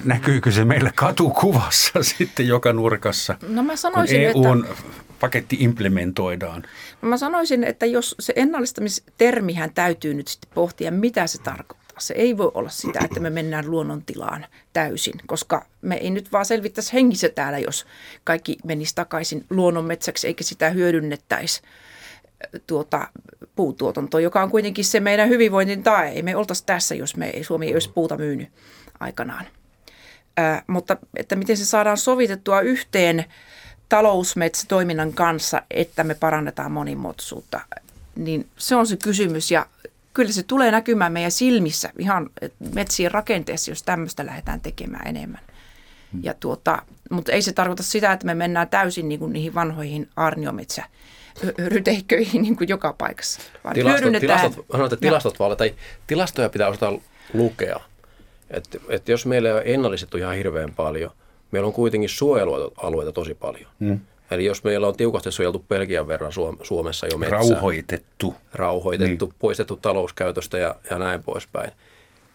Näkyykö 0.04 0.50
se 0.50 0.64
meillä 0.64 0.92
katukuvassa 0.94 2.02
sitten 2.18 2.48
joka 2.48 2.72
nurkassa, 2.72 3.36
no 3.48 3.62
mä 3.62 3.76
sanoisin, 3.76 4.32
kun 4.32 4.46
EUn 4.46 4.64
että... 4.64 5.03
paketti 5.20 5.56
implementoidaan? 5.60 6.62
No 7.02 7.08
mä 7.08 7.16
sanoisin, 7.16 7.64
että 7.64 7.86
jos 7.86 8.14
se 8.20 8.32
ennallistamistermihän 8.36 9.70
täytyy 9.74 10.14
nyt 10.14 10.28
sitten 10.28 10.50
pohtia, 10.54 10.90
mitä 10.90 11.26
se 11.26 11.38
tarkoittaa. 11.38 12.00
Se 12.00 12.14
ei 12.14 12.36
voi 12.36 12.50
olla 12.54 12.70
sitä, 12.70 13.00
että 13.04 13.20
me 13.20 13.30
mennään 13.30 13.70
luonnontilaan 13.70 14.46
täysin, 14.72 15.14
koska 15.26 15.66
me 15.82 15.96
ei 15.96 16.10
nyt 16.10 16.32
vaan 16.32 16.44
selvittäisi 16.44 16.92
hengissä 16.92 17.28
täällä, 17.28 17.58
jos 17.58 17.86
kaikki 18.24 18.56
menisi 18.64 18.94
takaisin 18.94 19.46
luonnonmetsäksi 19.50 20.26
eikä 20.26 20.44
sitä 20.44 20.70
hyödynnettäisi 20.70 21.62
tuota, 22.66 23.08
puutuotantoa, 23.56 24.20
joka 24.20 24.42
on 24.42 24.50
kuitenkin 24.50 24.84
se 24.84 25.00
meidän 25.00 25.28
hyvinvointin 25.28 25.82
tae. 25.82 26.08
Ei 26.08 26.22
me 26.22 26.36
oltaisi 26.36 26.66
tässä, 26.66 26.94
jos 26.94 27.16
me 27.16 27.28
ei, 27.28 27.44
Suomi 27.44 27.66
ei 27.66 27.72
olisi 27.72 27.90
puuta 27.94 28.16
myynyt 28.16 28.48
aikanaan. 29.00 29.46
Ää, 30.36 30.62
mutta 30.66 30.96
että 31.16 31.36
miten 31.36 31.56
se 31.56 31.64
saadaan 31.64 31.98
sovitettua 31.98 32.60
yhteen 32.60 33.24
talousmetsätoiminnan 33.88 35.12
kanssa, 35.12 35.62
että 35.70 36.04
me 36.04 36.14
parannetaan 36.14 36.72
monimuotoisuutta, 36.72 37.60
niin 38.16 38.48
se 38.56 38.76
on 38.76 38.86
se 38.86 38.96
kysymys. 38.96 39.50
Ja 39.50 39.66
kyllä 40.14 40.32
se 40.32 40.42
tulee 40.42 40.70
näkymään 40.70 41.12
meidän 41.12 41.30
silmissä 41.30 41.90
ihan 41.98 42.30
metsien 42.74 43.10
rakenteessa, 43.10 43.70
jos 43.70 43.82
tämmöistä 43.82 44.26
lähdetään 44.26 44.60
tekemään 44.60 45.06
enemmän. 45.06 45.40
Ja 46.22 46.34
tuota, 46.34 46.82
mutta 47.10 47.32
ei 47.32 47.42
se 47.42 47.52
tarkoita 47.52 47.82
sitä, 47.82 48.12
että 48.12 48.26
me 48.26 48.34
mennään 48.34 48.68
täysin 48.68 49.08
niin 49.08 49.18
kuin 49.18 49.32
niihin 49.32 49.54
vanhoihin 49.54 50.08
arniometsä 50.16 50.84
ryteikköihin 51.58 52.42
niin 52.42 52.56
kuin 52.56 52.68
joka 52.68 52.92
paikassa. 52.92 53.40
Vaan 53.64 53.74
tilastot, 53.74 54.12
tilastot, 54.20 55.00
tilastot, 55.00 55.38
vaan, 55.38 55.56
tai 55.56 55.74
tilastoja 56.06 56.48
pitää 56.48 56.68
osata 56.68 56.92
lukea. 57.32 57.80
Että 58.50 58.78
et 58.88 59.08
jos 59.08 59.26
meillä 59.26 59.48
ei 59.48 59.54
ole 59.54 59.62
ennallistettu 59.64 60.16
ihan 60.16 60.34
hirveän 60.34 60.72
paljon, 60.72 61.10
meillä 61.54 61.66
on 61.66 61.72
kuitenkin 61.72 62.08
suojelualueita 62.08 63.12
tosi 63.12 63.34
paljon. 63.34 63.70
Mm. 63.78 64.00
Eli 64.30 64.44
jos 64.44 64.64
meillä 64.64 64.88
on 64.88 64.96
tiukasti 64.96 65.32
suojeltu 65.32 65.64
Belgian 65.68 66.08
verran 66.08 66.32
Suomessa 66.62 67.06
jo 67.06 67.18
metsää. 67.18 67.38
Rauhoitettu. 67.38 68.34
Rauhoitettu, 68.52 69.26
niin. 69.26 69.34
poistettu 69.38 69.76
talouskäytöstä 69.76 70.58
ja, 70.58 70.74
ja 70.90 70.98
näin 70.98 71.22
poispäin. 71.22 71.72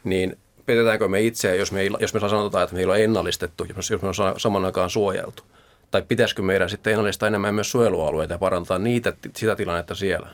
Niin 0.03 0.37
petetäänkö 0.65 1.07
me 1.07 1.21
itse, 1.21 1.55
jos 1.55 1.71
me, 1.71 1.83
jos 1.99 2.13
me 2.13 2.19
sanotaan, 2.19 2.63
että 2.63 2.75
meillä 2.75 2.93
on 2.93 2.99
ennallistettu, 2.99 3.65
jos 3.75 4.01
me 4.01 4.07
on 4.07 4.39
saman 4.39 4.65
aikaan 4.65 4.89
suojeltu? 4.89 5.43
Tai 5.91 6.01
pitäisikö 6.01 6.41
meidän 6.41 6.69
sitten 6.69 6.93
ennallistaa 6.93 7.27
enemmän 7.27 7.55
myös 7.55 7.71
suojelualueita 7.71 8.33
ja 8.33 8.37
parantaa 8.37 8.79
niitä, 8.79 9.13
sitä 9.35 9.55
tilannetta 9.55 9.95
siellä? 9.95 10.29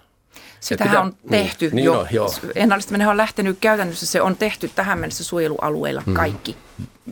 Sitähän 0.65 0.91
pitää, 0.91 1.01
on 1.01 1.13
niin, 1.23 1.29
tehty 1.29 1.69
niin, 1.73 1.85
jo. 1.85 1.93
Niin 1.93 2.03
no, 2.03 2.07
joo. 2.11 2.33
Ennallistaminen 2.55 3.07
on 3.07 3.17
lähtenyt 3.17 3.57
käytännössä, 3.61 4.05
se 4.05 4.21
on 4.21 4.35
tehty 4.37 4.71
tähän 4.75 4.99
mennessä 4.99 5.23
suojelualueilla 5.23 6.03
mm. 6.05 6.13
kaikki. 6.13 6.57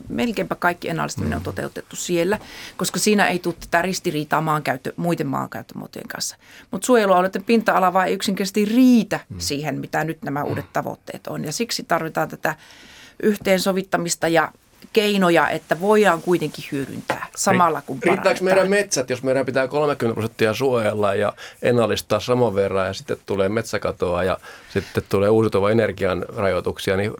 Melkeinpä 0.10 0.56
kaikki 0.56 0.89
ennallistaminen 0.89 1.38
mm. 1.38 1.39
on 1.39 1.43
toteutettu 1.43 1.95
siellä, 1.95 2.39
koska 2.78 2.99
siinä 2.99 3.28
ei 3.28 3.39
tule 3.39 3.56
tätä 3.60 3.82
ristiriitaa 3.82 4.41
maankäyttö, 4.41 4.93
muiden 4.95 5.28
maankäyttömuotojen 5.28 6.08
kanssa. 6.08 6.36
Mutta 6.72 6.86
suojelualueiden 6.86 7.43
pinta-ala 7.43 7.93
vaan 7.93 8.08
ei 8.08 8.14
yksinkertaisesti 8.14 8.66
riitä 8.66 9.20
mm. 9.30 9.39
siihen, 9.39 9.80
mitä 9.80 10.04
nyt 10.04 10.22
nämä 10.22 10.43
uudet 10.43 10.74
tavoitteet 10.74 11.28
on. 11.28 11.45
Ja 11.45 11.51
siksi 11.51 11.84
tarvitaan 11.84 12.30
tätä 12.30 12.56
yhteensovittamista 13.24 14.28
ja 14.28 14.51
keinoja, 14.94 15.50
että 15.50 15.82
voidaan 15.82 16.22
kuitenkin 16.22 16.66
hyödyntää 16.72 17.28
samalla 17.36 17.82
kun 17.82 18.00
Riittääkö 18.04 18.44
meidän 18.44 18.70
metsät, 18.70 19.10
jos 19.10 19.24
meidän 19.24 19.46
pitää 19.46 19.68
30 19.68 20.16
prosenttia 20.16 20.54
suojella 20.54 21.16
ja 21.16 21.34
ennallistaa 21.62 22.20
saman 22.20 22.56
verran 22.56 22.88
ja 22.88 22.94
sitten 22.94 23.18
tulee 23.26 23.50
metsäkatoa 23.50 24.24
ja 24.24 24.38
sitten 24.70 25.04
tulee 25.10 25.30
uusiutuva 25.30 25.72
energian 25.72 26.26
rajoituksia, 26.36 26.98
niin 26.98 27.14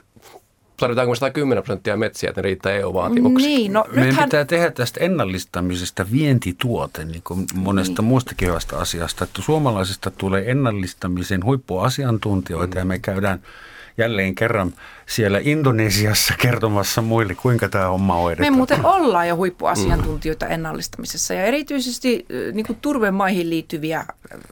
tarvitaanko 0.78 1.12
me 1.12 1.16
110 1.16 1.64
prosenttia 1.64 1.98
metsiä, 1.98 2.30
että 2.30 2.42
ne 2.42 2.46
riittää 2.46 2.74
EU-vaatimuksiin? 2.74 3.58
Niin, 3.58 3.74
no, 3.74 3.86
Meidän 3.88 4.06
nythän... 4.06 4.30
pitää 4.30 4.46
tehdä 4.46 4.72
tästä 4.72 5.00
ennallistamisesta 5.00 6.06
vientituote, 6.12 7.06
niin 7.06 7.22
kuin 7.24 7.46
monesta 7.56 8.02
niin. 8.02 8.10
muustakin 8.10 8.48
hyvästä 8.48 8.78
asiasta, 8.78 9.24
että 9.24 9.42
suomalaisista 9.42 10.12
tulee 10.12 10.52
ennallistamisen 10.52 11.46
huippuasiantuntijoita 11.46 12.76
mm. 12.76 12.80
ja 12.80 12.86
me 12.86 13.00
käydään– 13.00 13.42
jälleen 13.98 14.36
kerran 14.36 14.74
siellä 15.16 15.40
Indonesiassa 15.44 16.34
kertomassa 16.42 17.02
muille, 17.02 17.36
kuinka 17.36 17.70
tämä 17.70 17.88
homma 17.88 18.16
hoidetaan. 18.16 18.54
Me 18.54 18.58
muuten 18.58 18.86
ollaan 18.86 19.28
jo 19.28 19.36
huippuasiantuntijoita 19.36 20.48
ennallistamisessa 20.48 21.34
ja 21.34 21.44
erityisesti 21.44 22.26
niin 22.54 22.66
kuin 22.66 22.80
turvemaihin 22.82 23.50
liittyviä, 23.50 24.06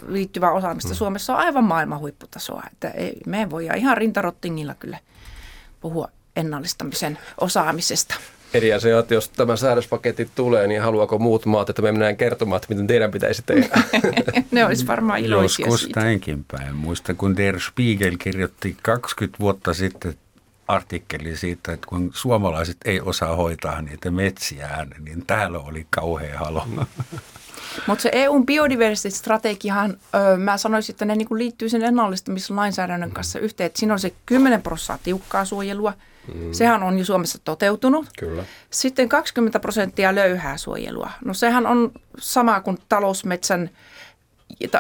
liittyvää 0.08 0.52
osaamista 0.52 0.90
mm. 0.90 0.96
Suomessa 0.96 1.34
on 1.34 1.40
aivan 1.40 1.64
maailman 1.64 2.00
huipputasoa. 2.00 2.64
Että 2.72 2.90
ei, 2.90 3.18
me 3.26 3.50
voi 3.50 3.68
ihan 3.78 3.98
rintarottingilla 3.98 4.76
kyllä 4.76 4.98
puhua 5.82 6.08
ennallistamisen 6.36 7.18
osaamisesta. 7.42 8.16
Eri 8.54 8.74
asia, 8.74 9.00
että 9.00 9.14
jos 9.14 9.30
tämä 9.30 9.56
säädöspaketti 9.56 10.30
tulee, 10.36 10.68
niin 10.68 10.82
haluaako 10.82 11.20
muut 11.20 11.46
maat, 11.46 11.70
että 11.70 11.82
me 11.82 11.92
mennään 11.92 12.18
kertomaan, 12.18 12.58
että 12.58 12.68
miten 12.70 12.88
teidän 12.88 13.12
pitäisi 13.12 13.44
tehdä? 13.46 13.82
ne 14.52 14.66
olisi 14.66 14.88
varmaan 14.88 15.20
iloisia 15.20 15.66
Joskus 15.66 15.82
siitä. 15.82 16.00
näinkin 16.00 16.46
päin. 16.52 16.76
Muistan, 16.76 17.16
kun 17.16 17.38
Der 17.38 17.60
Spiegel 17.60 18.18
kirjoitti 18.18 18.78
20 18.82 19.40
vuotta 19.40 19.74
sitten 19.74 20.14
artikkeli 20.72 21.38
siitä, 21.38 21.74
että 21.74 21.88
kun 21.88 22.12
suomalaiset 22.14 22.78
ei 22.86 23.02
osaa 23.02 23.36
hoitaa 23.36 23.82
niitä 23.82 24.12
metsiään, 24.12 24.90
niin 25.00 25.26
täällä 25.26 25.60
oli 25.60 25.88
kauhea 25.90 26.40
halo. 26.40 26.68
Mutta 27.88 28.02
se 28.02 28.10
EUn 28.14 28.46
biodiversiteettistrategiahan, 28.46 29.98
mä 30.38 30.58
sanoisin, 30.58 30.94
että 30.94 31.06
ne 31.06 31.16
niinku 31.16 31.38
liittyy 31.38 31.70
sen 31.70 31.84
ennallistamislainsäädännön 31.84 33.12
kanssa 33.12 33.40
yhteen. 33.40 33.66
Että 33.66 33.80
siinä 33.80 33.94
on 33.94 34.00
se 34.00 34.14
10 34.26 34.62
prosenttia 34.62 35.04
tiukkaa 35.04 35.46
suojelua– 35.46 35.94
Mm. 36.34 36.54
Sehän 36.54 36.84
on 36.84 37.00
jo 37.00 37.06
Suomessa 37.06 37.40
toteutunut. 37.44 38.06
Kyllä. 38.20 38.44
Sitten 38.70 39.10
20 39.10 39.60
prosenttia 39.60 40.16
löyhää 40.16 40.58
suojelua. 40.58 41.12
No 41.26 41.34
sehän 41.34 41.68
on 41.68 41.92
sama 42.18 42.62
kuin 42.62 42.78
talousmetsän 42.90 43.70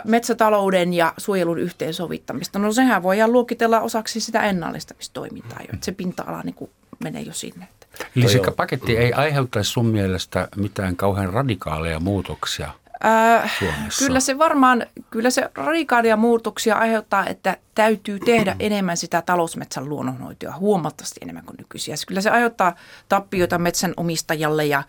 metsätalouden 0.03 0.93
ja 0.93 1.13
suojelun 1.17 1.59
yhteensovittamista. 1.59 2.59
No 2.59 2.74
sehän 2.74 3.03
voidaan 3.03 3.32
luokitella 3.32 3.80
osaksi 3.80 4.19
sitä 4.19 4.41
ennallistamistoimintaa 4.41 5.59
jo, 5.59 5.67
että 5.74 5.86
se 5.86 5.91
pinta-ala 5.91 6.41
niin 6.43 6.55
kuin 6.55 6.72
menee 7.03 7.22
jo 7.22 7.34
sinne. 7.34 7.67
Eli 8.15 8.30
se 8.30 8.41
paketti 8.57 8.97
ei 8.97 9.13
aiheuttaisi 9.13 9.72
sun 9.72 9.86
mielestä 9.86 10.47
mitään 10.55 10.95
kauhean 10.95 11.34
radikaaleja 11.34 11.99
muutoksia 11.99 12.72
Äh, 13.05 13.59
kyllä 13.99 14.19
se 14.19 14.38
varmaan, 14.38 14.86
kyllä 15.09 15.30
se 15.30 15.49
radikaalia 15.55 16.17
muutoksia 16.17 16.76
aiheuttaa, 16.76 17.28
että 17.28 17.57
täytyy 17.76 18.19
tehdä 18.19 18.55
enemmän 18.59 18.97
sitä 18.97 19.22
talousmetsän 19.22 19.89
luonnonhoitoa 19.89 20.57
huomattavasti 20.57 21.19
enemmän 21.22 21.45
kuin 21.45 21.55
nykyisiä. 21.57 21.95
Kyllä 22.07 22.22
se 22.22 22.30
aiheuttaa 22.30 22.76
tappioita 23.09 23.57
metsän 23.57 23.93
omistajalle 23.97 24.65
ja, 24.65 24.84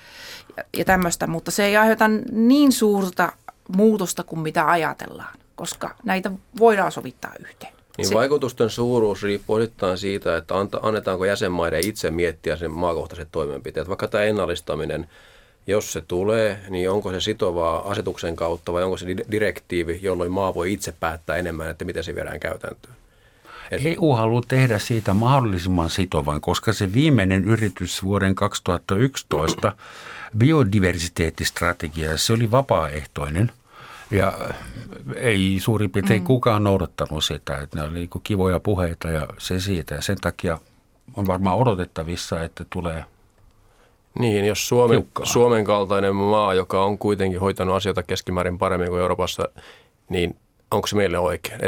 ja, 0.57 0.65
ja 0.77 0.85
tämmöistä, 0.85 1.27
mutta 1.27 1.51
se 1.51 1.65
ei 1.65 1.77
aiheuta 1.77 2.05
niin 2.33 2.73
suurta 2.73 3.33
muutosta 3.69 4.23
kuin 4.23 4.41
mitä 4.41 4.71
ajatellaan, 4.71 5.39
koska 5.55 5.95
näitä 6.05 6.31
voidaan 6.59 6.93
sovittaa 6.93 7.33
yhteen. 7.41 7.73
Niin 7.99 8.09
se, 8.09 8.15
vaikutusten 8.15 8.71
suuruus 8.71 9.23
riippuu 9.23 9.57
osittain 9.57 9.99
siitä, 9.99 10.37
että 10.37 10.55
annetaanko 10.83 11.25
jäsenmaiden 11.25 11.87
itse 11.87 12.11
miettiä 12.11 12.57
sen 12.57 12.71
maakohtaiset 12.71 13.29
toimenpiteet. 13.33 13.89
Vaikka 13.89 14.09
tämä 14.09 14.25
ennallistaminen– 14.25 15.07
jos 15.67 15.93
se 15.93 16.01
tulee, 16.01 16.59
niin 16.71 16.91
onko 16.91 17.13
se 17.13 17.21
sitovaa 17.21 17.91
asetuksen 17.91 18.37
kautta 18.37 18.73
vai 18.73 18.83
onko 18.83 18.97
se 18.97 19.07
direktiivi, 19.31 19.99
jolloin 20.03 20.33
maa 20.33 20.55
voi 20.55 20.73
itse 20.73 20.95
päättää 21.01 21.37
enemmän, 21.37 21.71
että 21.71 21.85
miten 21.85 22.05
se 22.05 22.15
viedään 22.15 22.41
käytäntöön? 22.41 22.95
Et... 23.71 23.81
EU 23.85 24.13
haluaa 24.13 24.43
tehdä 24.49 24.79
siitä 24.79 25.15
mahdollisimman 25.15 25.91
sitovan, 25.91 26.41
koska 26.41 26.73
se 26.73 26.93
viimeinen 26.93 27.45
yritys 27.45 28.03
vuoden 28.03 28.35
2011 28.35 29.73
biodiversiteettistrategia, 30.39 32.19
se 32.19 32.33
oli 32.33 32.51
vapaaehtoinen 32.51 33.53
ja 34.11 34.33
ei 35.17 35.59
suurin 35.61 35.91
piirtein 35.91 36.23
mm. 36.23 36.27
kukaan 36.27 36.65
noudattanut 36.65 37.25
sitä. 37.25 37.57
Että 37.57 37.79
ne 37.79 37.85
oli 37.85 38.09
kivoja 38.23 38.61
puheita 38.61 39.11
ja 39.11 39.27
se 39.39 39.61
siitä. 39.61 39.95
Ja 39.95 40.03
sen 40.03 40.21
takia 40.21 40.59
on 41.17 41.27
varmaan 41.27 41.57
odotettavissa, 41.59 42.43
että 42.43 42.65
tulee 42.71 43.05
niin, 44.19 44.45
jos 44.45 44.69
Suomen, 44.69 45.07
Suomen 45.23 45.65
kaltainen 45.65 46.17
maa, 46.17 46.55
joka 46.55 46.85
on 46.85 46.99
kuitenkin 46.99 47.41
hoitanut 47.41 47.77
asioita 47.77 48.03
keskimäärin 48.03 48.59
paremmin 48.59 48.89
kuin 48.89 49.01
Euroopassa, 49.01 49.49
niin 50.09 50.37
onko 50.71 50.87
se 50.87 50.97
meille 50.97 51.19
oikein? 51.19 51.61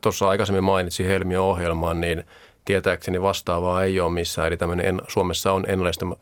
Tuossa 0.00 0.28
aikaisemmin 0.28 0.64
mainitsin 0.64 1.06
Helmiön 1.06 1.42
ohjelman, 1.42 2.00
niin 2.00 2.24
tietääkseni 2.68 3.22
vastaavaa 3.22 3.82
ei 3.82 4.00
ole 4.00 4.12
missään. 4.12 4.48
Eli 4.48 4.56
tämmöinen 4.56 5.02
Suomessa 5.08 5.52
on 5.52 5.64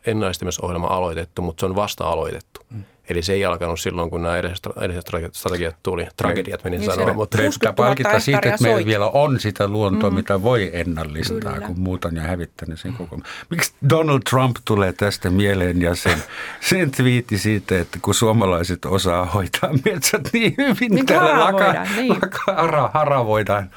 ennallistamisohjelma 0.05 0.87
aloitettu, 0.87 1.41
mutta 1.41 1.59
se 1.59 1.65
on 1.65 1.75
vasta 1.75 2.07
aloitettu. 2.07 2.61
Mm. 2.69 2.83
Eli 3.09 3.21
se 3.21 3.33
ei 3.33 3.45
alkanut 3.45 3.79
silloin, 3.79 4.09
kun 4.09 4.21
nämä 4.21 4.37
edelliset, 4.37 4.67
edelliset 4.77 5.33
strategiat 5.33 5.75
tuli. 5.83 6.07
Tragediat 6.17 6.63
menin 6.63 6.79
niin 6.79 6.91
sanoa. 6.91 7.13
Mutta 7.13 7.37
pitää 7.37 7.73
palkita 7.73 8.19
siitä, 8.19 8.49
että 8.49 8.63
meillä 8.63 8.85
vielä 8.85 9.07
on 9.07 9.39
sitä 9.39 9.67
luontoa, 9.67 10.09
mm. 10.09 10.15
mitä 10.15 10.43
voi 10.43 10.69
ennallistaa, 10.73 11.53
Kyllä. 11.53 11.67
kun 11.67 11.79
muut 11.79 12.05
on 12.05 12.15
jo 12.15 12.21
hävittänyt 12.21 12.79
sen 12.79 12.93
koko. 12.93 13.19
Miksi 13.49 13.73
Donald 13.89 14.21
Trump 14.29 14.55
tulee 14.65 14.93
tästä 14.93 15.29
mieleen 15.29 15.81
ja 15.81 15.95
sen, 15.95 16.23
sen 16.69 16.91
twiitti 16.91 17.37
siitä, 17.37 17.79
että 17.79 17.99
kun 18.01 18.13
suomalaiset 18.13 18.85
osaa 18.85 19.25
hoitaa 19.25 19.69
metsät 19.85 20.29
niin 20.33 20.55
hyvin, 20.57 20.95
niin 20.95 21.05
täällä 21.05 21.35
haravoidaan, 21.35 21.75
laka, 21.75 21.95
niin. 21.95 22.13
laka, 22.13 22.53
hara, 22.61 22.89
haravoidaan 22.93 23.69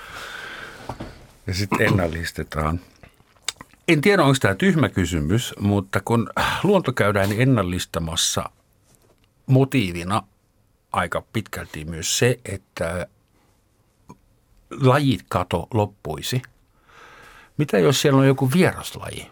ja 1.46 1.54
sitten 1.54 1.86
ennallistetaan. 1.86 2.80
En 3.88 4.00
tiedä, 4.00 4.22
onko 4.22 4.36
tämä 4.40 4.54
tyhmä 4.54 4.88
kysymys, 4.88 5.54
mutta 5.60 6.00
kun 6.04 6.30
luonto 6.62 6.92
käydään 6.92 7.32
ennallistamassa– 7.32 8.44
motiivina 9.50 10.22
aika 10.92 11.22
pitkälti 11.32 11.84
myös 11.84 12.18
se, 12.18 12.40
että 12.44 13.06
lajit 14.80 15.24
kato 15.28 15.68
loppuisi. 15.74 16.42
Mitä 17.56 17.78
jos 17.78 18.00
siellä 18.00 18.18
on 18.18 18.26
joku 18.26 18.50
vieraslaji? 18.52 19.30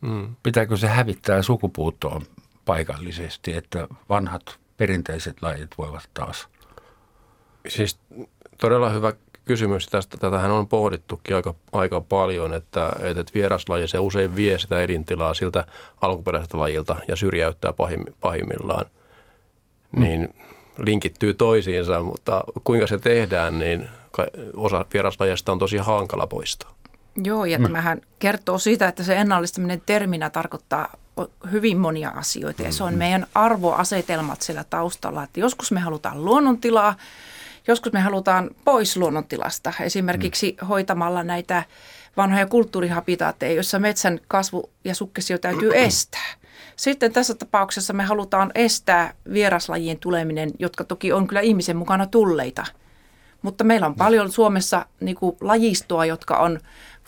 Mm. 0.00 0.36
Pitääkö 0.42 0.76
se 0.76 0.88
hävittää 0.88 1.42
sukupuuttoon 1.42 2.22
paikallisesti, 2.64 3.52
että 3.52 3.88
vanhat 4.08 4.58
perinteiset 4.76 5.42
lajit 5.42 5.70
voivat 5.78 6.10
taas? 6.14 6.48
Siis 7.68 7.98
todella 8.60 8.90
hyvä 8.90 9.12
kysymys. 9.46 9.86
Tästä, 9.86 10.16
tätähän 10.16 10.50
on 10.50 10.68
pohdittukin 10.68 11.36
aika, 11.36 11.54
aika 11.72 12.00
paljon, 12.00 12.54
että, 12.54 12.92
että 13.02 13.32
vieraslaji 13.34 13.88
se 13.88 13.98
usein 13.98 14.36
vie 14.36 14.58
sitä 14.58 14.80
elintilaa 14.80 15.34
siltä 15.34 15.64
alkuperäiseltä 16.00 16.58
lajilta 16.58 16.96
ja 17.08 17.16
syrjäyttää 17.16 17.72
pahimmillaan 18.20 18.86
niin 19.96 20.34
linkittyy 20.78 21.34
toisiinsa, 21.34 22.02
mutta 22.02 22.44
kuinka 22.64 22.86
se 22.86 22.98
tehdään, 22.98 23.58
niin 23.58 23.88
osa 24.56 24.84
vieraslajista 24.92 25.52
on 25.52 25.58
tosi 25.58 25.76
hankala 25.76 26.26
poistaa. 26.26 26.74
Joo, 27.24 27.44
ja 27.44 27.58
tämähän 27.58 28.00
kertoo 28.18 28.58
siitä, 28.58 28.88
että 28.88 29.02
se 29.02 29.16
ennallistaminen 29.16 29.82
terminä 29.86 30.30
tarkoittaa 30.30 30.96
hyvin 31.50 31.78
monia 31.78 32.10
asioita, 32.10 32.62
ja 32.62 32.72
se 32.72 32.82
on 32.82 32.88
mm-hmm. 32.88 32.98
meidän 32.98 33.26
arvoasetelmat 33.34 34.42
siellä 34.42 34.64
taustalla, 34.70 35.22
että 35.22 35.40
joskus 35.40 35.72
me 35.72 35.80
halutaan 35.80 36.24
luonnontilaa, 36.24 36.94
joskus 37.68 37.92
me 37.92 38.00
halutaan 38.00 38.50
pois 38.64 38.96
luonnontilasta, 38.96 39.72
esimerkiksi 39.80 40.56
mm. 40.60 40.66
hoitamalla 40.66 41.22
näitä 41.22 41.62
vanhoja 42.16 42.46
kulttuurihabitaatteja, 42.46 43.52
joissa 43.52 43.78
metsän 43.78 44.20
kasvu 44.28 44.70
ja 44.84 44.94
sukkesio 44.94 45.38
täytyy 45.38 45.70
estää. 45.74 46.34
Sitten 46.76 47.12
tässä 47.12 47.34
tapauksessa 47.34 47.92
me 47.92 48.04
halutaan 48.04 48.50
estää 48.54 49.14
vieraslajien 49.32 49.98
tuleminen, 49.98 50.50
jotka 50.58 50.84
toki 50.84 51.12
on 51.12 51.26
kyllä 51.26 51.40
ihmisen 51.40 51.76
mukana 51.76 52.06
tulleita. 52.06 52.66
Mutta 53.42 53.64
meillä 53.64 53.86
on 53.86 53.94
paljon 53.94 54.32
Suomessa 54.32 54.86
niin 55.00 55.16
kuin 55.16 55.36
lajistoa, 55.40 56.06
jotka 56.06 56.36
on 56.36 56.60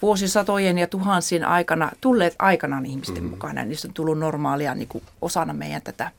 vuosisatojen 0.02 0.78
ja 0.78 0.86
tuhansien 0.86 1.44
aikana 1.44 1.90
tulleet 2.00 2.34
aikanaan 2.38 2.86
ihmisten 2.86 3.22
mm. 3.22 3.30
mukana. 3.30 3.64
Niistä 3.64 3.88
on 3.88 3.94
tullut 3.94 4.18
normaalia 4.18 4.74
niin 4.74 4.88
kuin 4.88 5.04
osana 5.22 5.52
meidän 5.52 5.82
tätä 5.82 6.10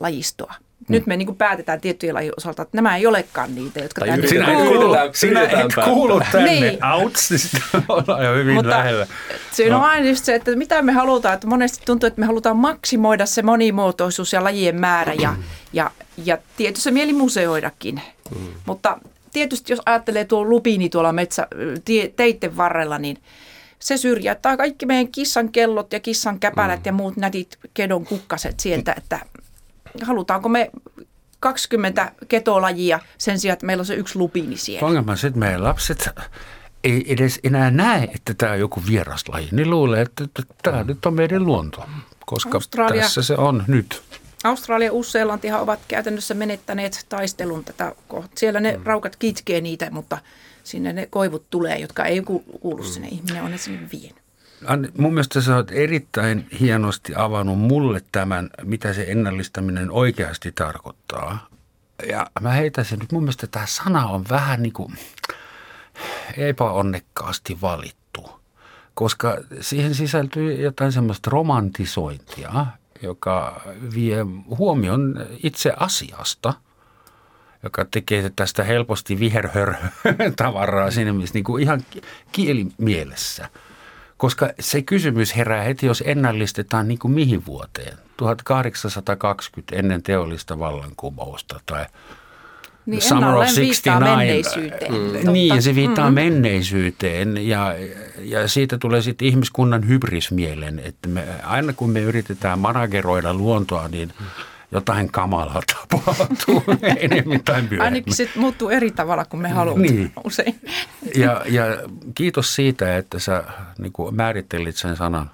lajistoa. 0.00 0.54
Mm. 0.88 0.92
Nyt 0.92 1.06
me 1.06 1.16
niin 1.16 1.26
kuin 1.26 1.36
päätetään 1.36 1.80
tiettyjen 1.80 2.14
lajien 2.14 2.34
osalta, 2.36 2.62
että 2.62 2.76
nämä 2.76 2.96
ei 2.96 3.06
olekaan 3.06 3.54
niitä, 3.54 3.80
jotka 3.80 4.00
tai 4.00 4.08
tänne 4.08 4.26
sinä 4.26 4.46
kuuluu. 4.46 4.74
Yritetään, 4.74 5.10
sinä 5.12 5.42
et 5.42 5.74
kuulu 5.84 6.20
tänne. 6.32 6.60
Niin. 6.60 6.84
Outs, 6.84 7.30
niin 7.30 7.62
ollaan 7.88 8.24
jo 8.24 8.34
hyvin 8.34 8.54
Mutta 8.54 8.70
lähellä. 8.70 9.06
Siinä 9.52 9.76
no. 9.76 9.78
on 9.78 9.84
aina 9.84 10.08
just 10.08 10.24
se, 10.24 10.34
että 10.34 10.56
mitä 10.56 10.82
me 10.82 10.92
halutaan. 10.92 11.34
Että 11.34 11.46
monesti 11.46 11.82
tuntuu, 11.86 12.06
että 12.06 12.20
me 12.20 12.26
halutaan 12.26 12.56
maksimoida 12.56 13.26
se 13.26 13.42
monimuotoisuus 13.42 14.32
ja 14.32 14.44
lajien 14.44 14.80
määrä 14.80 15.12
ja, 15.12 15.34
ja, 15.72 15.90
ja 16.24 16.38
tietyssä 16.56 16.90
mieli 16.90 17.12
museoidakin. 17.12 18.00
Mm. 18.30 18.46
Mutta 18.66 18.98
tietysti 19.32 19.72
jos 19.72 19.82
ajattelee 19.86 20.24
tuo 20.24 20.44
lupiini 20.44 20.88
tuolla 20.88 21.12
metsä, 21.12 21.46
teitten 22.16 22.56
varrella, 22.56 22.98
niin 22.98 23.18
se 23.78 23.96
syrjäyttää 23.96 24.56
kaikki 24.56 24.86
meidän 24.86 25.08
kissan 25.08 25.48
kellot 25.48 25.92
ja 25.92 26.00
kissan 26.00 26.40
käpälät 26.40 26.80
mm. 26.80 26.86
ja 26.86 26.92
muut 26.92 27.16
nätit 27.16 27.58
kedon 27.74 28.04
kukkaset 28.04 28.60
sieltä, 28.60 28.94
että 28.96 29.18
halutaanko 30.02 30.48
me 30.48 30.70
20 31.40 32.12
ketolajia 32.28 33.00
sen 33.18 33.38
sijaan, 33.38 33.52
että 33.52 33.66
meillä 33.66 33.80
on 33.80 33.86
se 33.86 33.94
yksi 33.94 34.18
lupiini 34.18 34.56
siellä. 34.56 34.86
Ongelma 34.86 35.16
se, 35.16 35.26
että 35.26 35.40
meidän 35.40 35.64
lapset 35.64 36.08
ei 36.84 37.12
edes 37.12 37.40
enää 37.44 37.70
näe, 37.70 38.08
että 38.14 38.34
tämä 38.34 38.52
on 38.52 38.58
joku 38.58 38.82
vieraslaji. 38.88 39.48
Niin 39.52 39.70
luulee, 39.70 40.02
että 40.02 40.24
tämä 40.62 40.84
nyt 40.84 41.06
on 41.06 41.14
meidän 41.14 41.46
luonto, 41.46 41.84
koska 42.26 42.56
Australia, 42.56 43.02
tässä 43.02 43.22
se 43.22 43.34
on 43.34 43.64
nyt. 43.66 44.02
Australia 44.44 44.86
ja 44.86 44.92
Uus-Seelantihan 44.92 45.60
ovat 45.60 45.80
käytännössä 45.88 46.34
menettäneet 46.34 47.06
taistelun 47.08 47.64
tätä 47.64 47.92
kohtaa. 48.08 48.32
Siellä 48.36 48.60
ne 48.60 48.76
mm. 48.76 48.82
raukat 48.84 49.16
kitkee 49.16 49.60
niitä, 49.60 49.90
mutta 49.90 50.18
sinne 50.64 50.92
ne 50.92 51.06
koivut 51.06 51.50
tulee, 51.50 51.78
jotka 51.78 52.04
ei 52.04 52.22
kuulu 52.60 52.82
mm. 52.82 52.88
sinne. 52.88 53.08
Ihminen 53.08 53.42
on 53.42 53.50
ne 53.50 53.58
sinne 53.58 53.88
vienyt. 53.92 54.25
Mun 54.98 55.14
mielestä 55.14 55.40
sä 55.40 55.56
oot 55.56 55.70
erittäin 55.70 56.48
hienosti 56.60 57.12
avannut 57.16 57.58
mulle 57.58 58.02
tämän, 58.12 58.50
mitä 58.62 58.92
se 58.92 59.04
ennallistaminen 59.08 59.90
oikeasti 59.90 60.52
tarkoittaa. 60.52 61.48
Ja 62.08 62.26
mä 62.40 62.50
heitän 62.50 62.84
sen 62.84 62.98
nyt, 62.98 63.12
mun 63.12 63.22
mielestä 63.22 63.46
tämä 63.46 63.66
sana 63.66 64.06
on 64.06 64.24
vähän 64.30 64.62
niin 64.62 64.72
kuin 64.72 64.92
epäonnekkaasti 66.36 67.58
valittu, 67.60 68.40
koska 68.94 69.36
siihen 69.60 69.94
sisältyy 69.94 70.54
jotain 70.54 70.92
semmoista 70.92 71.30
romantisointia, 71.30 72.66
joka 73.02 73.60
vie 73.94 74.22
huomion 74.58 75.26
itse 75.42 75.72
asiasta, 75.76 76.54
joka 77.62 77.84
tekee 77.84 78.32
tästä 78.36 78.64
helposti 78.64 79.18
viherhör-tavaraa 79.20 80.90
siinä 80.90 81.12
mielessä 81.12 81.34
niin 81.34 81.44
kuin 81.44 81.62
ihan 81.62 81.84
kielimielessä. 82.32 83.48
Koska 84.16 84.50
se 84.60 84.82
kysymys 84.82 85.36
herää 85.36 85.62
heti, 85.62 85.86
jos 85.86 86.02
ennallistetaan 86.06 86.88
niin 86.88 86.98
kuin 86.98 87.12
mihin 87.12 87.46
vuoteen. 87.46 87.98
1820 88.16 89.76
ennen 89.76 90.02
teollista 90.02 90.58
vallankumousta 90.58 91.60
tai 91.66 91.86
niin, 92.86 93.02
Summer 93.02 93.34
of 93.34 93.46
69. 93.46 94.02
menneisyyteen. 94.02 94.92
Mm. 94.92 95.32
Niin, 95.32 95.54
ja 95.54 95.62
se 95.62 95.74
viittaa 95.74 96.10
mm. 96.10 96.14
menneisyyteen 96.14 97.48
ja, 97.48 97.74
ja 98.18 98.48
siitä 98.48 98.78
tulee 98.78 99.02
sitten 99.02 99.28
ihmiskunnan 99.28 99.88
hybris 99.88 100.30
mielen, 100.30 100.78
että 100.78 101.08
me, 101.08 101.24
aina 101.42 101.72
kun 101.72 101.90
me 101.90 102.00
yritetään 102.00 102.58
manageroida 102.58 103.34
luontoa, 103.34 103.88
niin 103.88 104.12
jotain 104.76 105.12
kamalaa 105.12 105.62
tapahtuu 105.88 106.64
enemmän 106.96 107.40
tai 107.44 107.54
myöhemmin. 107.54 107.82
Ainakin 107.82 108.14
se 108.14 108.30
muuttuu 108.36 108.68
eri 108.68 108.90
tavalla 108.90 109.24
kuin 109.24 109.40
me 109.42 109.48
haluamme 109.48 109.86
niin. 109.86 110.12
usein. 110.24 110.60
Ja, 111.14 111.42
ja 111.48 111.64
kiitos 112.14 112.54
siitä, 112.54 112.96
että 112.96 113.18
sä 113.18 113.44
niin 113.78 113.92
määrittelit 114.10 114.76
sen 114.76 114.96
sanan 114.96 115.30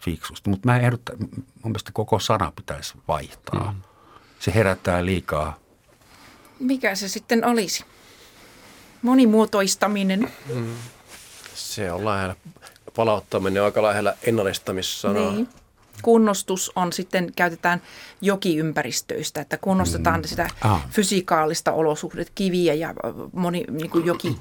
fiksusti, 0.00 0.50
mutta 0.50 0.68
mä 0.68 0.78
ehdottan, 0.78 1.16
mun 1.18 1.32
mielestä 1.64 1.90
koko 1.92 2.18
sana 2.18 2.52
pitäisi 2.56 2.94
vaihtaa. 3.08 3.72
Mm. 3.72 3.80
Se 4.40 4.54
herättää 4.54 5.04
liikaa 5.04 5.62
mikä 6.62 6.94
se 6.94 7.08
sitten 7.08 7.44
olisi? 7.44 7.84
Monimuotoistaminen. 9.02 10.32
Mm. 10.54 10.74
Se 11.54 11.92
on 11.92 12.04
lähellä, 12.04 12.36
palauttaminen 12.96 13.62
on 13.62 13.66
aika 13.66 13.82
lähellä 13.82 14.16
ennallistamissanaa. 14.22 15.32
Niin. 15.32 15.48
Kunnostus 16.02 16.72
on 16.76 16.92
sitten, 16.92 17.32
käytetään 17.36 17.82
jokiympäristöistä, 18.20 19.40
että 19.40 19.56
kunnostetaan 19.56 20.20
mm. 20.20 20.24
sitä 20.24 20.48
ah. 20.60 20.88
fysikaalista 20.90 21.72
olosuhdet, 21.72 22.32
kiviä 22.34 22.74
ja 22.74 22.94
moni, 23.32 23.64
niin 23.70 23.90
kuin 23.90 24.06
joki, 24.06 24.36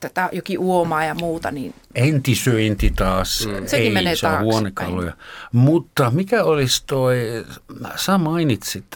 tätä 0.00 0.28
joki 0.32 0.58
uomaa 0.58 1.04
ja 1.04 1.14
muuta. 1.14 1.50
Niin 1.50 1.74
Entisöinti 1.94 2.90
taas 2.90 3.46
mm. 3.46 3.66
Sekin 3.66 3.86
ei 3.86 3.92
menee 3.92 4.16
saa 4.16 4.42
huonekaluja. 4.42 5.12
Mutta 5.52 6.10
mikä 6.10 6.44
olisi 6.44 6.84
toi, 6.86 7.44
sä 7.96 8.18
mainitsit 8.18 8.86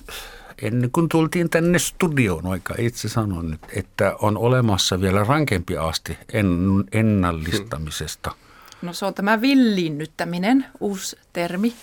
ennen 0.63 0.91
kuin 0.91 1.09
tultiin 1.09 1.51
tänne 1.51 1.79
studioon, 1.79 2.45
vaikka 2.45 2.75
itse 2.79 3.09
sanon 3.09 3.51
nyt, 3.51 3.61
että 3.77 4.17
on 4.21 4.37
olemassa 4.37 5.01
vielä 5.01 5.25
rankempi 5.25 5.77
asti 5.77 6.19
en, 6.33 6.59
ennallistamisesta. 6.93 8.35
No 8.83 8.93
se 8.93 9.07
on 9.07 9.15
tämä 9.15 9.41
villinnyttäminen, 9.41 10.67
uusi 10.81 11.19
termi. 11.33 11.75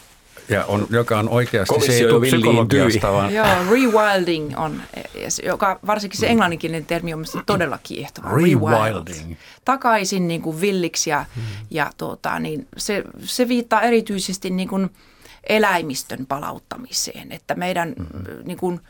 Ja 0.50 0.66
on, 0.66 0.88
joka 0.90 1.20
on 1.20 1.30
oikeasti, 1.30 1.74
Komissio 1.74 1.94
se 1.94 2.04
ei 2.04 2.10
tule 2.10 2.28
psykologiasta, 2.28 3.12
vaan... 3.12 3.34
Joo, 3.34 3.48
rewilding 3.70 4.60
on, 4.60 4.82
joka 5.44 5.80
varsinkin 5.88 6.20
se 6.20 6.28
englanninkielinen 6.28 6.86
termi 6.86 7.14
on 7.14 7.26
todella 7.46 7.80
kiehtova. 7.84 8.30
Rewilding. 8.30 9.36
Takaisin 9.66 10.28
niin 10.28 10.42
kuin 10.42 10.62
villiksi 10.62 11.10
ja, 11.10 11.26
hmm. 11.36 11.44
ja 11.72 11.92
tuota, 11.98 12.40
niin 12.40 12.68
se, 12.78 13.04
se 13.24 13.48
viittaa 13.48 13.82
erityisesti 13.82 14.50
niin 14.50 14.70
kuin– 14.70 14.90
eläimistön 15.50 16.26
palauttamiseen. 16.26 17.32
Että 17.32 17.56
meidän 17.56 17.94
mm-hmm. 18.00 18.48
niin 18.48 18.58
kuin, 18.58 18.82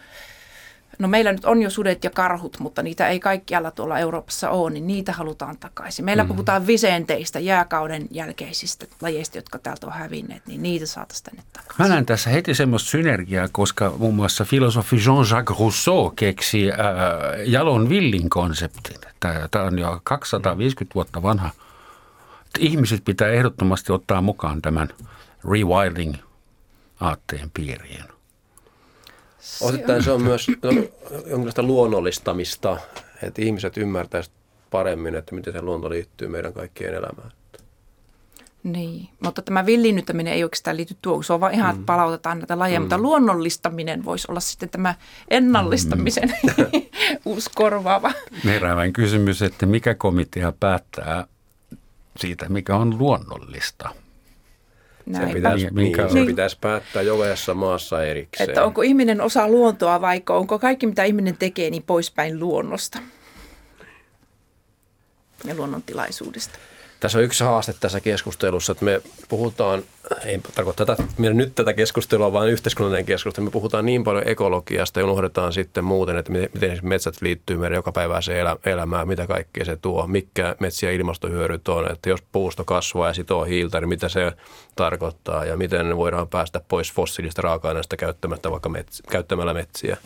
no 0.99 1.07
meillä 1.07 1.31
nyt 1.31 1.45
on 1.45 1.61
jo 1.61 1.69
sudet 1.69 2.03
ja 2.03 2.09
karhut, 2.09 2.59
mutta 2.59 2.83
niitä 2.83 3.07
ei 3.07 3.19
kaikkialla 3.19 3.71
tuolla 3.71 3.99
Euroopassa 3.99 4.49
ole, 4.49 4.71
niin 4.71 4.87
niitä 4.87 5.11
halutaan 5.11 5.57
takaisin. 5.57 6.05
Meillä 6.05 6.23
mm-hmm. 6.23 6.35
puhutaan 6.35 6.67
visenteistä, 6.67 7.39
jääkauden 7.39 8.07
jälkeisistä 8.11 8.85
lajeista, 9.01 9.37
jotka 9.37 9.59
täältä 9.59 9.87
on 9.87 9.93
hävinneet, 9.93 10.47
niin 10.47 10.63
niitä 10.63 10.85
saataisiin 10.85 11.25
tänne 11.25 11.43
takaisin. 11.53 11.83
Mä 11.83 11.87
näen 11.87 12.05
tässä 12.05 12.29
heti 12.29 12.55
semmoista 12.55 12.89
synergiaa, 12.89 13.47
koska 13.51 13.93
muun 13.97 14.15
muassa 14.15 14.45
filosofi 14.45 14.95
Jean-Jacques 14.95 15.59
Rousseau 15.59 16.09
keksi 16.09 16.71
äh, 16.71 16.77
jalon 17.45 17.89
villin 17.89 18.29
konseptin. 18.29 18.97
Tämä 19.51 19.65
on 19.65 19.79
jo 19.79 20.01
250 20.03 20.95
vuotta 20.95 21.23
vanha. 21.23 21.49
Ihmiset 22.59 23.05
pitää 23.05 23.27
ehdottomasti 23.27 23.93
ottaa 23.93 24.21
mukaan 24.21 24.61
tämän 24.61 24.89
rewilding 25.51 26.15
aatteen 26.99 27.51
piiriin. 27.53 28.14
Osittain 29.61 30.03
se 30.03 30.11
on 30.11 30.21
myös 30.21 30.47
jonkinlaista 31.25 31.63
luonnollistamista, 31.63 32.77
että 33.23 33.41
ihmiset 33.41 33.77
ymmärtäisivät 33.77 34.37
paremmin, 34.71 35.15
että 35.15 35.35
miten 35.35 35.53
se 35.53 35.61
luonto 35.61 35.89
liittyy 35.89 36.27
meidän 36.27 36.53
kaikkien 36.53 36.93
elämään. 36.93 37.31
Niin, 38.63 39.09
mutta 39.23 39.41
tämä 39.41 39.65
villinnyttäminen 39.65 40.33
ei 40.33 40.43
oikeastaan 40.43 40.77
liity 40.77 40.95
tuohon, 41.01 41.23
se 41.23 41.33
on 41.33 41.39
vaan 41.39 41.53
ihan, 41.53 41.69
että 41.69 41.79
mm. 41.79 41.85
palautetaan 41.85 42.39
näitä 42.39 42.59
lajeja, 42.59 42.79
mm. 42.79 42.83
mutta 42.83 42.97
luonnollistaminen 42.97 44.05
voisi 44.05 44.27
olla 44.29 44.39
sitten 44.39 44.69
tämä 44.69 44.95
ennallistamisen 45.29 46.33
mm. 46.43 46.81
uusi 47.25 47.49
korvaava. 47.55 48.11
Heräävän 48.45 48.93
kysymys, 48.93 49.41
että 49.41 49.65
mikä 49.65 49.95
komitea 49.95 50.53
päättää 50.59 51.27
siitä, 52.17 52.49
mikä 52.49 52.75
on 52.75 52.97
luonnollista? 52.97 53.89
Se 55.13 55.33
pitäisi, 55.33 55.67
niin, 55.71 55.95
se 55.95 56.13
niin. 56.13 56.27
pitäisi 56.27 56.57
päättää 56.61 57.01
jokaisessa 57.01 57.53
maassa 57.53 58.03
erikseen. 58.03 58.49
Että 58.49 58.63
onko 58.63 58.81
ihminen 58.81 59.21
osa 59.21 59.47
luontoa 59.47 60.01
vaikka 60.01 60.33
onko 60.33 60.59
kaikki 60.59 60.87
mitä 60.87 61.03
ihminen 61.03 61.37
tekee 61.37 61.69
niin 61.69 61.83
poispäin 61.83 62.39
luonnosta 62.39 62.99
ja 65.43 65.55
luonnontilaisuudesta. 65.55 66.59
Tässä 67.05 67.17
on 67.17 67.23
yksi 67.23 67.43
haaste 67.43 67.73
tässä 67.79 67.99
keskustelussa, 67.99 68.71
että 68.71 68.85
me 68.85 69.01
puhutaan, 69.29 69.83
ei 70.25 70.41
tarkoita 70.55 70.85
tätä, 70.85 71.03
nyt 71.17 71.55
tätä 71.55 71.73
keskustelua, 71.73 72.33
vaan 72.33 72.49
yhteiskunnallinen 72.49 73.05
keskustelu. 73.05 73.45
Me 73.45 73.51
puhutaan 73.51 73.85
niin 73.85 74.03
paljon 74.03 74.27
ekologiasta 74.27 74.99
ja 74.99 75.05
unohdetaan 75.05 75.53
sitten 75.53 75.83
muuten, 75.83 76.17
että 76.17 76.31
miten 76.31 76.79
metsät 76.81 77.21
liittyy 77.21 77.57
meidän 77.57 77.75
jokapäiväiseen 77.75 78.47
elämään, 78.65 79.07
mitä 79.07 79.27
kaikkea 79.27 79.65
se 79.65 79.75
tuo, 79.75 80.07
mikä 80.07 80.55
metsiä 80.59 80.91
ilmastohyödyt 80.91 81.67
on, 81.67 81.91
että 81.91 82.09
jos 82.09 82.21
puusto 82.31 82.63
kasvaa 82.63 83.07
ja 83.07 83.13
sitoo 83.13 83.43
hiiltä, 83.43 83.79
niin 83.79 83.89
mitä 83.89 84.09
se 84.09 84.31
tarkoittaa 84.75 85.45
ja 85.45 85.57
miten 85.57 85.97
voidaan 85.97 86.27
päästä 86.27 86.61
pois 86.67 86.93
fossiilista 86.93 87.41
raaka-aineista 87.41 87.97
käyttämättä 87.97 88.51
vaikka 88.51 88.69
mets, 88.69 89.03
käyttämällä 89.11 89.53
metsiä. 89.53 89.97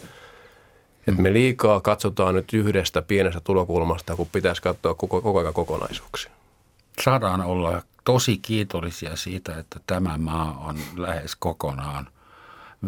Että 1.08 1.22
me 1.22 1.34
liikaa 1.34 1.80
katsotaan 1.80 2.36
nyt 2.36 2.54
yhdestä 2.54 3.02
pienestä 3.02 3.42
tulokulmasta, 3.44 4.16
kun 4.16 4.28
pitäisi 4.32 4.62
katsoa 4.62 4.94
koko, 4.94 5.22
koko 5.22 5.40
ajan 5.40 5.54
kokonaisuuksia. 5.54 6.32
Saadaan 7.04 7.42
olla 7.42 7.82
tosi 8.06 8.38
kiitollisia 8.38 9.16
siitä, 9.16 9.56
että 9.58 9.80
tämä 9.88 10.18
maa 10.18 10.64
on 10.68 10.78
lähes 10.98 11.36
kokonaan 11.36 12.08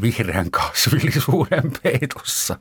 vihreän 0.02 0.52
kasvillisuuden 0.52 1.72
peitossa 1.84 2.60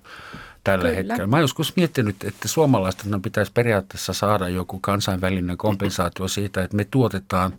tällä 0.65 0.85
Kyllä. 0.85 0.97
hetkellä. 0.97 1.27
Mä 1.27 1.41
joskus 1.41 1.77
miettinyt, 1.77 2.25
että 2.25 2.49
suomalaisten 2.49 3.23
pitäisi 3.23 3.53
periaatteessa 3.53 4.13
saada 4.13 4.49
joku 4.49 4.81
kansainvälinen 4.81 5.57
kompensaatio 5.57 6.29
siitä, 6.29 6.63
että 6.63 6.77
me 6.77 6.85
tuotetaan 6.85 7.53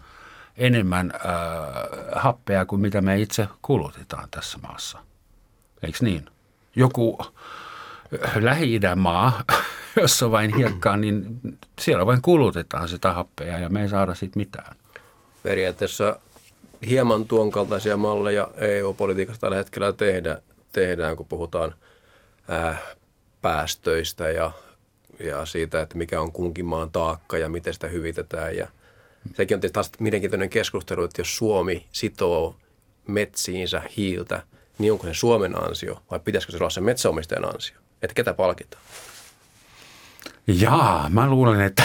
enemmän 0.57 1.13
äh, 1.15 1.21
happea 2.15 2.65
kuin 2.65 2.81
mitä 2.81 3.01
me 3.01 3.19
itse 3.19 3.47
kulutetaan 3.61 4.27
tässä 4.31 4.57
maassa. 4.57 4.99
Eikö 5.83 5.97
niin? 6.01 6.25
Joku 6.75 7.17
Lähi-idän 8.35 8.99
maa, 8.99 9.43
jossa 10.01 10.31
vain 10.31 10.55
hiekkaa, 10.55 10.97
niin 10.97 11.39
siellä 11.81 12.05
vain 12.05 12.21
kulutetaan 12.21 12.89
sitä 12.89 13.13
happea 13.13 13.59
ja 13.59 13.69
me 13.69 13.81
ei 13.81 13.89
saada 13.89 14.15
siitä 14.15 14.39
mitään. 14.39 14.75
Periaatteessa 15.43 16.19
hieman 16.89 17.25
tuon 17.25 17.51
kaltaisia 17.51 17.97
malleja 17.97 18.47
EU-politiikasta 18.57 19.41
tällä 19.41 19.57
hetkellä 19.57 19.93
tehdä, 19.93 20.41
tehdään, 20.71 21.17
kun 21.17 21.25
puhutaan 21.25 21.75
ää, 22.47 22.77
päästöistä 23.41 24.29
ja, 24.29 24.51
ja 25.19 25.45
siitä, 25.45 25.81
että 25.81 25.97
mikä 25.97 26.21
on 26.21 26.31
kunkin 26.31 26.65
maan 26.65 26.91
taakka 26.91 27.37
ja 27.37 27.49
miten 27.49 27.73
sitä 27.73 27.87
hyvitetään. 27.87 28.57
Ja 28.57 28.67
sekin 29.33 29.55
on 29.55 29.61
tietysti 29.61 29.73
taas 29.73 29.91
mielenkiintoinen 29.99 30.49
keskustelu, 30.49 31.03
että 31.03 31.21
jos 31.21 31.37
Suomi 31.37 31.85
sitoo 31.91 32.55
metsiinsä 33.07 33.81
hiiltä, 33.97 34.43
niin 34.77 34.91
onko 34.91 35.07
se 35.07 35.13
Suomen 35.13 35.63
ansio 35.63 36.01
vai 36.11 36.19
pitäisikö 36.19 36.51
se 36.51 36.57
olla 36.57 36.69
se 36.69 36.81
metsäomistajan 36.81 37.53
ansio? 37.53 37.77
Että 38.01 38.13
ketä 38.13 38.33
palkitaan? 38.33 38.83
Jaa, 40.47 41.09
mä 41.09 41.29
luulen, 41.29 41.61
että, 41.61 41.83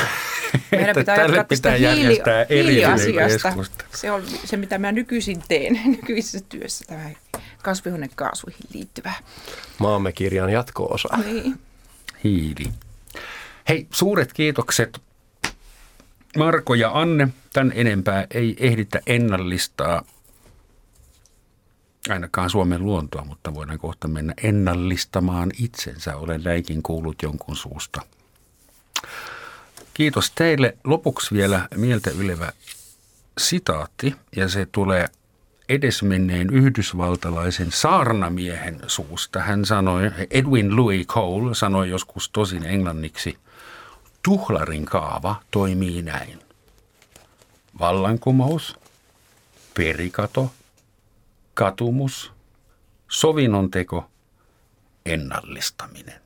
Meidän 0.71 0.89
että 0.89 1.01
pitää 1.01 1.17
tälle 1.17 1.45
pitää 1.45 1.77
järjestää 1.77 2.47
hiiliasiasta. 2.51 3.53
Se 3.95 4.11
on 4.11 4.23
se, 4.45 4.57
mitä 4.57 4.79
mä 4.79 4.93
nykyisin 4.93 5.43
teen 5.49 5.81
nykyisessä 5.97 6.47
työssä, 6.49 6.85
tämä 6.89 7.11
kasvihuonekaasuihin 7.63 8.61
liittyvä. 8.75 9.13
Maamme 9.79 10.13
kirjan 10.13 10.51
jatko-osa. 10.51 11.09
Niin. 11.25 11.59
Hiili. 12.25 12.71
Hei, 13.69 13.87
suuret 13.91 14.33
kiitokset 14.33 15.01
Marko 16.37 16.75
ja 16.75 16.91
Anne. 16.95 17.29
Tän 17.53 17.73
enempää 17.75 18.27
ei 18.31 18.57
ehditä 18.59 19.01
ennallistaa 19.07 20.03
ainakaan 22.09 22.51
Suomen 22.51 22.85
luontoa, 22.85 23.25
mutta 23.25 23.55
voidaan 23.55 23.79
kohta 23.79 24.09
mennä 24.09 24.35
ennallistamaan 24.43 25.51
itsensä. 25.59 26.17
Olen 26.17 26.43
näinkin 26.43 26.83
kuullut 26.83 27.23
jonkun 27.23 27.57
suusta. 27.57 28.01
Kiitos 29.95 30.31
teille. 30.31 30.77
Lopuksi 30.85 31.35
vielä 31.35 31.69
mieltä 31.75 32.11
ylevä 32.11 32.53
sitaatti, 33.39 34.15
ja 34.37 34.49
se 34.49 34.67
tulee 34.67 35.09
edesmenneen 35.69 36.51
yhdysvaltalaisen 36.51 37.73
saarnamiehen 37.73 38.81
suusta. 38.87 39.41
Hän 39.41 39.65
sanoi, 39.65 40.11
Edwin 40.31 40.77
Louis 40.77 41.07
Cole 41.07 41.55
sanoi 41.55 41.91
joskus 41.91 42.31
tosin 42.31 42.65
englanniksi, 42.67 43.39
tuhlarin 44.23 44.85
kaava 44.85 45.43
toimii 45.51 46.03
näin. 46.03 46.41
Vallankumous, 47.79 48.77
perikato, 49.75 50.53
katumus, 51.55 52.33
sovinnon 53.09 53.71
teko, 53.71 54.11
ennallistaminen. 55.07 56.21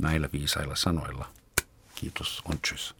Näillä 0.00 0.28
viisailla 0.32 0.76
sanoilla. 0.76 1.28
Kiitos, 1.98 2.42
on. 2.46 2.94